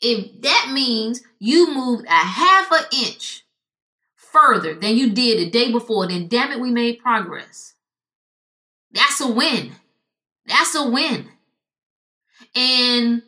If 0.00 0.40
that 0.42 0.70
means 0.72 1.22
you 1.38 1.74
moved 1.74 2.06
a 2.06 2.10
half 2.10 2.70
an 2.72 2.84
inch 2.92 3.44
further 4.14 4.74
than 4.74 4.96
you 4.96 5.10
did 5.10 5.38
the 5.38 5.50
day 5.50 5.70
before, 5.70 6.06
then 6.06 6.28
damn 6.28 6.52
it, 6.52 6.60
we 6.60 6.70
made 6.70 7.00
progress. 7.00 7.74
That's 8.92 9.20
a 9.20 9.28
win. 9.28 9.72
That's 10.46 10.74
a 10.74 10.88
win. 10.88 11.28
And 12.54 13.22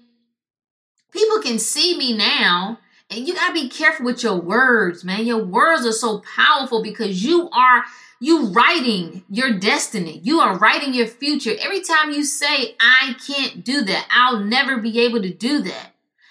people 1.13 1.41
can 1.41 1.59
see 1.59 1.97
me 1.97 2.17
now, 2.17 2.79
and 3.11 3.27
you 3.27 3.35
gotta 3.35 3.53
be 3.53 3.69
careful 3.69 4.07
with 4.07 4.23
your 4.23 4.41
words, 4.41 5.05
man. 5.05 5.27
Your 5.27 5.45
words 5.45 5.85
are 5.87 5.93
so 5.93 6.23
powerful 6.35 6.83
because 6.83 7.23
you 7.23 7.51
are 7.51 7.85
you 8.23 8.47
writing 8.51 9.25
your 9.29 9.59
destiny. 9.59 10.21
You 10.23 10.39
are 10.39 10.57
writing 10.57 10.95
your 10.95 11.09
future. 11.09 11.57
Every 11.61 11.81
time 11.81 12.13
you 12.13 12.25
say, 12.25 12.77
I 12.81 13.17
can't 13.27 13.65
do 13.65 13.83
that, 13.83 14.07
I'll 14.13 14.39
never 14.39 14.79
be 14.79 15.01
able 15.01 15.21
to 15.23 15.35
do 15.35 15.61
that. 15.63 15.89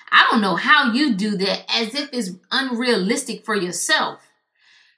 I 0.10 0.26
don't 0.32 0.40
know 0.40 0.56
how 0.56 0.94
you 0.94 1.14
do 1.16 1.36
that 1.36 1.66
as 1.70 1.94
if 1.94 2.10
it's 2.14 2.32
unrealistic 2.50 3.44
for 3.44 3.58
yourself. 3.58 4.22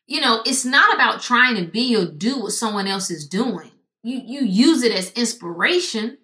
You 0.06 0.22
know, 0.22 0.44
it's 0.46 0.66
not 0.66 0.94
about 0.94 1.24
trying 1.24 1.56
to 1.56 1.64
be 1.64 1.96
or 1.96 2.06
do 2.06 2.42
what 2.42 2.52
someone 2.52 2.86
else 2.86 3.10
is 3.10 3.28
doing. 3.28 3.72
You 4.04 4.22
you 4.24 4.46
use 4.46 4.84
it 4.84 4.92
as 4.92 5.12
inspiration. 5.14 6.20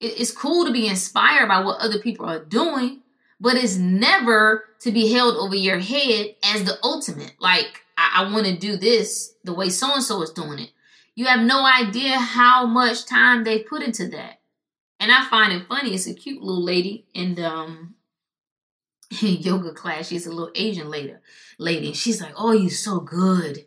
It's 0.00 0.32
cool 0.32 0.66
to 0.66 0.72
be 0.72 0.88
inspired 0.88 1.46
by 1.46 1.60
what 1.60 1.80
other 1.80 2.00
people 2.00 2.26
are 2.26 2.44
doing, 2.44 3.02
but 3.38 3.54
it's 3.56 3.76
never 3.76 4.64
to 4.80 4.90
be 4.90 5.12
held 5.12 5.36
over 5.36 5.54
your 5.54 5.78
head 5.78 6.34
as 6.42 6.64
the 6.64 6.78
ultimate. 6.82 7.34
Like 7.38 7.85
I, 7.96 8.22
I 8.24 8.32
want 8.32 8.46
to 8.46 8.56
do 8.56 8.76
this 8.76 9.34
the 9.44 9.54
way 9.54 9.68
so 9.68 9.92
and 9.94 10.02
so 10.02 10.22
is 10.22 10.30
doing 10.30 10.58
it. 10.58 10.70
You 11.14 11.26
have 11.26 11.40
no 11.40 11.64
idea 11.64 12.18
how 12.18 12.66
much 12.66 13.06
time 13.06 13.44
they 13.44 13.60
put 13.60 13.82
into 13.82 14.08
that. 14.08 14.40
And 15.00 15.10
I 15.10 15.24
find 15.28 15.52
it 15.52 15.66
funny. 15.66 15.94
It's 15.94 16.06
a 16.06 16.14
cute 16.14 16.42
little 16.42 16.62
lady 16.62 17.06
in 17.14 17.38
um 17.42 17.94
yoga 19.20 19.72
class. 19.72 20.08
She's 20.08 20.26
a 20.26 20.30
little 20.30 20.52
Asian 20.54 20.90
lady. 20.90 21.14
Lady, 21.58 21.92
she's 21.92 22.20
like, 22.20 22.34
"Oh, 22.36 22.52
you're 22.52 22.70
so 22.70 23.00
good. 23.00 23.64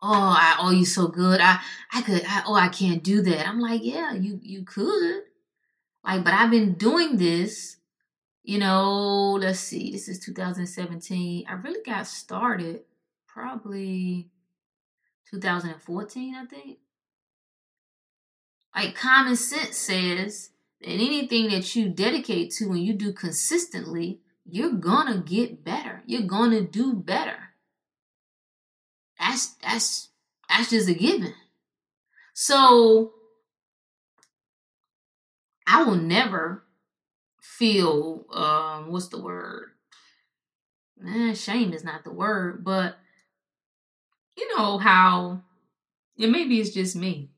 Oh, 0.00 0.36
I 0.36 0.56
oh 0.60 0.70
you're 0.70 0.84
so 0.84 1.08
good. 1.08 1.40
I 1.40 1.60
I 1.92 2.02
could. 2.02 2.22
I, 2.26 2.42
oh, 2.46 2.54
I 2.54 2.68
can't 2.68 3.02
do 3.02 3.22
that." 3.22 3.48
I'm 3.48 3.60
like, 3.60 3.82
"Yeah, 3.84 4.12
you 4.14 4.38
you 4.42 4.64
could." 4.64 5.22
Like, 6.04 6.24
but 6.24 6.34
I've 6.34 6.50
been 6.50 6.74
doing 6.74 7.16
this. 7.16 7.76
You 8.44 8.58
know, 8.58 9.32
let's 9.40 9.60
see. 9.60 9.92
This 9.92 10.08
is 10.08 10.18
2017. 10.18 11.46
I 11.48 11.52
really 11.54 11.82
got 11.84 12.08
started 12.08 12.80
probably 13.32 14.30
2014, 15.30 16.34
I 16.34 16.44
think. 16.46 16.78
Like 18.74 18.94
common 18.94 19.36
sense 19.36 19.76
says 19.76 20.50
that 20.80 20.88
anything 20.88 21.50
that 21.50 21.74
you 21.76 21.88
dedicate 21.88 22.52
to 22.52 22.64
and 22.66 22.82
you 22.82 22.94
do 22.94 23.12
consistently, 23.12 24.20
you're 24.44 24.72
gonna 24.72 25.18
get 25.18 25.64
better. 25.64 26.02
You're 26.06 26.22
gonna 26.22 26.62
do 26.62 26.94
better. 26.94 27.50
That's 29.18 29.54
that's 29.62 30.08
that's 30.48 30.70
just 30.70 30.88
a 30.88 30.94
given. 30.94 31.34
So 32.32 33.12
I 35.66 35.84
will 35.84 35.96
never 35.96 36.64
feel 37.40 38.24
um 38.32 38.90
what's 38.90 39.08
the 39.08 39.20
word? 39.20 39.72
Eh, 41.06 41.34
shame 41.34 41.72
is 41.72 41.84
not 41.84 42.04
the 42.04 42.12
word, 42.12 42.64
but 42.64 42.96
you 44.36 44.56
know 44.56 44.78
how, 44.78 45.42
and 46.18 46.32
maybe 46.32 46.60
it's 46.60 46.70
just 46.70 46.96
me. 46.96 47.30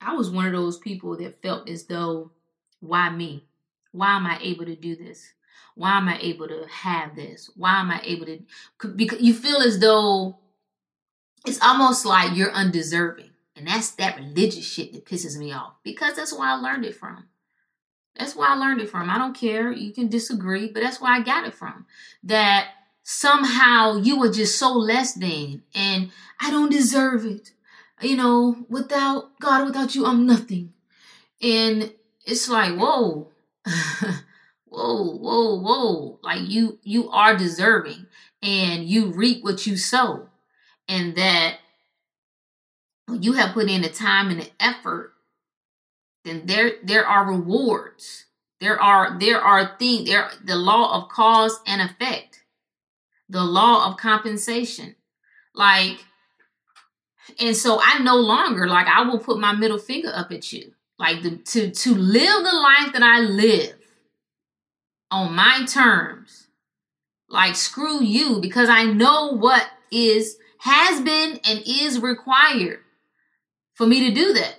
I 0.00 0.14
was 0.14 0.30
one 0.30 0.46
of 0.46 0.52
those 0.52 0.78
people 0.78 1.16
that 1.18 1.42
felt 1.42 1.68
as 1.68 1.86
though, 1.86 2.32
why 2.80 3.10
me? 3.10 3.44
Why 3.92 4.16
am 4.16 4.26
I 4.26 4.38
able 4.40 4.64
to 4.66 4.76
do 4.76 4.94
this? 4.96 5.32
Why 5.74 5.98
am 5.98 6.08
I 6.08 6.18
able 6.20 6.48
to 6.48 6.66
have 6.68 7.16
this? 7.16 7.50
Why 7.56 7.80
am 7.80 7.90
I 7.90 8.00
able 8.04 8.26
to? 8.26 8.40
Because 8.94 9.20
you 9.20 9.34
feel 9.34 9.58
as 9.58 9.78
though 9.78 10.38
it's 11.46 11.62
almost 11.62 12.04
like 12.04 12.36
you're 12.36 12.52
undeserving. 12.52 13.30
And 13.56 13.66
that's 13.66 13.90
that 13.92 14.16
religious 14.16 14.64
shit 14.64 14.92
that 14.92 15.04
pisses 15.04 15.36
me 15.36 15.52
off 15.52 15.74
because 15.82 16.14
that's 16.14 16.32
where 16.32 16.48
I 16.48 16.54
learned 16.54 16.84
it 16.84 16.94
from. 16.94 17.24
That's 18.16 18.36
where 18.36 18.48
I 18.48 18.54
learned 18.54 18.80
it 18.80 18.88
from. 18.88 19.10
I 19.10 19.18
don't 19.18 19.36
care. 19.36 19.72
You 19.72 19.92
can 19.92 20.08
disagree, 20.08 20.68
but 20.68 20.82
that's 20.82 21.00
where 21.00 21.12
I 21.12 21.20
got 21.20 21.46
it 21.46 21.54
from. 21.54 21.86
That 22.22 22.68
somehow 23.10 23.96
you 23.96 24.18
were 24.18 24.30
just 24.30 24.58
so 24.58 24.70
less 24.70 25.14
than 25.14 25.62
and 25.74 26.10
I 26.38 26.50
don't 26.50 26.70
deserve 26.70 27.24
it. 27.24 27.52
You 28.02 28.16
know, 28.16 28.66
without 28.68 29.38
God, 29.40 29.64
without 29.64 29.94
you, 29.94 30.04
I'm 30.04 30.26
nothing. 30.26 30.74
And 31.40 31.94
it's 32.26 32.50
like, 32.50 32.76
whoa, 32.76 33.28
whoa, 34.66 35.16
whoa, 35.16 35.58
whoa. 35.58 36.18
Like 36.22 36.42
you, 36.48 36.78
you 36.82 37.08
are 37.08 37.34
deserving 37.34 38.06
and 38.42 38.84
you 38.84 39.06
reap 39.06 39.42
what 39.42 39.66
you 39.66 39.78
sow. 39.78 40.28
And 40.86 41.16
that 41.16 41.56
you 43.08 43.32
have 43.32 43.54
put 43.54 43.70
in 43.70 43.80
the 43.80 43.88
time 43.88 44.28
and 44.28 44.42
the 44.42 44.50
effort 44.60 45.14
then 46.24 46.42
there 46.44 46.72
there 46.82 47.06
are 47.06 47.26
rewards. 47.26 48.26
There 48.60 48.80
are 48.80 49.18
there 49.18 49.40
are 49.40 49.76
things 49.78 50.06
there 50.06 50.30
the 50.44 50.56
law 50.56 50.98
of 50.98 51.08
cause 51.08 51.58
and 51.66 51.80
effect. 51.80 52.27
The 53.28 53.44
law 53.44 53.88
of 53.88 53.96
compensation. 53.98 54.96
Like 55.54 55.98
and 57.40 57.56
so 57.56 57.78
I 57.82 57.98
no 57.98 58.16
longer 58.16 58.66
like 58.66 58.86
I 58.86 59.02
will 59.02 59.18
put 59.18 59.38
my 59.38 59.52
middle 59.52 59.78
finger 59.78 60.10
up 60.14 60.32
at 60.32 60.52
you. 60.52 60.72
Like 60.98 61.22
the, 61.22 61.36
to 61.36 61.70
to 61.70 61.94
live 61.94 62.44
the 62.44 62.52
life 62.52 62.92
that 62.92 63.02
I 63.02 63.20
live 63.20 63.76
on 65.10 65.34
my 65.34 65.64
terms. 65.68 66.48
Like 67.28 67.54
screw 67.54 68.02
you 68.02 68.40
because 68.40 68.68
I 68.68 68.84
know 68.84 69.36
what 69.36 69.68
is 69.92 70.38
has 70.60 71.00
been 71.00 71.38
and 71.46 71.62
is 71.66 72.00
required 72.00 72.80
for 73.74 73.86
me 73.86 74.08
to 74.08 74.14
do 74.14 74.32
that. 74.32 74.56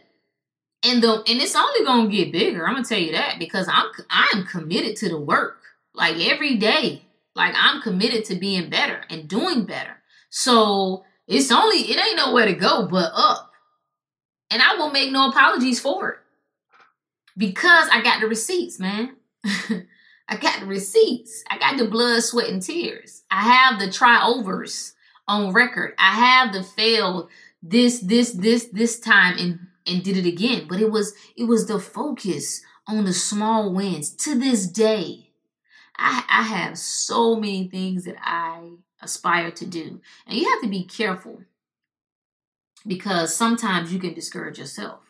And 0.84 1.04
the 1.04 1.16
and 1.16 1.42
it's 1.42 1.56
only 1.56 1.86
gonna 1.86 2.10
get 2.10 2.32
bigger. 2.32 2.66
I'm 2.66 2.76
gonna 2.76 2.86
tell 2.86 3.00
you 3.00 3.12
that 3.14 3.38
because 3.38 3.68
I'm 3.68 3.88
I'm 4.10 4.46
committed 4.46 4.96
to 4.98 5.10
the 5.10 5.20
work. 5.20 5.58
Like 5.94 6.18
every 6.20 6.56
day. 6.56 7.04
Like 7.40 7.56
I'm 7.58 7.82
committed 7.82 8.26
to 8.26 8.36
being 8.36 8.70
better 8.70 9.02
and 9.10 9.28
doing 9.28 9.66
better. 9.66 9.98
So 10.30 11.06
it's 11.28 11.52
only 11.52 11.78
it 11.78 11.98
ain't 11.98 12.18
nowhere 12.18 12.46
to 12.46 12.54
go 12.54 12.88
but 12.88 13.12
up. 13.16 13.52
And 14.52 14.62
I 14.62 14.76
will 14.76 14.92
make 14.92 15.12
no 15.12 15.30
apologies 15.30 15.80
for 15.80 16.10
it. 16.10 16.18
Because 17.38 17.88
I 17.92 18.02
got 18.02 18.20
the 18.20 18.28
receipts, 18.28 18.80
man. 18.80 19.16
I 19.46 20.36
got 20.40 20.60
the 20.60 20.66
receipts. 20.66 21.44
I 21.50 21.58
got 21.58 21.78
the 21.78 21.88
blood, 21.88 22.22
sweat, 22.24 22.50
and 22.50 22.62
tears. 22.62 23.24
I 23.32 23.42
have 23.44 23.80
the 23.80 23.90
try 23.92 24.22
overs 24.22 24.94
on 25.28 25.54
record. 25.54 25.94
I 25.98 26.16
have 26.16 26.54
the 26.54 26.64
failed 26.64 27.30
this, 27.64 28.00
this, 28.00 28.32
this, 28.34 28.66
this 28.66 29.00
time 29.00 29.38
and 29.38 29.60
and 29.88 30.04
did 30.04 30.18
it 30.18 30.26
again. 30.26 30.66
But 30.68 30.80
it 30.80 30.92
was 30.92 31.14
it 31.36 31.46
was 31.46 31.68
the 31.68 31.80
focus 31.80 32.62
on 32.88 33.06
the 33.06 33.14
small 33.14 33.74
wins. 33.74 34.12
To 34.12 34.38
this 34.38 34.68
day, 34.68 35.29
I, 36.00 36.24
I 36.30 36.44
have 36.44 36.78
so 36.78 37.36
many 37.36 37.68
things 37.68 38.06
that 38.06 38.16
I 38.22 38.72
aspire 39.02 39.52
to 39.52 39.66
do. 39.66 40.02
And 40.26 40.38
you 40.38 40.50
have 40.50 40.62
to 40.62 40.70
be 40.70 40.86
careful 40.86 41.44
because 42.88 43.36
sometimes 43.36 43.94
you 43.94 44.00
can 44.00 44.14
discourage 44.14 44.58
yourself. 44.58 45.02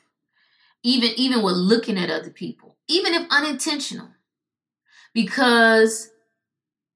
Even 0.81 1.11
even 1.17 1.43
with 1.43 1.55
looking 1.55 1.97
at 1.97 2.09
other 2.09 2.29
people, 2.29 2.77
even 2.87 3.13
if 3.13 3.27
unintentional. 3.29 4.09
Because 5.13 6.11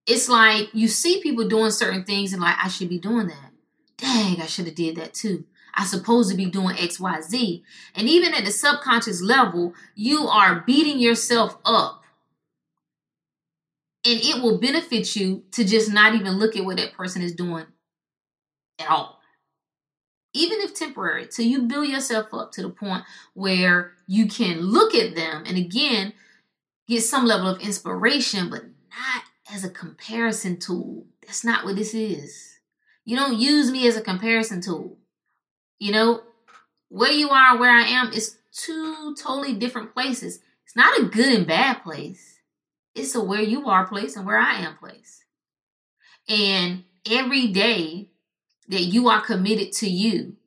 it's 0.07 0.29
like 0.29 0.69
you 0.73 0.87
see 0.87 1.21
people 1.21 1.47
doing 1.47 1.71
certain 1.71 2.03
things 2.03 2.33
and 2.33 2.41
like 2.41 2.55
I 2.61 2.69
should 2.69 2.89
be 2.89 2.99
doing 2.99 3.27
that. 3.27 3.51
Dang, 3.97 4.41
I 4.41 4.45
should 4.45 4.65
have 4.65 4.75
did 4.75 4.95
that 4.95 5.13
too. 5.13 5.45
I 5.75 5.85
supposed 5.85 6.29
to 6.29 6.37
be 6.37 6.45
doing 6.45 6.75
XYZ. 6.75 7.63
And 7.95 8.07
even 8.07 8.33
at 8.33 8.45
the 8.45 8.51
subconscious 8.51 9.21
level, 9.21 9.73
you 9.95 10.27
are 10.27 10.63
beating 10.65 10.99
yourself 10.99 11.57
up. 11.65 12.02
And 14.05 14.19
it 14.19 14.41
will 14.41 14.59
benefit 14.59 15.15
you 15.15 15.43
to 15.51 15.63
just 15.63 15.91
not 15.91 16.13
even 16.15 16.33
look 16.33 16.57
at 16.57 16.65
what 16.65 16.77
that 16.77 16.93
person 16.93 17.21
is 17.21 17.33
doing 17.33 17.65
at 18.79 18.89
all. 18.89 19.19
Even 20.33 20.59
if 20.61 20.73
temporary, 20.73 21.27
till 21.27 21.45
you 21.45 21.63
build 21.63 21.87
yourself 21.87 22.33
up 22.33 22.51
to 22.53 22.63
the 22.63 22.69
point 22.69 23.03
where 23.33 23.93
you 24.07 24.27
can 24.27 24.59
look 24.59 24.95
at 24.95 25.15
them 25.15 25.43
and 25.45 25.57
again 25.57 26.13
get 26.87 27.01
some 27.01 27.25
level 27.25 27.47
of 27.47 27.61
inspiration, 27.61 28.49
but 28.49 28.63
not 28.63 29.23
as 29.53 29.63
a 29.63 29.69
comparison 29.69 30.57
tool. 30.57 31.05
That's 31.21 31.43
not 31.43 31.63
what 31.63 31.75
this 31.75 31.93
is. 31.93 32.59
You 33.05 33.15
don't 33.15 33.37
use 33.37 33.71
me 33.71 33.87
as 33.87 33.95
a 33.95 34.01
comparison 34.01 34.61
tool. 34.61 34.97
You 35.79 35.91
know, 35.91 36.23
where 36.89 37.11
you 37.11 37.29
are 37.29 37.57
where 37.57 37.71
I 37.71 37.83
am 37.83 38.11
is 38.11 38.37
two 38.51 39.15
totally 39.15 39.53
different 39.53 39.93
places. 39.93 40.39
It's 40.65 40.75
not 40.75 40.99
a 40.99 41.05
good 41.05 41.33
and 41.33 41.47
bad 41.47 41.83
place. 41.83 42.32
It's 42.95 43.15
a 43.15 43.23
where 43.23 43.41
you 43.41 43.67
are 43.67 43.87
place 43.87 44.15
and 44.15 44.25
where 44.25 44.37
I 44.37 44.55
am 44.55 44.77
place. 44.77 45.23
And 46.29 46.83
every 47.09 47.47
day 47.47 48.09
that 48.67 48.81
you 48.81 49.09
are 49.09 49.21
committed 49.21 49.71
to 49.73 49.89
you, 49.89 50.37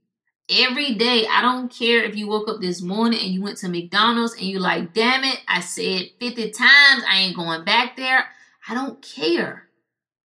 every 0.48 0.94
day, 0.94 1.26
I 1.26 1.42
don't 1.42 1.72
care 1.72 2.02
if 2.04 2.16
you 2.16 2.28
woke 2.28 2.48
up 2.48 2.60
this 2.60 2.80
morning 2.80 3.20
and 3.20 3.30
you 3.30 3.42
went 3.42 3.58
to 3.58 3.68
McDonald's 3.68 4.34
and 4.34 4.44
you 4.44 4.58
like, 4.58 4.94
damn 4.94 5.24
it, 5.24 5.40
I 5.48 5.60
said 5.60 6.10
50 6.20 6.50
times 6.52 7.04
I 7.08 7.18
ain't 7.18 7.36
going 7.36 7.64
back 7.64 7.96
there. 7.96 8.26
I 8.68 8.74
don't 8.74 9.02
care. 9.02 9.64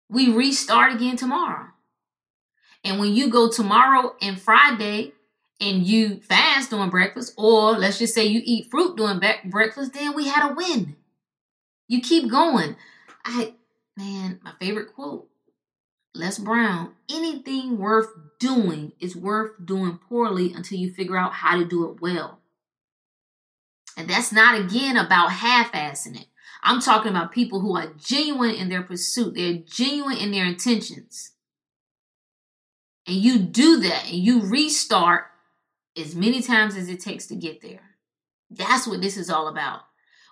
We 0.09 0.33
restart 0.33 0.95
again 0.95 1.17
tomorrow. 1.17 1.67
And 2.85 3.01
when 3.01 3.15
you 3.15 3.31
go 3.31 3.51
tomorrow 3.51 4.15
and 4.23 4.41
Friday 4.41 5.13
and 5.61 5.87
you 5.87 6.21
fast 6.21 6.71
during 6.71 6.91
breakfast, 6.91 7.35
or 7.37 7.73
let's 7.73 7.99
just 7.99 8.15
say 8.15 8.25
you 8.25 8.41
eat 8.45 8.71
fruit 8.71 8.97
during 8.97 9.21
breakfast, 9.47 9.95
then 9.95 10.15
we 10.15 10.29
had 10.29 10.51
a 10.51 10.55
win. 10.55 10.97
You 11.88 12.01
keep 12.01 12.31
going. 12.31 12.77
I, 13.25 13.55
man, 13.96 14.40
my 14.42 14.53
favorite 14.59 14.94
quote 14.94 15.29
Les 16.14 16.38
Brown 16.38 16.92
anything 17.11 17.79
worth 17.79 18.09
doing 18.40 18.92
is 19.01 19.16
worth 19.16 19.53
doing 19.64 19.99
poorly 20.09 20.53
until 20.53 20.79
you 20.79 20.92
figure 20.92 21.16
out 21.16 21.35
how 21.35 21.59
to 21.59 21.64
do 21.64 21.88
it 21.90 22.01
well. 22.01 22.40
And 23.96 24.09
that's 24.09 24.33
not 24.33 24.59
again 24.59 24.96
about 24.96 25.33
half 25.33 25.72
assing 25.72 26.20
it. 26.20 26.27
I'm 26.62 26.81
talking 26.81 27.11
about 27.11 27.33
people 27.33 27.61
who 27.61 27.77
are 27.77 27.94
genuine 27.96 28.55
in 28.55 28.68
their 28.68 28.83
pursuit, 28.83 29.35
they're 29.35 29.62
genuine 29.66 30.16
in 30.16 30.33
their 30.33 30.46
intentions 30.46 31.33
and 33.07 33.16
you 33.16 33.38
do 33.38 33.81
that 33.81 34.07
and 34.07 34.18
you 34.18 34.42
restart 34.42 35.27
as 35.96 36.14
many 36.14 36.42
times 36.42 36.77
as 36.77 36.88
it 36.88 37.01
takes 37.01 37.27
to 37.27 37.37
get 37.37 37.62
there. 37.62 37.81
That's 38.51 38.87
what 38.87 39.01
this 39.01 39.16
is 39.16 39.31
all 39.31 39.49
about. 39.49 39.81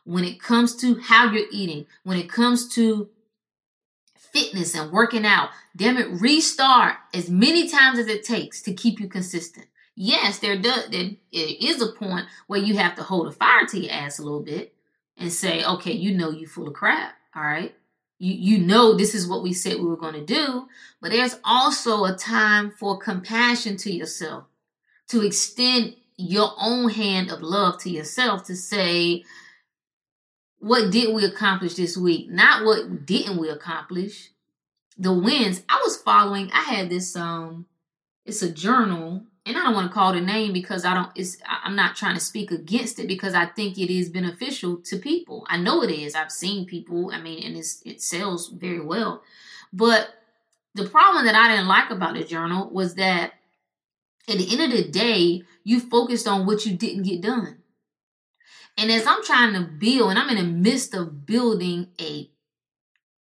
When 0.04 0.24
it 0.24 0.40
comes 0.40 0.76
to 0.76 1.00
how 1.00 1.30
you're 1.30 1.46
eating, 1.50 1.86
when 2.02 2.18
it 2.18 2.28
comes 2.28 2.68
to 2.74 3.08
fitness 4.16 4.74
and 4.74 4.92
working 4.92 5.24
out, 5.24 5.50
damn 5.76 5.96
it, 5.96 6.20
restart 6.20 6.96
as 7.12 7.30
many 7.30 7.68
times 7.68 7.98
as 7.98 8.06
it 8.06 8.24
takes 8.24 8.60
to 8.62 8.74
keep 8.74 9.00
you 9.00 9.08
consistent. 9.08 9.66
Yes, 9.96 10.40
there 10.40 10.58
does 10.58 10.88
there 10.90 11.10
is 11.32 11.80
a 11.80 11.92
point 11.92 12.26
where 12.48 12.60
you 12.60 12.76
have 12.76 12.96
to 12.96 13.02
hold 13.02 13.28
a 13.28 13.32
fire 13.32 13.66
to 13.66 13.80
your 13.80 13.92
ass 13.92 14.18
a 14.18 14.22
little 14.22 14.42
bit 14.42 14.74
and 15.16 15.32
say, 15.32 15.64
okay, 15.64 15.92
you 15.92 16.16
know 16.16 16.30
you 16.30 16.46
full 16.46 16.66
of 16.66 16.74
crap. 16.74 17.14
All 17.34 17.42
right 17.42 17.74
you, 18.18 18.56
you 18.56 18.58
know 18.58 18.94
this 18.94 19.14
is 19.14 19.26
what 19.26 19.42
we 19.42 19.52
said 19.52 19.76
we 19.76 19.84
were 19.84 19.96
going 19.96 20.14
to 20.14 20.24
do 20.24 20.66
but 21.00 21.10
there's 21.10 21.36
also 21.44 22.04
a 22.04 22.16
time 22.16 22.70
for 22.70 22.98
compassion 22.98 23.76
to 23.76 23.92
yourself 23.92 24.44
to 25.08 25.24
extend 25.24 25.94
your 26.16 26.52
own 26.60 26.88
hand 26.90 27.30
of 27.30 27.42
love 27.42 27.78
to 27.80 27.90
yourself 27.90 28.44
to 28.44 28.56
say 28.56 29.24
what 30.64 30.90
did 30.90 31.14
we 31.14 31.24
accomplish 31.24 31.74
this 31.74 31.96
week 31.96 32.28
not 32.30 32.64
what 32.64 33.04
didn't 33.04 33.36
we 33.36 33.48
accomplish 33.48 34.30
the 34.96 35.12
wins 35.12 35.62
i 35.68 35.80
was 35.84 35.96
following 35.96 36.50
i 36.52 36.62
had 36.62 36.88
this 36.88 37.14
um 37.16 37.66
it's 38.24 38.42
a 38.42 38.50
journal 38.50 39.22
and 39.46 39.58
I 39.58 39.62
don't 39.62 39.74
want 39.74 39.88
to 39.90 39.94
call 39.94 40.14
the 40.14 40.20
name 40.20 40.52
because 40.52 40.84
I 40.84 40.94
don't 40.94 41.10
it's 41.14 41.36
I'm 41.46 41.76
not 41.76 41.96
trying 41.96 42.14
to 42.14 42.20
speak 42.20 42.50
against 42.50 42.98
it 42.98 43.06
because 43.06 43.34
I 43.34 43.46
think 43.46 43.78
it 43.78 43.92
is 43.92 44.08
beneficial 44.08 44.78
to 44.78 44.96
people. 44.96 45.46
I 45.48 45.58
know 45.58 45.82
it 45.82 45.90
is. 45.90 46.14
I've 46.14 46.32
seen 46.32 46.64
people, 46.66 47.10
I 47.12 47.20
mean, 47.20 47.44
and 47.44 47.56
it's 47.56 47.82
it 47.84 48.00
sells 48.00 48.48
very 48.48 48.80
well. 48.80 49.22
But 49.72 50.14
the 50.74 50.88
problem 50.88 51.26
that 51.26 51.34
I 51.34 51.48
didn't 51.48 51.68
like 51.68 51.90
about 51.90 52.14
the 52.14 52.24
journal 52.24 52.70
was 52.70 52.94
that 52.94 53.34
at 54.28 54.38
the 54.38 54.50
end 54.50 54.72
of 54.72 54.76
the 54.78 54.90
day, 54.90 55.42
you 55.62 55.78
focused 55.78 56.26
on 56.26 56.46
what 56.46 56.64
you 56.64 56.74
didn't 56.74 57.02
get 57.02 57.20
done. 57.20 57.58
And 58.76 58.90
as 58.90 59.06
I'm 59.06 59.22
trying 59.24 59.54
to 59.54 59.60
build, 59.60 60.10
and 60.10 60.18
I'm 60.18 60.30
in 60.30 60.36
the 60.36 60.52
midst 60.52 60.94
of 60.94 61.26
building 61.26 61.88
a 62.00 62.30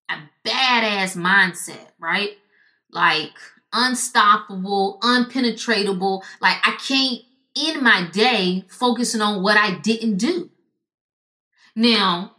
a 0.09 0.14
badass 0.44 1.16
mindset, 1.16 1.90
right? 1.98 2.30
Like 2.90 3.32
unstoppable, 3.72 4.98
unpenetratable. 5.02 6.22
Like 6.40 6.56
I 6.64 6.76
can't 6.76 7.22
end 7.56 7.82
my 7.82 8.09
day 8.12 8.64
focusing 8.68 9.20
on 9.20 9.42
what 9.42 9.56
I 9.56 9.78
didn't 9.78 10.16
do. 10.16 10.50
Now, 11.74 12.37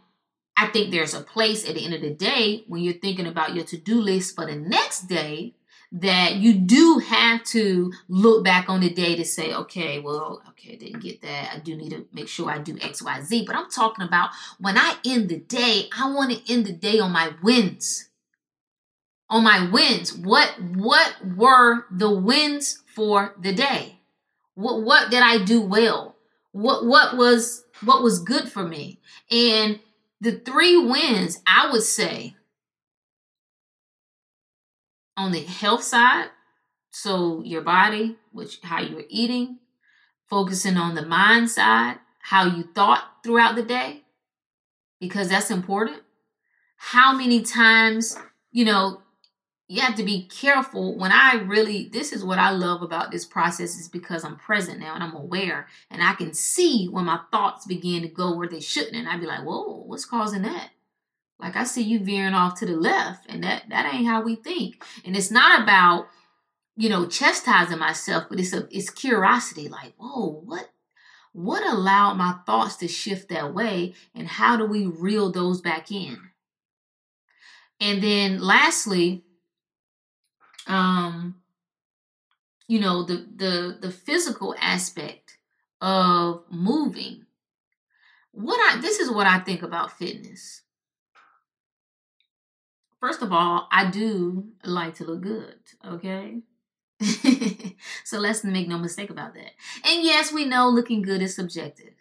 I 0.56 0.66
think 0.66 0.90
there's 0.90 1.14
a 1.14 1.20
place 1.20 1.68
at 1.68 1.76
the 1.76 1.84
end 1.84 1.94
of 1.94 2.00
the 2.00 2.10
day 2.10 2.64
when 2.66 2.82
you're 2.82 2.94
thinking 2.94 3.26
about 3.26 3.54
your 3.54 3.64
to 3.66 3.76
do 3.76 4.00
list 4.00 4.34
for 4.34 4.44
the 4.44 4.56
next 4.56 5.02
day 5.02 5.54
that 5.90 6.36
you 6.36 6.54
do 6.54 6.98
have 6.98 7.42
to 7.44 7.92
look 8.08 8.44
back 8.44 8.68
on 8.68 8.80
the 8.80 8.90
day 8.90 9.16
to 9.16 9.24
say, 9.24 9.54
okay, 9.54 10.00
well, 10.00 10.42
okay, 10.50 10.76
didn't 10.76 11.00
get 11.00 11.22
that. 11.22 11.52
I 11.54 11.58
do 11.60 11.76
need 11.76 11.90
to 11.90 12.06
make 12.12 12.28
sure 12.28 12.50
I 12.50 12.58
do 12.58 12.76
X, 12.80 13.02
Y, 13.02 13.20
Z. 13.22 13.44
But 13.46 13.56
I'm 13.56 13.70
talking 13.70 14.04
about 14.04 14.30
when 14.58 14.76
I 14.76 14.96
end 15.04 15.28
the 15.30 15.38
day, 15.38 15.88
I 15.98 16.12
want 16.12 16.32
to 16.32 16.52
end 16.52 16.66
the 16.66 16.72
day 16.72 16.98
on 16.98 17.12
my 17.12 17.32
wins 17.42 18.08
on 19.30 19.44
my 19.44 19.68
wins. 19.70 20.14
What 20.14 20.54
what 20.74 21.16
were 21.36 21.86
the 21.90 22.10
wins 22.10 22.82
for 22.94 23.34
the 23.38 23.52
day? 23.52 24.00
What 24.54 24.82
what 24.82 25.10
did 25.10 25.22
I 25.22 25.44
do 25.44 25.60
well? 25.60 26.16
What 26.52 26.86
what 26.86 27.16
was 27.16 27.64
what 27.84 28.02
was 28.02 28.20
good 28.20 28.50
for 28.50 28.66
me? 28.66 29.00
And 29.30 29.80
the 30.20 30.32
three 30.32 30.76
wins, 30.76 31.40
I 31.46 31.70
would 31.70 31.82
say, 31.82 32.34
on 35.18 35.32
the 35.32 35.40
health 35.40 35.82
side, 35.82 36.30
so 36.90 37.42
your 37.44 37.60
body, 37.60 38.16
which 38.32 38.60
how 38.62 38.80
you're 38.80 39.04
eating, 39.08 39.58
focusing 40.30 40.76
on 40.76 40.94
the 40.94 41.04
mind 41.04 41.50
side, 41.50 41.98
how 42.20 42.44
you 42.44 42.62
thought 42.74 43.04
throughout 43.22 43.56
the 43.56 43.62
day 43.62 44.02
because 45.00 45.28
that's 45.28 45.50
important. 45.50 45.98
How 46.76 47.14
many 47.16 47.42
times, 47.42 48.16
you 48.52 48.64
know, 48.64 49.02
you 49.66 49.82
have 49.82 49.96
to 49.96 50.02
be 50.02 50.26
careful 50.28 50.96
when 50.96 51.12
I 51.12 51.34
really 51.34 51.90
this 51.92 52.12
is 52.12 52.24
what 52.24 52.38
I 52.38 52.50
love 52.50 52.80
about 52.80 53.10
this 53.10 53.26
process 53.26 53.78
is 53.78 53.88
because 53.88 54.24
I'm 54.24 54.36
present 54.36 54.80
now 54.80 54.94
and 54.94 55.02
I'm 55.02 55.14
aware 55.14 55.66
and 55.90 56.02
I 56.02 56.14
can 56.14 56.32
see 56.32 56.86
when 56.86 57.04
my 57.04 57.20
thoughts 57.30 57.66
begin 57.66 58.00
to 58.02 58.08
go 58.08 58.34
where 58.34 58.48
they 58.48 58.60
shouldn't 58.60 58.96
and 58.96 59.06
I'd 59.06 59.20
be 59.20 59.26
like, 59.26 59.44
whoa, 59.44 59.82
what's 59.84 60.06
causing 60.06 60.42
that? 60.42 60.70
Like 61.40 61.56
I 61.56 61.64
see 61.64 61.82
you 61.82 62.00
veering 62.00 62.34
off 62.34 62.58
to 62.58 62.66
the 62.66 62.76
left 62.76 63.26
and 63.28 63.44
that 63.44 63.64
that 63.68 63.92
ain't 63.92 64.06
how 64.06 64.22
we 64.22 64.34
think. 64.34 64.84
And 65.04 65.16
it's 65.16 65.30
not 65.30 65.62
about, 65.62 66.08
you 66.76 66.88
know, 66.88 67.06
chastising 67.06 67.78
myself, 67.78 68.24
but 68.28 68.40
it's 68.40 68.52
a 68.52 68.66
it's 68.70 68.90
curiosity, 68.90 69.68
like, 69.68 69.94
whoa, 69.98 70.42
what 70.44 70.70
what 71.32 71.64
allowed 71.64 72.14
my 72.14 72.34
thoughts 72.46 72.76
to 72.76 72.88
shift 72.88 73.28
that 73.28 73.54
way 73.54 73.94
and 74.14 74.26
how 74.26 74.56
do 74.56 74.64
we 74.64 74.86
reel 74.86 75.30
those 75.30 75.60
back 75.60 75.92
in? 75.92 76.18
And 77.80 78.02
then 78.02 78.40
lastly, 78.40 79.22
um, 80.66 81.36
you 82.66 82.80
know, 82.80 83.04
the 83.04 83.26
the 83.34 83.78
the 83.80 83.90
physical 83.90 84.54
aspect 84.60 85.38
of 85.80 86.44
moving. 86.50 87.26
What 88.32 88.58
I 88.72 88.80
this 88.80 88.98
is 88.98 89.10
what 89.10 89.26
I 89.26 89.38
think 89.38 89.62
about 89.62 89.92
fitness. 89.96 90.62
First 93.00 93.22
of 93.22 93.32
all, 93.32 93.68
I 93.70 93.90
do 93.90 94.48
like 94.64 94.96
to 94.96 95.04
look 95.04 95.20
good, 95.20 95.54
okay? 95.86 96.42
so 98.04 98.18
let's 98.18 98.42
make 98.42 98.66
no 98.68 98.78
mistake 98.78 99.10
about 99.10 99.34
that. 99.34 99.52
And 99.84 100.02
yes, 100.02 100.32
we 100.32 100.44
know 100.44 100.68
looking 100.68 101.02
good 101.02 101.22
is 101.22 101.34
subjective. 101.34 101.94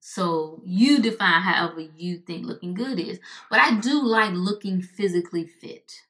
So 0.00 0.60
you 0.66 1.00
define 1.00 1.40
however 1.40 1.80
you 1.80 2.18
think 2.18 2.44
looking 2.44 2.74
good 2.74 3.00
is. 3.00 3.20
But 3.48 3.60
I 3.60 3.80
do 3.80 4.02
like 4.04 4.34
looking 4.34 4.82
physically 4.82 5.46
fit. 5.46 6.02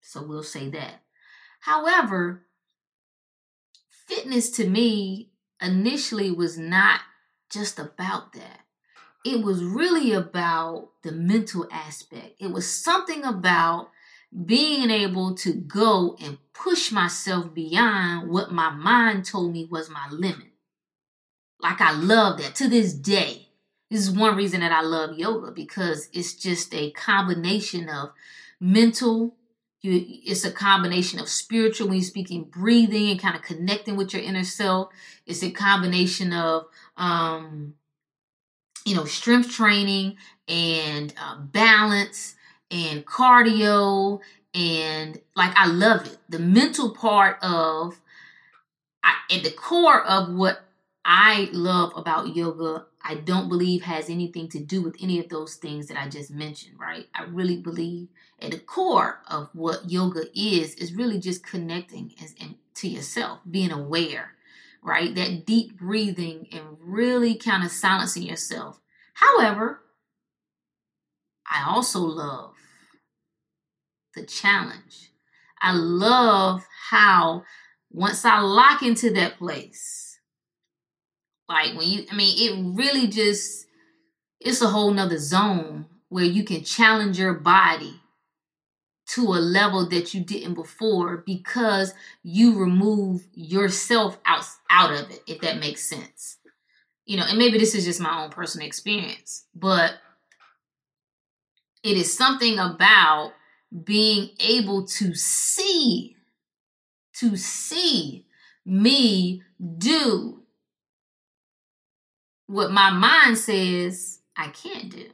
So 0.00 0.22
we'll 0.22 0.44
say 0.44 0.68
that. 0.70 1.02
However, 1.60 2.46
fitness 4.06 4.50
to 4.50 4.68
me 4.68 5.30
initially 5.60 6.30
was 6.30 6.56
not 6.56 7.00
just 7.50 7.80
about 7.80 8.34
that. 8.34 8.60
It 9.24 9.44
was 9.44 9.62
really 9.62 10.12
about 10.12 10.90
the 11.02 11.12
mental 11.12 11.68
aspect. 11.70 12.36
It 12.40 12.50
was 12.50 12.72
something 12.72 13.24
about 13.24 13.90
being 14.46 14.90
able 14.90 15.34
to 15.34 15.52
go 15.52 16.16
and 16.22 16.38
push 16.52 16.92
myself 16.92 17.52
beyond 17.52 18.30
what 18.30 18.52
my 18.52 18.70
mind 18.70 19.24
told 19.24 19.52
me 19.52 19.66
was 19.70 19.90
my 19.90 20.08
limit. 20.10 20.48
Like 21.60 21.80
I 21.80 21.92
love 21.92 22.38
that 22.38 22.54
to 22.56 22.68
this 22.68 22.94
day. 22.94 23.48
This 23.90 24.00
is 24.00 24.10
one 24.10 24.36
reason 24.36 24.60
that 24.60 24.72
I 24.72 24.82
love 24.82 25.18
yoga 25.18 25.50
because 25.50 26.08
it's 26.12 26.34
just 26.34 26.72
a 26.74 26.92
combination 26.92 27.88
of 27.88 28.12
mental, 28.60 29.34
you, 29.80 30.04
it's 30.24 30.44
a 30.44 30.52
combination 30.52 31.18
of 31.18 31.28
spiritual 31.28 31.88
when 31.88 31.96
you're 31.96 32.04
speaking 32.04 32.44
breathing 32.44 33.10
and 33.10 33.20
kind 33.20 33.34
of 33.34 33.42
connecting 33.42 33.96
with 33.96 34.12
your 34.12 34.22
inner 34.22 34.44
self. 34.44 34.90
It's 35.26 35.42
a 35.42 35.50
combination 35.50 36.32
of 36.32 36.66
um, 36.96 37.74
you 38.84 38.94
know, 38.94 39.04
strength 39.04 39.50
training 39.50 40.16
and 40.48 41.12
uh, 41.20 41.38
balance 41.38 42.34
and 42.70 43.04
cardio 43.06 44.20
and 44.54 45.20
like 45.36 45.52
I 45.56 45.66
love 45.66 46.06
it. 46.06 46.18
The 46.28 46.38
mental 46.38 46.90
part 46.90 47.38
of 47.42 48.00
I, 49.02 49.14
at 49.34 49.42
the 49.42 49.50
core 49.50 50.02
of 50.04 50.34
what 50.34 50.60
I 51.04 51.48
love 51.52 51.92
about 51.96 52.36
yoga, 52.36 52.86
I 53.02 53.14
don't 53.14 53.48
believe 53.48 53.82
has 53.82 54.10
anything 54.10 54.48
to 54.50 54.58
do 54.60 54.82
with 54.82 54.96
any 55.00 55.18
of 55.18 55.28
those 55.28 55.54
things 55.54 55.86
that 55.88 55.98
I 55.98 56.08
just 56.08 56.30
mentioned, 56.30 56.78
right? 56.78 57.06
I 57.14 57.24
really 57.24 57.56
believe 57.56 58.08
at 58.40 58.50
the 58.50 58.58
core 58.58 59.20
of 59.28 59.48
what 59.54 59.90
yoga 59.90 60.24
is 60.34 60.74
is 60.74 60.94
really 60.94 61.18
just 61.18 61.44
connecting 61.46 62.14
and 62.40 62.56
to 62.74 62.88
yourself, 62.88 63.40
being 63.50 63.72
aware, 63.72 64.34
right? 64.82 65.14
That 65.14 65.46
deep 65.46 65.78
breathing 65.78 66.48
and 66.52 66.62
really 66.80 67.34
kind 67.34 67.64
of 67.64 67.70
silencing 67.70 68.22
yourself. 68.22 68.80
However, 69.14 69.80
I 71.50 71.64
also 71.68 72.00
love 72.00 72.54
the 74.14 74.24
challenge. 74.24 75.10
I 75.60 75.72
love 75.72 76.64
how 76.90 77.44
once 77.90 78.24
I 78.24 78.40
lock 78.40 78.82
into 78.82 79.10
that 79.14 79.38
place, 79.38 80.18
like 81.48 81.76
when 81.76 81.88
you, 81.88 82.06
I 82.10 82.14
mean, 82.14 82.34
it 82.38 82.76
really 82.76 83.08
just, 83.08 83.66
it's 84.40 84.62
a 84.62 84.68
whole 84.68 84.92
nother 84.92 85.18
zone 85.18 85.86
where 86.08 86.24
you 86.24 86.44
can 86.44 86.64
challenge 86.64 87.18
your 87.18 87.34
body 87.34 88.00
to 89.14 89.22
a 89.22 89.40
level 89.40 89.88
that 89.88 90.14
you 90.14 90.20
didn't 90.20 90.54
before 90.54 91.18
because 91.26 91.94
you 92.22 92.58
remove 92.58 93.26
yourself 93.34 94.18
out 94.24 94.44
out 94.68 94.92
of 94.92 95.10
it 95.10 95.22
if 95.26 95.40
that 95.40 95.58
makes 95.58 95.88
sense. 95.88 96.38
You 97.06 97.16
know 97.16 97.24
and 97.28 97.38
maybe 97.38 97.58
this 97.58 97.74
is 97.74 97.84
just 97.84 98.00
my 98.00 98.22
own 98.22 98.30
personal 98.30 98.66
experience 98.66 99.46
but 99.54 99.94
it 101.82 101.96
is 101.96 102.16
something 102.16 102.58
about 102.58 103.32
being 103.84 104.30
able 104.40 104.84
to 104.84 105.14
see, 105.14 106.16
to 107.14 107.36
see 107.36 108.26
me 108.66 109.42
do 109.78 110.42
what 112.46 112.72
my 112.72 112.90
mind 112.90 113.38
says 113.38 114.18
I 114.36 114.48
can't 114.48 114.90
do 114.90 115.06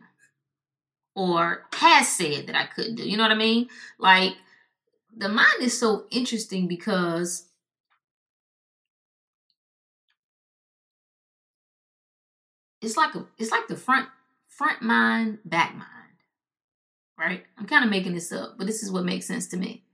or 1.16 1.66
has 1.72 2.06
said 2.06 2.46
that 2.46 2.54
I 2.54 2.66
couldn't 2.66 2.94
do. 2.94 3.08
You 3.08 3.16
know 3.16 3.24
what 3.24 3.32
I 3.32 3.36
mean? 3.36 3.68
Like 3.98 4.34
the 5.16 5.28
mind 5.28 5.60
is 5.60 5.78
so 5.78 6.04
interesting 6.10 6.68
because 6.68 7.48
it's 12.80 12.96
like 12.96 13.16
a 13.16 13.26
it's 13.38 13.50
like 13.50 13.66
the 13.66 13.76
front 13.76 14.08
front 14.46 14.82
mind, 14.82 15.38
back 15.44 15.74
mind 15.74 15.90
right? 17.18 17.44
I'm 17.58 17.66
kind 17.66 17.84
of 17.84 17.90
making 17.90 18.14
this 18.14 18.32
up, 18.32 18.56
but 18.58 18.66
this 18.66 18.82
is 18.82 18.90
what 18.90 19.04
makes 19.04 19.26
sense 19.26 19.46
to 19.48 19.56
me. 19.56 19.84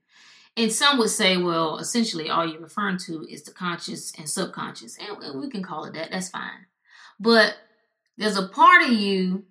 And 0.56 0.70
some 0.70 0.98
would 0.98 1.10
say, 1.10 1.36
well, 1.36 1.78
essentially, 1.78 2.28
all 2.28 2.46
you're 2.46 2.60
referring 2.60 2.98
to 3.06 3.26
is 3.28 3.42
the 3.42 3.52
conscious 3.52 4.12
and 4.18 4.28
subconscious, 4.28 4.98
and 4.98 5.40
we 5.40 5.48
can 5.48 5.62
call 5.62 5.84
it 5.84 5.94
that. 5.94 6.10
That's 6.10 6.28
fine. 6.28 6.66
But 7.18 7.54
there's 8.18 8.36
a 8.36 8.48
part 8.48 8.82
of 8.82 8.92
you 8.92 9.44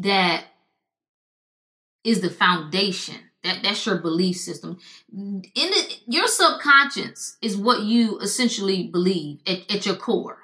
that 0.00 0.44
is 2.04 2.20
the 2.20 2.30
foundation. 2.30 3.16
That 3.42 3.62
that's 3.62 3.86
your 3.86 3.96
belief 3.96 4.36
system. 4.36 4.78
In 5.12 5.42
the, 5.54 5.94
your 6.06 6.26
subconscious 6.26 7.36
is 7.40 7.56
what 7.56 7.82
you 7.82 8.18
essentially 8.18 8.86
believe 8.86 9.40
at, 9.46 9.70
at 9.74 9.86
your 9.86 9.96
core. 9.96 10.38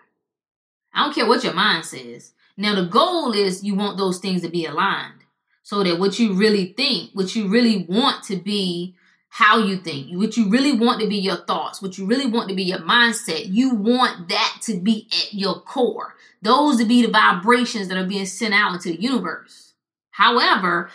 I 0.95 1.05
don't 1.05 1.14
care 1.14 1.27
what 1.27 1.45
your 1.45 1.53
mind 1.53 1.85
says. 1.85 2.33
Now 2.57 2.75
the 2.75 2.87
goal 2.87 3.33
is 3.33 3.62
you 3.62 3.75
want 3.75 3.99
those 3.99 4.19
things 4.19 4.40
to 4.42 4.49
be 4.49 4.64
aligned 4.64 5.25
so 5.62 5.83
that 5.83 5.99
what 5.99 6.19
you 6.19 6.33
really 6.35 6.73
think, 6.75 7.11
what 7.12 7.37
you 7.37 7.49
really 7.49 7.85
want 7.87 8.25
to 8.25 8.37
be 8.37 8.95
how 9.37 9.59
you 9.59 9.77
think, 9.77 10.11
what 10.16 10.35
you 10.38 10.49
really 10.49 10.72
want 10.72 10.99
to 10.99 11.07
be 11.07 11.18
your 11.18 11.37
thoughts, 11.37 11.83
what 11.83 11.99
you 11.99 12.07
really 12.07 12.25
want 12.25 12.49
to 12.49 12.55
be 12.55 12.62
your 12.62 12.79
mindset, 12.79 13.44
you 13.44 13.75
want 13.75 14.31
that 14.31 14.61
to 14.62 14.81
be 14.81 15.07
at 15.12 15.35
your 15.35 15.61
core. 15.61 16.14
Those 16.40 16.79
to 16.79 16.87
be 16.87 17.03
the 17.03 17.12
vibrations 17.12 17.88
that 17.88 17.99
are 17.99 18.07
being 18.07 18.25
sent 18.25 18.55
out 18.55 18.72
into 18.72 18.88
the 18.88 18.99
universe. 18.99 19.75
However, 20.11 20.88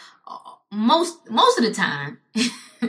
most 0.72 1.30
most 1.30 1.60
of 1.60 1.66
the 1.66 1.72
time, 1.72 2.18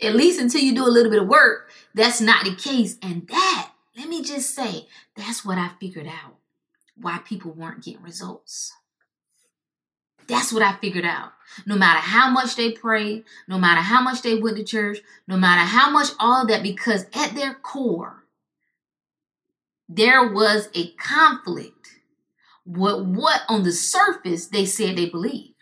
at 0.00 0.14
least 0.14 0.40
until 0.40 0.60
you 0.60 0.72
do 0.72 0.86
a 0.86 0.94
little 0.94 1.10
bit 1.10 1.22
of 1.22 1.26
work, 1.26 1.72
that's 1.92 2.20
not 2.20 2.44
the 2.44 2.54
case. 2.54 2.96
And 3.02 3.26
that, 3.26 3.70
let 3.96 4.08
me 4.08 4.22
just 4.22 4.54
say, 4.54 4.86
that's 5.16 5.44
what 5.44 5.58
I 5.58 5.70
figured 5.80 6.06
out 6.06 6.36
why 6.94 7.18
people 7.24 7.50
weren't 7.50 7.82
getting 7.82 8.02
results. 8.02 8.72
That's 10.28 10.52
what 10.52 10.62
I 10.62 10.76
figured 10.76 11.04
out. 11.04 11.32
No 11.66 11.76
matter 11.76 12.00
how 12.00 12.30
much 12.30 12.56
they 12.56 12.72
prayed, 12.72 13.24
no 13.46 13.58
matter 13.58 13.80
how 13.80 14.02
much 14.02 14.22
they 14.22 14.38
went 14.38 14.56
to 14.56 14.64
church, 14.64 14.98
no 15.28 15.36
matter 15.36 15.60
how 15.60 15.90
much 15.90 16.08
all 16.18 16.42
of 16.42 16.48
that, 16.48 16.62
because 16.62 17.06
at 17.14 17.34
their 17.34 17.54
core, 17.54 18.24
there 19.88 20.32
was 20.32 20.68
a 20.74 20.90
conflict 20.92 22.00
with 22.66 23.02
what 23.02 23.42
on 23.48 23.62
the 23.62 23.72
surface 23.72 24.46
they 24.46 24.64
said 24.64 24.96
they 24.96 25.08
believed. 25.08 25.54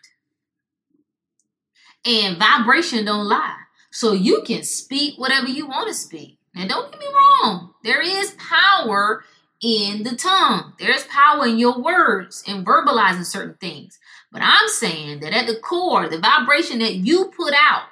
And 2.05 2.37
vibration 2.37 3.05
don't 3.05 3.27
lie. 3.27 3.57
So 3.91 4.13
you 4.13 4.41
can 4.45 4.63
speak 4.63 5.19
whatever 5.19 5.47
you 5.47 5.67
want 5.67 5.87
to 5.87 5.93
speak. 5.93 6.39
Now, 6.55 6.67
don't 6.67 6.91
get 6.91 6.99
me 6.99 7.07
wrong. 7.07 7.73
There 7.83 8.01
is 8.01 8.35
power 8.37 9.23
in 9.61 10.03
the 10.03 10.15
tongue. 10.15 10.73
There's 10.79 11.05
power 11.05 11.45
in 11.45 11.57
your 11.57 11.79
words 11.79 12.43
and 12.47 12.65
verbalizing 12.65 13.25
certain 13.25 13.55
things. 13.55 13.99
But 14.33 14.41
I'm 14.43 14.67
saying 14.67 15.21
that 15.21 15.31
at 15.33 15.47
the 15.47 15.55
core, 15.59 16.09
the 16.09 16.19
vibration 16.19 16.79
that 16.79 16.95
you 16.95 17.31
put 17.37 17.53
out, 17.53 17.83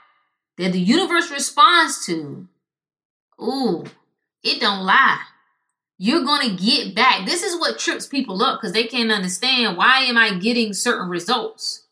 that 0.58 0.74
the 0.74 0.80
universe 0.80 1.32
responds 1.32 2.06
to, 2.08 2.48
ooh, 3.42 3.86
it 4.44 4.60
don't 4.60 4.84
lie. 4.86 5.22
you're 6.04 6.24
going 6.24 6.50
to 6.50 6.64
get 6.64 6.96
back. 6.96 7.28
This 7.28 7.44
is 7.44 7.60
what 7.60 7.78
trips 7.78 8.08
people 8.08 8.42
up 8.42 8.60
because 8.60 8.74
they 8.74 8.86
can't 8.86 9.12
understand 9.12 9.78
why 9.78 10.00
am 10.00 10.18
I 10.18 10.34
getting 10.34 10.74
certain 10.74 11.08
results 11.10 11.86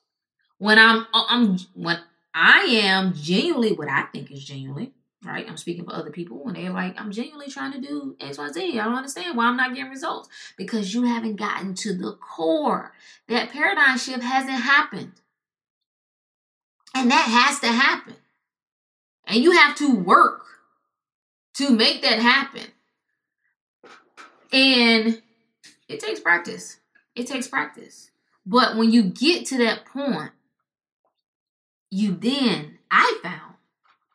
when 0.58 0.80
I'm 0.80 1.06
uh, 1.14 1.26
I'm 1.30 1.60
when 1.76 2.00
I 2.34 2.62
am 2.84 3.14
genuinely 3.14 3.74
what 3.74 3.88
I 3.88 4.06
think 4.12 4.32
is 4.32 4.44
genuinely 4.44 4.94
right. 5.24 5.46
I'm 5.48 5.58
speaking 5.58 5.86
for 5.86 5.94
other 5.94 6.12
people 6.12 6.44
when 6.44 6.54
they're 6.54 6.72
like 6.72 7.00
I'm 7.00 7.12
genuinely 7.12 7.50
trying 7.50 7.74
to 7.74 7.82
do 7.82 8.16
XYZ. 8.20 8.58
I 8.58 8.86
don't 8.86 8.96
understand 8.96 9.38
why 9.38 9.46
I'm 9.46 9.58
not 9.58 9.74
getting 9.74 9.92
results 9.92 10.30
because 10.58 10.94
you 10.94 11.04
haven't 11.04 11.36
gotten 11.36 11.76
to 11.76 11.94
the 11.94 12.14
core. 12.14 12.94
That 13.28 13.52
paradigm 13.52 13.98
shift 13.98 14.24
hasn't 14.24 14.62
happened, 14.62 15.14
and 16.96 17.12
that 17.12 17.28
has 17.28 17.60
to 17.60 17.68
happen, 17.68 18.16
and 19.28 19.44
you 19.44 19.52
have 19.52 19.76
to 19.78 19.96
work 19.96 20.46
to 21.56 21.70
make 21.70 22.02
that 22.02 22.20
happen. 22.20 22.64
And 24.52 25.22
it 25.88 26.00
takes 26.00 26.20
practice. 26.20 26.78
It 27.16 27.28
takes 27.28 27.48
practice. 27.48 28.12
But 28.46 28.78
when 28.78 28.92
you 28.92 29.04
get 29.04 29.46
to 29.48 29.58
that 29.60 29.86
point, 29.86 30.32
you 31.92 32.16
then, 32.16 32.80
I 32.90 33.20
found, 33.22 33.49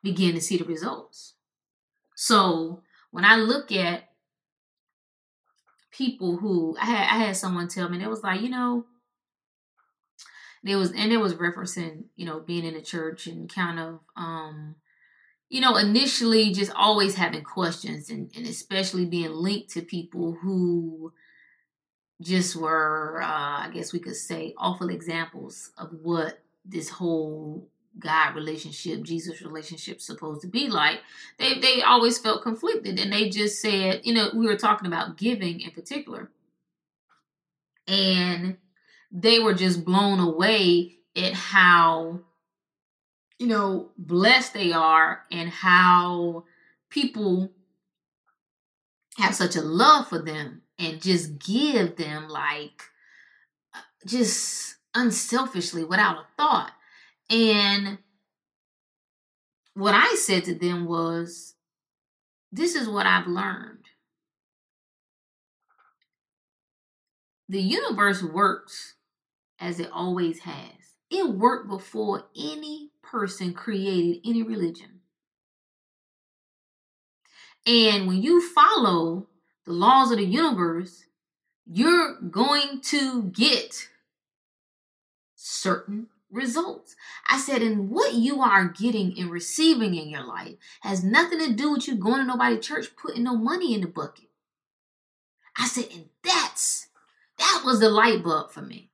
begin 0.04 0.34
to 0.34 0.40
see 0.40 0.58
the 0.58 0.64
results. 0.64 1.32
So 2.14 2.82
when 3.10 3.24
I 3.24 3.36
look 3.36 3.72
at 3.72 4.10
people 5.90 6.36
who 6.36 6.76
I 6.80 6.84
had, 6.84 7.02
I 7.02 7.24
had 7.24 7.36
someone 7.36 7.66
tell 7.66 7.88
me, 7.88 8.02
it 8.02 8.08
was 8.08 8.22
like, 8.22 8.40
you 8.40 8.50
know, 8.50 8.84
there 10.62 10.78
was 10.78 10.92
and 10.92 11.12
it 11.12 11.16
was 11.16 11.34
referencing, 11.34 12.04
you 12.16 12.26
know, 12.26 12.38
being 12.40 12.64
in 12.64 12.74
the 12.74 12.82
church 12.82 13.26
and 13.26 13.52
kind 13.52 13.80
of 13.80 14.00
um 14.16 14.76
you 15.50 15.60
know, 15.60 15.76
initially 15.76 16.52
just 16.52 16.72
always 16.74 17.14
having 17.14 17.44
questions 17.44 18.10
and, 18.10 18.30
and 18.34 18.46
especially 18.46 19.04
being 19.04 19.30
linked 19.30 19.70
to 19.70 19.82
people 19.82 20.36
who 20.42 21.12
just 22.20 22.56
were, 22.56 23.22
uh, 23.22 23.66
I 23.66 23.70
guess 23.72 23.92
we 23.92 24.00
could 24.00 24.16
say, 24.16 24.54
awful 24.56 24.88
examples 24.88 25.70
of 25.78 25.90
what 26.02 26.40
this 26.64 26.88
whole 26.88 27.68
God 27.98 28.34
relationship, 28.34 29.02
Jesus 29.02 29.42
relationship 29.42 30.00
supposed 30.00 30.42
to 30.42 30.48
be 30.48 30.68
like. 30.68 31.00
They 31.38 31.58
they 31.58 31.82
always 31.82 32.18
felt 32.18 32.42
conflicted 32.42 32.98
and 32.98 33.12
they 33.12 33.28
just 33.28 33.60
said, 33.60 34.00
you 34.04 34.14
know, 34.14 34.30
we 34.34 34.46
were 34.46 34.56
talking 34.56 34.86
about 34.86 35.16
giving 35.16 35.60
in 35.60 35.70
particular. 35.70 36.30
And 37.86 38.56
they 39.12 39.38
were 39.38 39.54
just 39.54 39.84
blown 39.84 40.18
away 40.18 40.96
at 41.16 41.34
how 41.34 42.20
you 43.38 43.46
know, 43.46 43.90
blessed 43.98 44.54
they 44.54 44.72
are 44.72 45.22
and 45.30 45.48
how 45.48 46.44
people 46.88 47.52
have 49.18 49.34
such 49.34 49.56
a 49.56 49.60
love 49.60 50.08
for 50.08 50.18
them 50.18 50.62
and 50.78 51.02
just 51.02 51.38
give 51.38 51.96
them 51.96 52.28
like 52.28 52.82
uh, 53.74 53.80
just 54.06 54.76
unselfishly 54.94 55.84
without 55.84 56.18
a 56.18 56.26
thought. 56.36 56.72
And 57.34 57.98
what 59.74 59.92
I 59.92 60.14
said 60.14 60.44
to 60.44 60.54
them 60.54 60.86
was, 60.86 61.54
This 62.52 62.76
is 62.76 62.88
what 62.88 63.06
I've 63.06 63.26
learned. 63.26 63.86
The 67.48 67.60
universe 67.60 68.22
works 68.22 68.94
as 69.58 69.80
it 69.80 69.90
always 69.92 70.40
has. 70.40 70.94
It 71.10 71.28
worked 71.28 71.68
before 71.68 72.26
any 72.36 72.90
person 73.02 73.52
created 73.52 74.20
any 74.24 74.44
religion. 74.44 75.00
And 77.66 78.06
when 78.06 78.22
you 78.22 78.40
follow 78.40 79.26
the 79.64 79.72
laws 79.72 80.12
of 80.12 80.18
the 80.18 80.24
universe, 80.24 81.06
you're 81.66 82.20
going 82.20 82.80
to 82.82 83.24
get 83.24 83.88
certain 85.34 86.06
results. 86.34 86.96
I 87.28 87.38
said, 87.38 87.62
and 87.62 87.90
what 87.90 88.14
you 88.14 88.42
are 88.42 88.66
getting 88.66 89.18
and 89.18 89.30
receiving 89.30 89.94
in 89.94 90.08
your 90.08 90.24
life 90.24 90.54
has 90.82 91.04
nothing 91.04 91.38
to 91.38 91.52
do 91.52 91.72
with 91.72 91.86
you 91.88 91.94
going 91.94 92.18
to 92.18 92.24
nobody 92.24 92.58
church 92.58 92.96
putting 92.96 93.24
no 93.24 93.36
money 93.36 93.74
in 93.74 93.80
the 93.80 93.86
bucket. 93.86 94.28
I 95.56 95.66
said, 95.68 95.86
and 95.92 96.06
that's 96.22 96.88
that 97.38 97.62
was 97.64 97.80
the 97.80 97.88
light 97.88 98.22
bulb 98.22 98.50
for 98.50 98.62
me. 98.62 98.90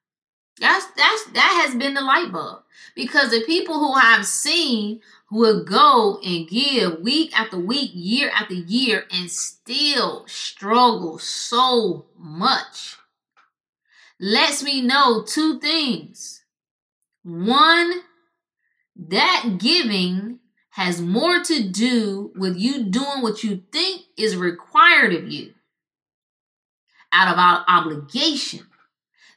That's 0.61 0.87
that's 0.97 1.25
that 1.33 1.65
has 1.65 1.75
been 1.75 1.95
the 1.95 2.03
light 2.03 2.31
bulb 2.31 2.63
because 2.95 3.31
the 3.31 3.43
people 3.45 3.79
who 3.79 3.93
I've 3.95 4.27
seen 4.27 5.01
will 5.31 5.65
go 5.65 6.21
and 6.25 6.49
give 6.49 7.01
week 7.01 7.39
after 7.39 7.59
week, 7.59 7.93
year 7.95 8.31
after 8.35 8.55
year, 8.55 9.05
and 9.11 9.31
still 9.31 10.27
struggle 10.27 11.19
so 11.19 12.07
much 12.19 12.99
lets 14.21 14.63
me 14.63 14.83
know 14.83 15.23
two 15.23 15.59
things. 15.59 16.40
One, 17.23 18.03
that 18.97 19.57
giving 19.59 20.39
has 20.71 21.01
more 21.01 21.43
to 21.43 21.69
do 21.69 22.33
with 22.37 22.57
you 22.57 22.85
doing 22.85 23.23
what 23.23 23.43
you 23.43 23.63
think 23.73 24.03
is 24.17 24.37
required 24.37 25.13
of 25.13 25.31
you 25.31 25.55
out 27.13 27.33
of 27.33 27.39
our 27.39 27.65
obligation 27.67 28.67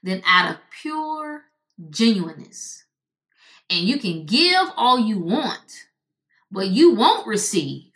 than 0.03 0.21
out 0.25 0.51
of 0.51 0.61
pure 0.81 1.43
genuineness. 1.89 2.86
And 3.69 3.81
you 3.81 3.97
can 3.97 4.25
give 4.25 4.69
all 4.77 4.99
you 4.99 5.19
want, 5.19 5.88
but 6.51 6.67
you 6.67 6.93
won't 6.93 7.25
receive 7.25 7.91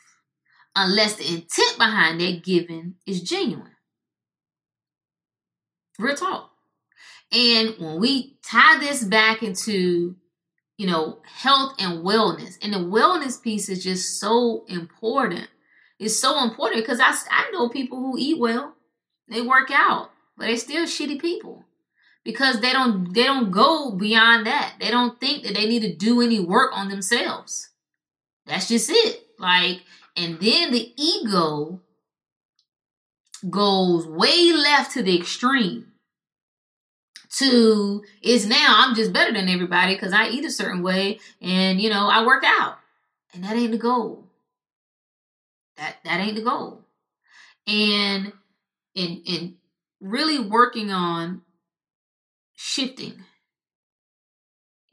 unless 0.75 1.15
the 1.15 1.27
intent 1.27 1.77
behind 1.77 2.21
that 2.21 2.43
giving 2.43 2.95
is 3.05 3.21
genuine. 3.21 3.75
Real 5.99 6.15
talk. 6.15 6.51
And 7.31 7.75
when 7.77 7.99
we 7.99 8.37
tie 8.41 8.79
this 8.79 9.03
back 9.03 9.43
into, 9.43 10.15
you 10.77 10.87
know, 10.87 11.19
health 11.25 11.73
and 11.79 12.05
wellness, 12.05 12.57
and 12.61 12.73
the 12.73 12.79
wellness 12.79 13.41
piece 13.41 13.69
is 13.69 13.83
just 13.83 14.19
so 14.19 14.63
important. 14.67 15.47
It's 15.99 16.19
so 16.19 16.43
important 16.43 16.83
because 16.83 16.99
I, 16.99 17.13
I 17.29 17.51
know 17.51 17.69
people 17.69 17.99
who 17.99 18.17
eat 18.17 18.39
well, 18.39 18.75
they 19.29 19.41
work 19.41 19.69
out, 19.71 20.11
but 20.37 20.45
they're 20.45 20.57
still 20.57 20.85
shitty 20.85 21.19
people 21.19 21.65
because 22.23 22.59
they 22.59 22.73
don't 22.73 23.13
they 23.13 23.23
don't 23.23 23.51
go 23.51 23.91
beyond 23.91 24.45
that. 24.45 24.75
They 24.79 24.91
don't 24.91 25.19
think 25.19 25.43
that 25.43 25.55
they 25.55 25.65
need 25.65 25.81
to 25.81 25.95
do 25.95 26.21
any 26.21 26.39
work 26.39 26.71
on 26.73 26.89
themselves. 26.89 27.69
That's 28.45 28.67
just 28.67 28.89
it. 28.89 29.21
Like 29.39 29.81
and 30.15 30.39
then 30.39 30.71
the 30.71 30.93
ego 30.97 31.81
goes 33.49 34.05
way 34.07 34.51
left 34.51 34.91
to 34.93 35.03
the 35.03 35.17
extreme 35.17 35.93
to 37.29 38.03
is 38.21 38.47
now 38.47 38.75
I'm 38.79 38.95
just 38.95 39.13
better 39.13 39.33
than 39.33 39.49
everybody 39.49 39.95
because 39.95 40.13
I 40.13 40.29
eat 40.29 40.45
a 40.45 40.51
certain 40.51 40.81
way 40.81 41.19
and 41.41 41.81
you 41.81 41.89
know 41.89 42.07
I 42.07 42.25
work 42.25 42.43
out. 42.45 42.77
And 43.33 43.43
that 43.43 43.55
ain't 43.55 43.71
the 43.71 43.77
goal. 43.77 44.25
That 45.77 45.97
that 46.03 46.19
ain't 46.19 46.35
the 46.35 46.43
goal. 46.43 46.81
And 47.67 48.33
in 48.95 49.21
in 49.25 49.55
really 49.99 50.39
working 50.39 50.91
on 50.91 51.41
shifting 52.55 53.23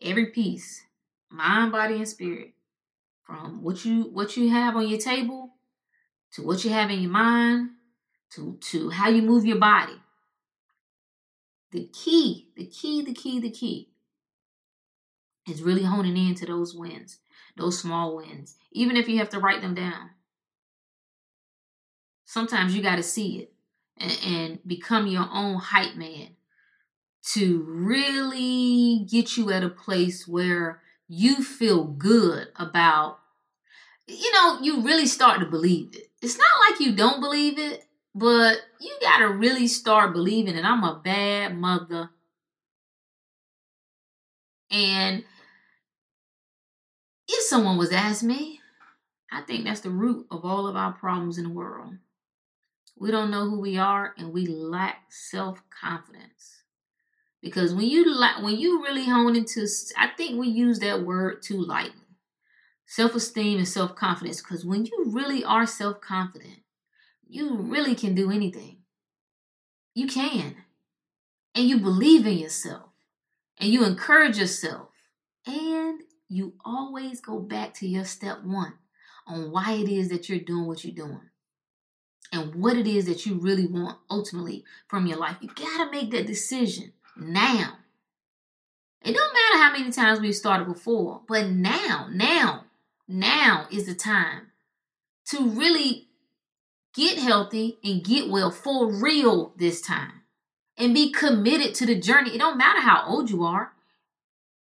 every 0.03 0.27
piece, 0.27 0.85
mind, 1.31 1.73
body, 1.73 1.97
and 1.97 2.09
spirit, 2.09 2.53
from 3.25 3.63
what 3.63 3.85
you 3.85 4.03
what 4.05 4.37
you 4.37 4.51
have 4.51 4.77
on 4.77 4.89
your 4.89 5.01
table 5.01 5.55
to 6.33 6.43
what 6.43 6.65
you 6.65 6.71
have 6.71 6.91
in 6.91 7.01
your 7.01 7.11
mind 7.11 7.71
to 8.31 8.59
to 8.61 8.91
how 8.91 9.09
you 9.09 9.23
move 9.23 9.47
your 9.47 9.59
body. 9.59 9.95
The 11.75 11.91
key, 11.93 12.47
the 12.57 12.67
key, 12.67 13.03
the 13.03 13.13
key, 13.13 13.41
the 13.41 13.51
key 13.51 13.89
is 15.49 15.61
really 15.61 15.83
honing 15.83 16.17
in 16.17 16.37
to 16.37 16.47
those 16.47 16.73
wins, 16.73 17.19
those 17.57 17.81
small 17.81 18.15
wins, 18.15 18.55
even 18.71 18.97
if 18.97 19.09
you 19.09 19.19
have 19.19 19.29
to 19.31 19.41
write 19.41 19.61
them 19.61 19.75
down. 19.75 20.11
Sometimes 22.25 22.77
you 22.77 22.81
got 22.81 22.95
to 22.97 23.03
see 23.03 23.41
it 23.41 23.53
and, 23.97 24.19
and 24.25 24.59
become 24.65 25.09
your 25.09 25.27
own 25.33 25.57
hype 25.57 25.97
man 25.97 26.37
to 27.33 27.65
really 27.67 29.05
get 29.11 29.37
you 29.37 29.51
at 29.51 29.65
a 29.65 29.69
place 29.69 30.29
where 30.29 30.81
you 31.09 31.43
feel 31.43 31.83
good 31.83 32.51
about, 32.55 33.19
you 34.07 34.31
know, 34.31 34.61
you 34.63 34.81
really 34.81 35.07
start 35.07 35.41
to 35.41 35.47
believe 35.47 35.97
it. 35.97 36.13
It's 36.23 36.39
not 36.39 36.71
like 36.71 36.79
you 36.79 36.95
don't 36.95 37.21
believe 37.21 37.59
it, 37.59 37.85
but 38.15 38.59
you 38.81 38.93
got 39.01 39.19
to 39.19 39.29
really 39.29 39.67
start 39.67 40.13
believing 40.13 40.57
it. 40.57 40.65
I'm 40.65 40.85
a 40.85 41.01
bad 41.03 41.57
mother. 41.57 42.11
And 44.71 45.25
if 47.29 47.45
someone 47.45 47.77
was 47.77 47.93
asking 47.93 48.29
me, 48.29 48.61
I 49.33 49.41
think 49.43 49.65
that's 49.65 49.81
the 49.81 49.91
root 49.91 50.27
of 50.31 50.45
all 50.45 50.67
of 50.67 50.77
our 50.77 50.93
problems 50.93 51.39
in 51.39 51.45
the 51.45 51.51
world. 51.51 51.95
We 52.99 53.11
don't 53.11 53.31
know 53.31 53.49
who 53.51 53.61
we 53.61 53.77
are 53.77 54.15
and 54.17 54.33
we 54.33 54.47
lack 54.47 55.05
self 55.11 55.63
confidence. 55.71 56.63
Because 57.43 57.75
when 57.75 57.87
you 57.87 58.13
like 58.15 58.43
when 58.43 58.57
you 58.57 58.83
really 58.83 59.07
hone 59.07 59.37
into 59.37 59.67
I 59.99 60.09
think 60.17 60.41
we 60.41 60.49
use 60.49 60.79
that 60.81 61.03
word 61.03 61.43
too 61.43 61.59
lightly. 61.61 62.01
Self-esteem 62.87 63.59
and 63.59 63.69
self-confidence. 63.69 64.43
Because 64.43 64.65
when 64.65 64.87
you 64.87 65.07
really 65.09 65.45
are 65.45 65.67
self-confident, 65.67 66.61
you 67.35 67.57
really 67.57 67.97
can 67.97 68.15
do 68.15 68.31
anything. 68.31 68.77
You 69.93 70.07
can. 70.07 70.55
And 71.57 71.69
you 71.69 71.81
believe 71.81 72.25
in 72.27 72.39
yourself. 72.39 72.91
And 73.59 73.73
you 73.73 73.85
encourage 73.85 74.39
yourself. 74.39 74.91
And 75.45 76.03
you 76.29 76.55
always 76.65 77.21
go 77.21 77.41
back 77.41 77.75
to 77.75 77.89
your 77.89 78.05
step 78.05 78.45
one 78.45 78.75
on 79.27 79.51
why 79.51 79.73
it 79.73 79.89
is 79.89 80.11
that 80.11 80.29
you're 80.29 80.39
doing 80.39 80.67
what 80.67 80.85
you're 80.85 80.95
doing 80.95 81.23
and 82.33 82.55
what 82.55 82.77
it 82.77 82.87
is 82.87 83.07
that 83.07 83.27
you 83.27 83.35
really 83.35 83.67
want 83.67 83.99
ultimately 84.09 84.65
from 84.87 85.07
your 85.07 85.19
life. 85.19 85.37
You 85.41 85.49
got 85.49 85.85
to 85.85 85.91
make 85.91 86.13
that 86.13 86.27
decision 86.29 86.93
now. 87.17 87.79
It 89.03 89.13
don't 89.13 89.35
matter 89.35 89.59
how 89.59 89.73
many 89.73 89.91
times 89.91 90.21
we've 90.21 90.37
started 90.37 90.69
before, 90.69 91.23
but 91.27 91.49
now, 91.49 92.09
now, 92.13 92.67
now 93.09 93.67
is 93.73 93.87
the 93.87 93.95
time 93.95 94.53
to 95.27 95.49
really 95.49 96.04
get 96.95 97.19
healthy 97.19 97.79
and 97.83 98.05
get 98.05 98.31
well 98.31 98.51
for 98.51 98.91
real 98.91 99.53
this 99.57 99.81
time 99.81 100.23
and 100.77 100.95
be 100.95 101.13
committed 101.13 101.75
to 101.75 101.87
the 101.87 101.95
journey. 101.95 102.35
It 102.35 102.39
don't 102.39 102.59
matter 102.59 102.81
how 102.81 103.05
old 103.07 103.31
you 103.31 103.45
are. 103.45 103.73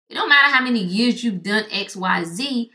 It 0.09 0.15
don't 0.15 0.29
matter 0.29 0.55
how 0.55 0.63
many 0.63 0.81
years 0.81 1.25
you've 1.25 1.43
done 1.43 1.65
X, 1.71 1.97
Y, 1.97 2.25
Z. 2.25 2.71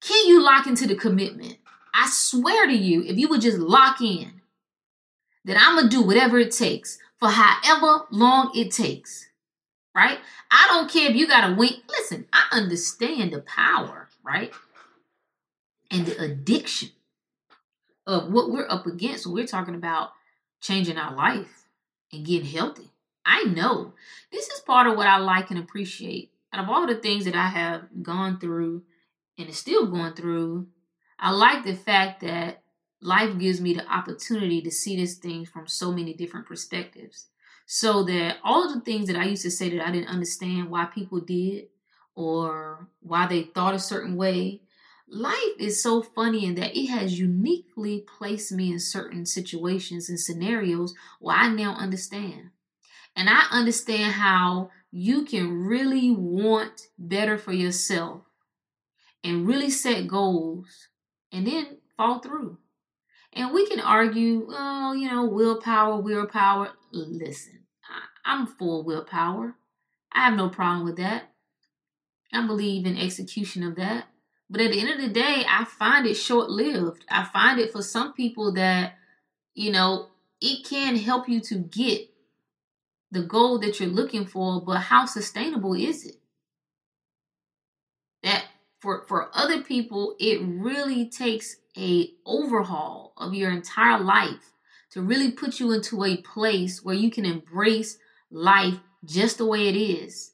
Can 0.00 0.28
you 0.28 0.42
lock 0.42 0.66
into 0.66 0.86
the 0.86 0.96
commitment? 0.96 1.58
I 1.92 2.08
swear 2.10 2.66
to 2.66 2.72
you, 2.72 3.02
if 3.02 3.18
you 3.18 3.28
would 3.28 3.42
just 3.42 3.58
lock 3.58 4.00
in 4.00 4.40
that 5.44 5.56
I'm 5.60 5.76
going 5.76 5.88
to 5.88 5.96
do 5.96 6.02
whatever 6.02 6.38
it 6.38 6.52
takes 6.52 6.98
for 7.18 7.28
however 7.28 8.06
long 8.10 8.52
it 8.54 8.70
takes, 8.70 9.28
right? 9.94 10.18
I 10.50 10.66
don't 10.68 10.90
care 10.90 11.10
if 11.10 11.16
you 11.16 11.26
got 11.26 11.48
to 11.48 11.54
wait. 11.54 11.82
Listen, 11.88 12.26
I 12.32 12.46
understand 12.52 13.32
the 13.32 13.40
power, 13.40 14.08
right? 14.24 14.52
And 15.90 16.06
the 16.06 16.18
addiction 16.22 16.90
of 18.10 18.32
what 18.32 18.50
we're 18.50 18.68
up 18.68 18.86
against 18.86 19.26
when 19.26 19.34
we're 19.34 19.46
talking 19.46 19.74
about 19.74 20.10
changing 20.60 20.96
our 20.96 21.14
life 21.14 21.66
and 22.12 22.26
getting 22.26 22.50
healthy. 22.50 22.90
I 23.24 23.44
know 23.44 23.94
this 24.32 24.48
is 24.48 24.60
part 24.60 24.86
of 24.86 24.96
what 24.96 25.06
I 25.06 25.18
like 25.18 25.50
and 25.50 25.58
appreciate. 25.58 26.32
Out 26.52 26.64
of 26.64 26.68
all 26.68 26.86
the 26.86 26.96
things 26.96 27.24
that 27.26 27.36
I 27.36 27.46
have 27.46 27.82
gone 28.02 28.40
through 28.40 28.82
and 29.38 29.48
is 29.48 29.58
still 29.58 29.86
going 29.86 30.14
through, 30.14 30.66
I 31.18 31.30
like 31.30 31.64
the 31.64 31.76
fact 31.76 32.22
that 32.22 32.62
life 33.00 33.38
gives 33.38 33.60
me 33.60 33.74
the 33.74 33.86
opportunity 33.86 34.60
to 34.62 34.70
see 34.70 34.96
this 34.96 35.14
thing 35.14 35.46
from 35.46 35.68
so 35.68 35.92
many 35.92 36.12
different 36.12 36.46
perspectives. 36.46 37.26
So 37.66 38.02
that 38.04 38.38
all 38.42 38.66
of 38.66 38.74
the 38.74 38.80
things 38.80 39.06
that 39.06 39.16
I 39.16 39.26
used 39.26 39.42
to 39.42 39.50
say 39.50 39.70
that 39.70 39.86
I 39.86 39.92
didn't 39.92 40.08
understand 40.08 40.70
why 40.70 40.86
people 40.86 41.20
did 41.20 41.68
or 42.16 42.88
why 43.00 43.28
they 43.28 43.42
thought 43.42 43.74
a 43.74 43.78
certain 43.78 44.16
way, 44.16 44.62
life 45.10 45.56
is 45.58 45.82
so 45.82 46.02
funny 46.02 46.44
in 46.44 46.54
that 46.54 46.76
it 46.76 46.86
has 46.86 47.18
uniquely 47.18 48.04
placed 48.16 48.52
me 48.52 48.70
in 48.72 48.78
certain 48.78 49.26
situations 49.26 50.08
and 50.08 50.18
scenarios 50.18 50.94
where 51.18 51.36
I 51.36 51.48
now 51.48 51.74
understand. 51.74 52.50
And 53.16 53.28
I 53.28 53.46
understand 53.50 54.12
how 54.12 54.70
you 54.92 55.24
can 55.24 55.64
really 55.64 56.10
want 56.10 56.88
better 56.98 57.36
for 57.36 57.52
yourself 57.52 58.22
and 59.24 59.46
really 59.46 59.70
set 59.70 60.08
goals 60.08 60.88
and 61.32 61.46
then 61.46 61.78
fall 61.96 62.20
through. 62.20 62.58
And 63.32 63.52
we 63.52 63.66
can 63.66 63.80
argue, 63.80 64.46
well, 64.48 64.94
you 64.94 65.08
know, 65.08 65.24
willpower, 65.24 66.00
willpower. 66.00 66.70
Listen, 66.92 67.60
I'm 68.24 68.46
for 68.46 68.82
willpower. 68.82 69.54
I 70.12 70.24
have 70.24 70.36
no 70.36 70.48
problem 70.48 70.84
with 70.84 70.96
that. 70.96 71.32
I 72.32 72.46
believe 72.46 72.86
in 72.86 72.96
execution 72.96 73.62
of 73.62 73.76
that. 73.76 74.06
But 74.50 74.60
at 74.60 74.72
the 74.72 74.80
end 74.80 74.90
of 74.90 75.00
the 75.00 75.08
day, 75.08 75.44
I 75.48 75.64
find 75.64 76.06
it 76.06 76.14
short 76.14 76.50
lived. 76.50 77.04
I 77.08 77.24
find 77.24 77.60
it 77.60 77.70
for 77.70 77.82
some 77.82 78.12
people 78.12 78.52
that, 78.54 78.94
you 79.54 79.70
know, 79.70 80.08
it 80.40 80.66
can 80.68 80.96
help 80.96 81.28
you 81.28 81.40
to 81.42 81.54
get 81.54 82.08
the 83.12 83.22
goal 83.22 83.60
that 83.60 83.78
you're 83.78 83.88
looking 83.88 84.26
for, 84.26 84.60
but 84.60 84.78
how 84.78 85.06
sustainable 85.06 85.74
is 85.74 86.04
it? 86.04 86.16
That 88.24 88.44
for 88.80 89.04
for 89.06 89.30
other 89.34 89.62
people, 89.62 90.16
it 90.18 90.40
really 90.42 91.08
takes 91.08 91.56
a 91.78 92.10
overhaul 92.26 93.12
of 93.16 93.34
your 93.34 93.52
entire 93.52 94.00
life 94.00 94.52
to 94.90 95.00
really 95.00 95.30
put 95.30 95.60
you 95.60 95.70
into 95.70 96.04
a 96.04 96.16
place 96.16 96.84
where 96.84 96.94
you 96.94 97.10
can 97.10 97.24
embrace 97.24 97.98
life 98.30 98.78
just 99.04 99.38
the 99.38 99.46
way 99.46 99.68
it 99.68 99.76
is. 99.76 100.32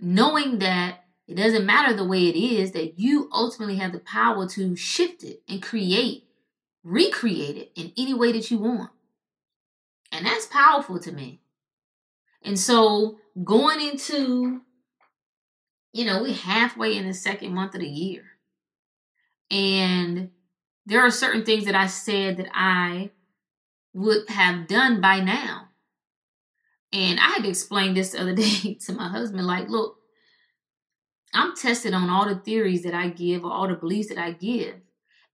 Knowing 0.00 0.58
that 0.60 1.05
it 1.28 1.34
doesn't 1.34 1.66
matter 1.66 1.94
the 1.94 2.04
way 2.04 2.28
it 2.28 2.36
is, 2.36 2.72
that 2.72 2.98
you 2.98 3.28
ultimately 3.32 3.76
have 3.76 3.92
the 3.92 3.98
power 3.98 4.48
to 4.50 4.76
shift 4.76 5.24
it 5.24 5.42
and 5.48 5.62
create, 5.62 6.24
recreate 6.84 7.56
it 7.56 7.72
in 7.74 7.92
any 7.96 8.14
way 8.14 8.32
that 8.32 8.50
you 8.50 8.58
want. 8.58 8.90
And 10.12 10.24
that's 10.24 10.46
powerful 10.46 11.00
to 11.00 11.12
me. 11.12 11.40
And 12.42 12.58
so 12.58 13.18
going 13.42 13.80
into, 13.80 14.62
you 15.92 16.04
know, 16.04 16.22
we're 16.22 16.32
halfway 16.32 16.96
in 16.96 17.06
the 17.06 17.14
second 17.14 17.52
month 17.52 17.74
of 17.74 17.80
the 17.80 17.88
year. 17.88 18.22
And 19.50 20.30
there 20.86 21.00
are 21.00 21.10
certain 21.10 21.44
things 21.44 21.64
that 21.64 21.74
I 21.74 21.88
said 21.88 22.36
that 22.36 22.48
I 22.54 23.10
would 23.92 24.28
have 24.28 24.68
done 24.68 25.00
by 25.00 25.20
now. 25.20 25.68
And 26.92 27.18
I 27.18 27.24
had 27.24 27.42
to 27.42 27.48
explain 27.48 27.94
this 27.94 28.12
the 28.12 28.20
other 28.20 28.34
day 28.36 28.74
to 28.86 28.92
my 28.92 29.08
husband 29.08 29.44
like, 29.44 29.68
look, 29.68 29.95
I'm 31.36 31.54
tested 31.54 31.94
on 31.94 32.10
all 32.10 32.26
the 32.28 32.36
theories 32.36 32.82
that 32.82 32.94
I 32.94 33.08
give 33.08 33.44
or 33.44 33.52
all 33.52 33.68
the 33.68 33.74
beliefs 33.74 34.08
that 34.08 34.18
I 34.18 34.32
give. 34.32 34.74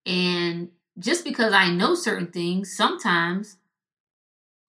And 0.05 0.71
just 0.99 1.25
because 1.25 1.53
I 1.53 1.71
know 1.71 1.95
certain 1.95 2.29
things, 2.29 2.77
sometimes 2.77 3.57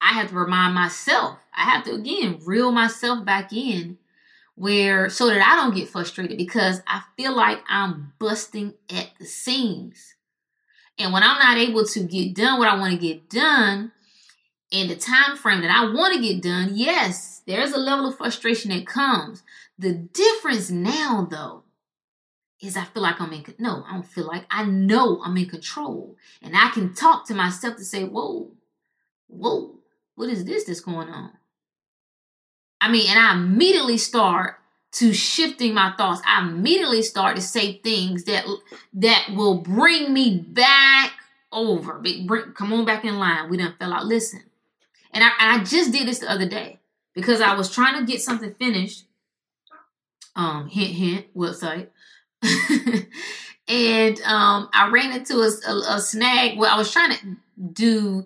I 0.01 0.13
have 0.13 0.29
to 0.29 0.35
remind 0.35 0.75
myself. 0.75 1.39
I 1.55 1.63
have 1.63 1.83
to 1.85 1.93
again 1.93 2.39
reel 2.45 2.71
myself 2.71 3.25
back 3.25 3.53
in 3.53 3.97
where 4.55 5.09
so 5.09 5.27
that 5.27 5.41
I 5.41 5.55
don't 5.55 5.75
get 5.75 5.89
frustrated 5.89 6.37
because 6.37 6.81
I 6.85 7.01
feel 7.17 7.35
like 7.35 7.63
I'm 7.67 8.13
busting 8.19 8.73
at 8.89 9.09
the 9.19 9.25
seams. 9.25 10.15
And 10.99 11.11
when 11.11 11.23
I'm 11.23 11.39
not 11.39 11.57
able 11.57 11.85
to 11.85 12.03
get 12.03 12.35
done 12.35 12.59
what 12.59 12.67
I 12.67 12.77
want 12.77 12.93
to 12.93 12.99
get 12.99 13.29
done 13.29 13.91
in 14.71 14.87
the 14.87 14.95
time 14.95 15.35
frame 15.37 15.61
that 15.61 15.71
I 15.71 15.91
want 15.91 16.15
to 16.15 16.21
get 16.21 16.43
done, 16.43 16.71
yes, 16.73 17.41
there's 17.47 17.71
a 17.71 17.79
level 17.79 18.07
of 18.07 18.17
frustration 18.17 18.71
that 18.71 18.85
comes. 18.85 19.41
The 19.77 19.93
difference 19.93 20.69
now, 20.69 21.27
though, 21.29 21.63
is 22.61 22.77
I 22.77 22.85
feel 22.85 23.03
like 23.03 23.19
I'm 23.19 23.33
in. 23.33 23.43
No, 23.59 23.83
I 23.87 23.93
don't 23.93 24.05
feel 24.05 24.25
like 24.27 24.45
I 24.49 24.63
know 24.65 25.21
I'm 25.23 25.37
in 25.37 25.49
control, 25.49 26.15
and 26.41 26.55
I 26.55 26.69
can 26.69 26.93
talk 26.93 27.27
to 27.27 27.33
myself 27.33 27.75
to 27.77 27.85
say, 27.85 28.03
"Whoa, 28.03 28.51
whoa, 29.27 29.79
what 30.15 30.29
is 30.29 30.45
this 30.45 30.65
that's 30.65 30.79
going 30.79 31.09
on?" 31.09 31.31
I 32.79 32.89
mean, 32.89 33.09
and 33.09 33.19
I 33.19 33.33
immediately 33.33 33.97
start 33.97 34.59
to 34.93 35.13
shifting 35.13 35.73
my 35.73 35.93
thoughts. 35.97 36.21
I 36.25 36.47
immediately 36.47 37.01
start 37.01 37.35
to 37.35 37.41
say 37.41 37.79
things 37.79 38.25
that 38.25 38.45
that 38.93 39.29
will 39.35 39.59
bring 39.61 40.13
me 40.13 40.37
back 40.37 41.13
over. 41.51 41.99
Bring, 41.99 42.53
come 42.53 42.71
on 42.73 42.85
back 42.85 43.03
in 43.03 43.19
line. 43.19 43.49
We 43.49 43.57
done 43.57 43.75
fell 43.79 43.93
out. 43.93 44.05
Listen, 44.05 44.43
and 45.11 45.23
I, 45.23 45.31
I 45.39 45.63
just 45.63 45.91
did 45.91 46.07
this 46.07 46.19
the 46.19 46.31
other 46.31 46.47
day 46.47 46.79
because 47.13 47.41
I 47.41 47.55
was 47.55 47.71
trying 47.71 47.99
to 47.99 48.09
get 48.09 48.21
something 48.21 48.53
finished 48.53 49.05
um, 50.35 50.67
hint, 50.69 50.91
hint, 50.91 51.25
website. 51.35 51.87
and 53.67 54.21
um, 54.21 54.69
I 54.73 54.89
ran 54.91 55.13
into 55.13 55.37
a, 55.37 55.51
a, 55.67 55.95
a 55.95 55.99
snag. 55.99 56.57
Well, 56.57 56.73
I 56.73 56.77
was 56.77 56.91
trying 56.91 57.15
to 57.17 57.37
do. 57.73 58.25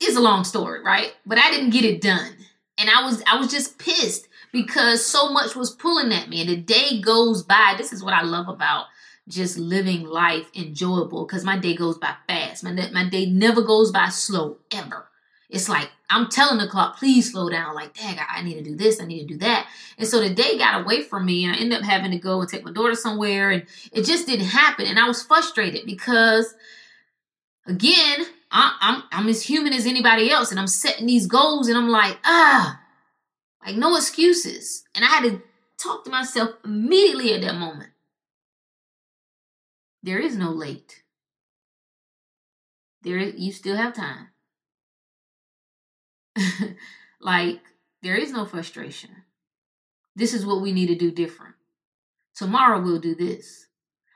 It's 0.00 0.16
a 0.16 0.20
long 0.20 0.44
story, 0.44 0.82
right? 0.82 1.14
But 1.26 1.38
I 1.38 1.50
didn't 1.50 1.70
get 1.70 1.84
it 1.84 2.00
done, 2.00 2.32
and 2.78 2.88
I 2.90 3.04
was 3.04 3.22
I 3.26 3.38
was 3.38 3.50
just 3.50 3.78
pissed 3.78 4.28
because 4.52 5.04
so 5.04 5.32
much 5.32 5.54
was 5.54 5.70
pulling 5.70 6.12
at 6.12 6.28
me. 6.28 6.40
And 6.40 6.50
the 6.50 6.56
day 6.56 7.00
goes 7.00 7.42
by. 7.42 7.74
This 7.76 7.92
is 7.92 8.02
what 8.02 8.14
I 8.14 8.22
love 8.22 8.48
about 8.48 8.86
just 9.28 9.58
living 9.58 10.04
life 10.04 10.50
enjoyable 10.54 11.24
because 11.24 11.44
my 11.44 11.56
day 11.58 11.74
goes 11.74 11.98
by 11.98 12.14
fast. 12.26 12.64
My, 12.64 12.72
my 12.92 13.08
day 13.08 13.26
never 13.26 13.62
goes 13.62 13.92
by 13.92 14.08
slow 14.08 14.58
ever. 14.72 15.09
It's 15.50 15.68
like 15.68 15.90
I'm 16.08 16.28
telling 16.28 16.58
the 16.58 16.68
clock, 16.68 16.98
please 16.98 17.32
slow 17.32 17.48
down. 17.50 17.74
Like, 17.74 17.94
dang, 17.94 18.18
I, 18.28 18.42
need 18.42 18.54
to 18.54 18.62
do 18.62 18.76
this, 18.76 19.00
I 19.00 19.04
need 19.04 19.26
to 19.26 19.34
do 19.34 19.38
that. 19.38 19.68
And 19.98 20.06
so 20.06 20.20
the 20.20 20.32
day 20.32 20.56
got 20.56 20.80
away 20.82 21.02
from 21.02 21.26
me, 21.26 21.44
and 21.44 21.54
I 21.54 21.58
ended 21.58 21.78
up 21.78 21.84
having 21.84 22.12
to 22.12 22.18
go 22.18 22.40
and 22.40 22.48
take 22.48 22.64
my 22.64 22.72
daughter 22.72 22.94
somewhere, 22.94 23.50
and 23.50 23.64
it 23.92 24.04
just 24.04 24.26
didn't 24.26 24.46
happen. 24.46 24.86
And 24.86 24.98
I 24.98 25.06
was 25.06 25.22
frustrated 25.22 25.86
because, 25.86 26.54
again, 27.66 28.26
I, 28.50 28.76
I'm 28.80 29.02
I'm 29.12 29.28
as 29.28 29.42
human 29.42 29.72
as 29.72 29.86
anybody 29.86 30.30
else, 30.30 30.50
and 30.50 30.58
I'm 30.58 30.66
setting 30.66 31.06
these 31.06 31.26
goals, 31.26 31.68
and 31.68 31.76
I'm 31.76 31.88
like, 31.88 32.18
ah, 32.24 32.80
like 33.64 33.76
no 33.76 33.96
excuses. 33.96 34.84
And 34.94 35.04
I 35.04 35.08
had 35.08 35.24
to 35.24 35.42
talk 35.78 36.04
to 36.04 36.10
myself 36.10 36.50
immediately 36.64 37.34
at 37.34 37.42
that 37.42 37.56
moment. 37.56 37.90
There 40.02 40.18
is 40.18 40.36
no 40.36 40.50
late. 40.50 41.02
There 43.02 43.18
is, 43.18 43.34
you 43.36 43.52
still 43.52 43.76
have 43.76 43.94
time. 43.94 44.29
like, 47.20 47.60
there 48.02 48.16
is 48.16 48.32
no 48.32 48.44
frustration. 48.44 49.10
This 50.16 50.34
is 50.34 50.46
what 50.46 50.62
we 50.62 50.72
need 50.72 50.86
to 50.88 50.94
do 50.94 51.10
different. 51.10 51.54
Tomorrow 52.34 52.80
we'll 52.80 53.00
do 53.00 53.14
this. 53.14 53.66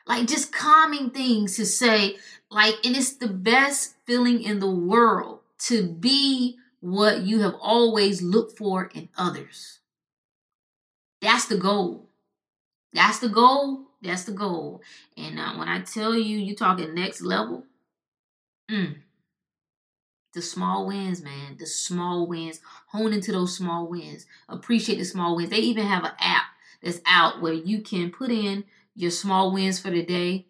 Like, 0.07 0.27
just 0.27 0.53
calming 0.53 1.11
things 1.11 1.57
to 1.57 1.67
say, 1.67 2.17
Like, 2.51 2.75
and 2.85 2.97
it's 2.97 3.15
the 3.17 3.29
best 3.29 3.95
feeling 4.07 4.43
in 4.43 4.59
the 4.59 4.71
world 4.71 5.41
to 5.61 5.87
be 5.87 6.59
what 6.81 7.23
you 7.23 7.41
have 7.41 7.55
always 7.61 8.21
looked 8.21 8.59
for 8.59 8.91
in 8.95 9.09
others. 9.17 9.81
That's 11.23 11.47
the 11.47 11.57
goal. 11.57 12.11
That's 12.93 13.19
the 13.19 13.31
goal. 13.31 13.87
That's 14.03 14.25
the 14.25 14.33
goal. 14.33 14.83
And 15.17 15.41
uh, 15.41 15.55
when 15.55 15.69
I 15.69 15.81
tell 15.81 16.15
you, 16.15 16.37
you're 16.37 16.55
talking 16.55 16.95
next 16.95 17.23
level, 17.23 17.65
mm, 18.71 18.97
the 20.35 20.43
small 20.43 20.87
wins, 20.87 21.23
man. 21.23 21.57
The 21.59 21.67
small 21.67 22.27
wins. 22.27 22.61
Hone 22.89 23.13
into 23.13 23.33
those 23.33 23.57
small 23.57 23.89
wins. 23.89 24.27
Appreciate 24.49 24.99
the 24.99 25.05
small 25.05 25.37
wins. 25.37 25.51
They 25.51 25.59
even 25.59 25.87
have 25.87 26.05
an 26.05 26.13
app 26.19 26.45
that's 26.83 27.01
out 27.07 27.41
where 27.41 27.53
you 27.53 27.81
can 27.81 28.11
put 28.11 28.31
in 28.31 28.65
your 28.95 29.11
small 29.11 29.53
wins 29.53 29.79
for 29.79 29.91
the 29.91 30.05
day 30.05 30.47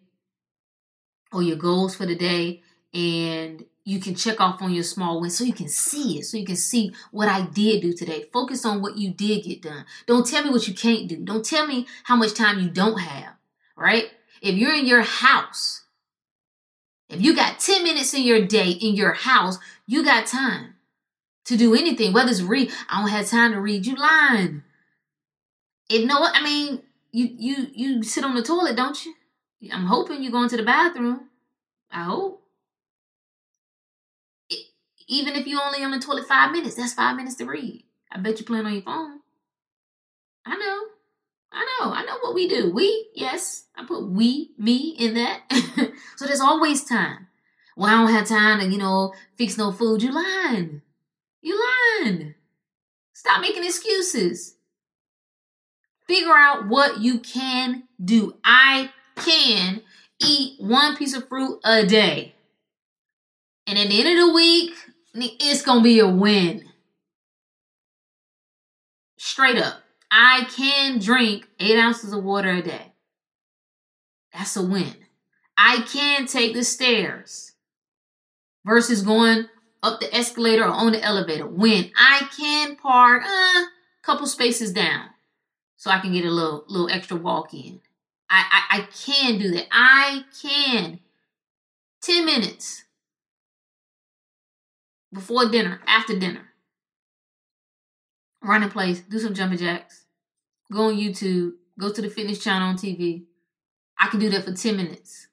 or 1.31 1.41
your 1.41 1.57
goals 1.57 1.95
for 1.95 2.05
the 2.05 2.15
day 2.15 2.61
and 2.93 3.65
you 3.83 3.99
can 3.99 4.15
check 4.15 4.41
off 4.41 4.61
on 4.61 4.73
your 4.73 4.83
small 4.83 5.19
wins 5.19 5.37
so 5.37 5.43
you 5.43 5.53
can 5.53 5.67
see 5.67 6.19
it 6.19 6.23
so 6.23 6.37
you 6.37 6.45
can 6.45 6.55
see 6.55 6.93
what 7.11 7.27
i 7.27 7.41
did 7.41 7.81
do 7.81 7.93
today 7.93 8.25
focus 8.31 8.65
on 8.65 8.81
what 8.81 8.97
you 8.97 9.11
did 9.11 9.43
get 9.43 9.61
done 9.61 9.85
don't 10.05 10.27
tell 10.27 10.43
me 10.43 10.49
what 10.49 10.67
you 10.67 10.73
can't 10.73 11.07
do 11.07 11.17
don't 11.17 11.45
tell 11.45 11.67
me 11.67 11.85
how 12.03 12.15
much 12.15 12.33
time 12.33 12.59
you 12.59 12.69
don't 12.69 12.99
have 12.99 13.33
right 13.75 14.11
if 14.41 14.55
you're 14.55 14.73
in 14.73 14.85
your 14.85 15.01
house 15.01 15.84
if 17.09 17.21
you 17.21 17.35
got 17.35 17.59
10 17.59 17.83
minutes 17.83 18.13
in 18.13 18.23
your 18.23 18.45
day 18.45 18.71
in 18.71 18.95
your 18.95 19.13
house 19.13 19.57
you 19.87 20.03
got 20.03 20.25
time 20.25 20.75
to 21.45 21.57
do 21.57 21.75
anything 21.75 22.13
whether 22.13 22.29
it's 22.29 22.41
read 22.41 22.71
i 22.89 22.99
don't 22.99 23.09
have 23.09 23.27
time 23.27 23.51
to 23.51 23.59
read 23.59 23.85
you 23.85 23.95
lying 23.95 24.63
if 25.89 26.05
no 26.05 26.27
i 26.33 26.41
mean 26.41 26.81
you 27.11 27.29
you 27.37 27.67
you 27.73 28.03
sit 28.03 28.23
on 28.23 28.35
the 28.35 28.41
toilet 28.41 28.75
don't 28.75 29.05
you 29.05 29.13
i'm 29.71 29.85
hoping 29.85 30.21
you're 30.21 30.31
going 30.31 30.49
to 30.49 30.57
the 30.57 30.63
bathroom 30.63 31.21
i 31.91 32.03
hope 32.03 32.45
even 35.07 35.35
if 35.35 35.45
you 35.45 35.59
only 35.61 35.83
on 35.83 35.91
the 35.91 35.99
toilet 35.99 36.27
five 36.27 36.51
minutes, 36.51 36.75
that's 36.75 36.93
five 36.93 37.15
minutes 37.15 37.35
to 37.35 37.45
read. 37.45 37.83
I 38.11 38.19
bet 38.19 38.39
you 38.39 38.45
playing 38.45 38.65
on 38.65 38.73
your 38.73 38.81
phone. 38.81 39.19
I 40.45 40.55
know. 40.55 40.81
I 41.55 41.79
know. 41.79 41.93
I 41.93 42.03
know 42.03 42.17
what 42.19 42.35
we 42.35 42.49
do. 42.49 42.69
We, 42.69 43.09
yes, 43.15 43.67
I 43.77 43.85
put 43.85 44.09
we, 44.09 44.51
me 44.57 44.95
in 44.99 45.13
that. 45.13 45.41
so 46.17 46.25
there's 46.25 46.41
always 46.41 46.83
time. 46.83 47.27
Well, 47.77 47.89
I 47.89 47.91
don't 47.91 48.13
have 48.13 48.27
time 48.27 48.59
to, 48.59 48.67
you 48.67 48.77
know, 48.77 49.13
fix 49.35 49.57
no 49.57 49.71
food. 49.71 50.03
You 50.03 50.11
lying. 50.11 50.81
You 51.41 51.61
lying. 52.01 52.35
Stop 53.13 53.39
making 53.39 53.63
excuses. 53.63 54.57
Figure 56.07 56.35
out 56.35 56.67
what 56.67 56.99
you 56.99 57.19
can 57.19 57.83
do. 58.03 58.35
I 58.43 58.91
can 59.15 59.81
eat 60.19 60.59
one 60.59 60.97
piece 60.97 61.15
of 61.15 61.27
fruit 61.29 61.59
a 61.63 61.85
day. 61.85 62.35
And 63.65 63.79
at 63.79 63.89
the 63.89 63.99
end 63.99 64.19
of 64.19 64.27
the 64.27 64.33
week, 64.33 64.73
it's 65.13 65.63
gonna 65.63 65.81
be 65.81 65.99
a 65.99 66.07
win. 66.07 66.65
Straight 69.17 69.57
up. 69.57 69.84
I 70.11 70.47
can 70.55 70.99
drink 70.99 71.47
eight 71.59 71.77
ounces 71.77 72.13
of 72.13 72.23
water 72.23 72.49
a 72.49 72.61
day. 72.61 72.93
That's 74.33 74.55
a 74.55 74.63
win. 74.63 74.95
I 75.57 75.85
can 75.87 76.27
take 76.27 76.53
the 76.53 76.63
stairs 76.63 77.53
versus 78.65 79.01
going 79.01 79.45
up 79.81 79.99
the 79.99 80.13
escalator 80.13 80.63
or 80.63 80.69
on 80.69 80.91
the 80.91 81.03
elevator. 81.03 81.47
When 81.47 81.91
I 81.97 82.27
can 82.37 82.75
park 82.75 83.23
a 83.23 83.27
uh, 83.27 83.65
couple 84.03 84.27
spaces 84.27 84.73
down 84.73 85.09
so 85.77 85.91
I 85.91 85.99
can 85.99 86.13
get 86.13 86.25
a 86.25 86.31
little 86.31 86.65
little 86.67 86.89
extra 86.89 87.17
walk 87.17 87.53
in. 87.53 87.81
I, 88.29 88.43
I, 88.51 88.77
I 88.77 88.87
can 89.05 89.37
do 89.37 89.51
that. 89.51 89.67
I 89.71 90.25
can. 90.41 90.99
10 92.05 92.23
minutes 92.23 92.83
before 95.11 95.49
dinner, 95.49 95.81
after 95.87 96.17
dinner. 96.17 96.51
Run 98.45 98.61
in 98.61 98.69
place, 98.69 98.99
do 98.99 99.17
some 99.17 99.33
jumping 99.33 99.57
jacks, 99.57 100.05
go 100.71 100.89
on 100.89 100.95
YouTube, 100.95 101.53
go 101.79 101.91
to 101.91 101.99
the 101.99 102.09
fitness 102.09 102.43
channel 102.43 102.69
on 102.69 102.77
TV. 102.77 103.23
I 103.97 104.07
can 104.07 104.19
do 104.19 104.29
that 104.29 104.43
for 104.45 104.53
10 104.53 104.77
minutes. 104.77 105.27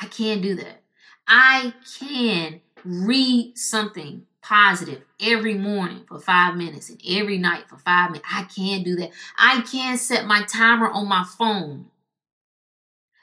I 0.00 0.06
can 0.06 0.40
do 0.40 0.56
that. 0.56 0.82
I 1.28 1.72
can 2.00 2.60
read 2.84 3.56
something 3.56 4.26
positive 4.42 5.02
every 5.20 5.54
morning 5.54 6.04
for 6.08 6.18
five 6.18 6.56
minutes 6.56 6.90
and 6.90 7.00
every 7.08 7.38
night 7.38 7.68
for 7.68 7.78
five 7.78 8.10
minutes. 8.10 8.26
I 8.28 8.42
can 8.42 8.82
do 8.82 8.96
that. 8.96 9.12
I 9.38 9.60
can 9.60 9.96
set 9.96 10.26
my 10.26 10.42
timer 10.42 10.90
on 10.90 11.08
my 11.08 11.24
phone 11.38 11.86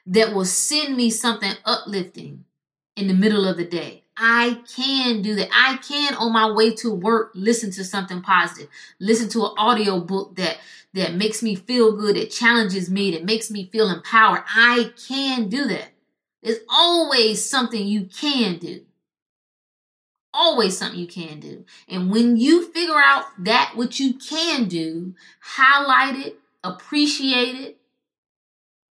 that 0.06 0.34
will 0.34 0.46
send 0.46 0.96
me 0.96 1.10
something 1.10 1.52
uplifting 1.66 2.46
in 2.96 3.10
the 3.10 3.14
middle 3.14 3.46
of 3.46 3.58
the 3.58 3.66
day. 3.66 4.06
I 4.18 4.62
can 4.76 5.22
do 5.22 5.36
that. 5.36 5.50
I 5.54 5.78
can 5.78 6.16
on 6.16 6.34
my 6.34 6.52
way 6.52 6.74
to 6.78 6.92
work 6.92 7.32
listen 7.36 7.70
to 7.72 7.84
something 7.84 8.22
positive. 8.22 8.70
Listen 9.00 9.30
to 9.30 9.46
an 9.46 9.52
audio 9.58 10.00
book 10.00 10.36
that 10.38 10.58
that 10.94 11.14
makes 11.14 11.44
me 11.44 11.54
feel 11.54 11.96
good, 11.96 12.16
that 12.16 12.32
challenges 12.32 12.90
me, 12.90 13.12
that 13.12 13.24
makes 13.24 13.52
me 13.52 13.70
feel 13.72 13.90
empowered. 13.90 14.44
I 14.48 14.92
can 15.08 15.48
do 15.50 15.66
that. 15.66 15.90
There's 16.42 16.60
always 16.70 17.44
something 17.46 17.86
you 17.86 18.06
can 18.06 18.58
do. 18.58 18.82
Always 20.34 20.78
something 20.78 21.00
you 21.00 21.08
can 21.08 21.40
do. 21.40 21.66
And 21.88 22.10
when 22.12 22.38
you 22.38 22.72
figure 22.72 23.02
out 23.04 23.26
that 23.40 23.74
what 23.76 24.00
you 24.00 24.16
can 24.16 24.68
do, 24.68 25.14
highlight 25.40 26.26
it, 26.26 26.40
appreciate 26.64 27.56
it, 27.56 27.78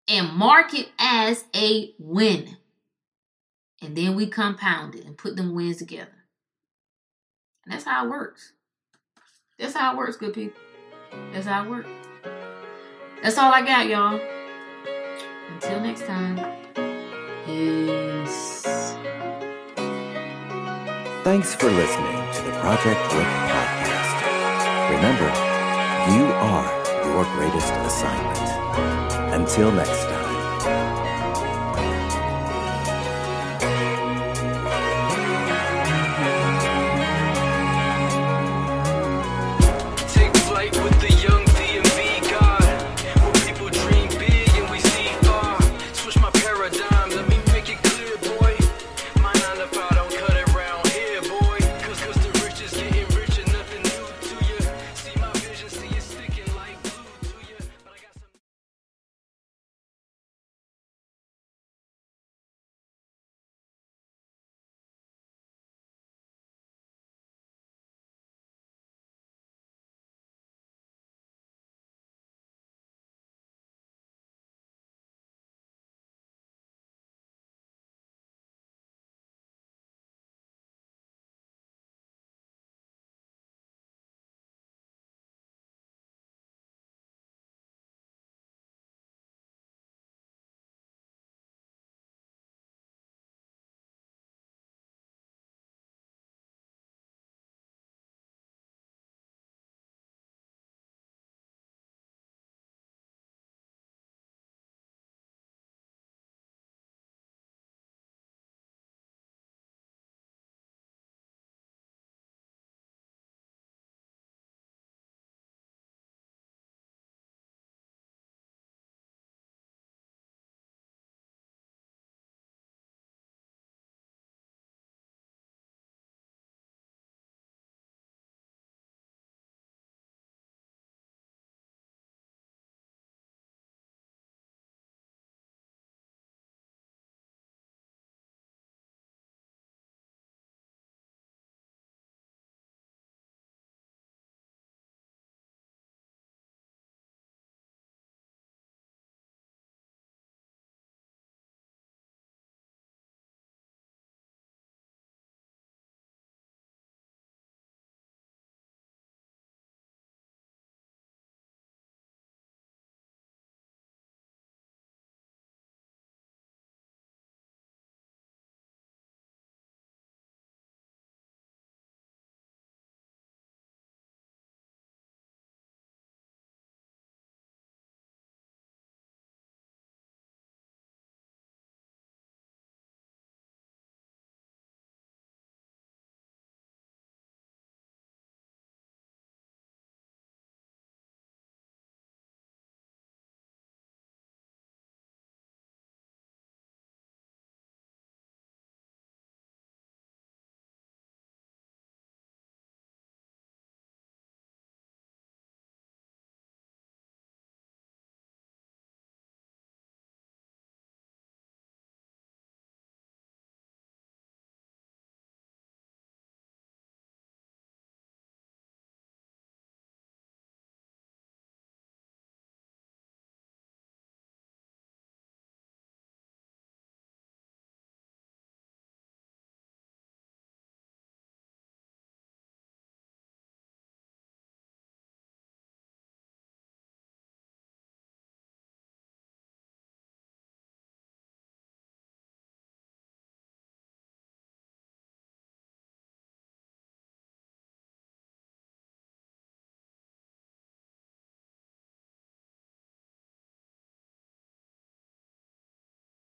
and 0.08 0.34
mark 0.34 0.74
it 0.74 0.90
as 1.00 1.46
a 1.56 1.94
win. 1.98 2.58
And 3.82 3.96
then 3.96 4.16
we 4.16 4.28
compound 4.28 4.96
it 4.96 5.06
and 5.06 5.18
put 5.18 5.36
them 5.36 5.54
wins 5.54 5.78
together. 5.78 6.26
And 7.66 7.74
that's 7.74 7.84
how 7.84 8.06
it 8.06 8.10
works. 8.10 8.54
That's 9.60 9.74
how 9.74 9.94
it 9.94 9.98
works, 9.98 10.18
good 10.18 10.34
people. 10.34 10.60
That's 11.32 11.46
how 11.46 11.66
it 11.66 11.70
works. 11.70 11.90
That's 13.24 13.38
all 13.38 13.54
I 13.54 13.62
got, 13.62 13.88
y'all. 13.88 14.20
Until 15.54 15.80
next 15.82 16.06
time. 16.06 16.38
Peace. 17.46 18.64
Thanks 21.24 21.56
for 21.56 21.72
listening 21.72 22.34
to 22.34 22.42
the 22.44 22.52
Project 22.60 23.14
Rook 23.14 23.26
podcast. 23.50 23.96
Remember, 24.92 25.56
you 26.14 26.26
are 26.26 26.86
your 27.06 27.24
greatest 27.36 27.74
assignment. 27.74 29.34
Until 29.34 29.72
next 29.72 30.04
time. 30.04 30.35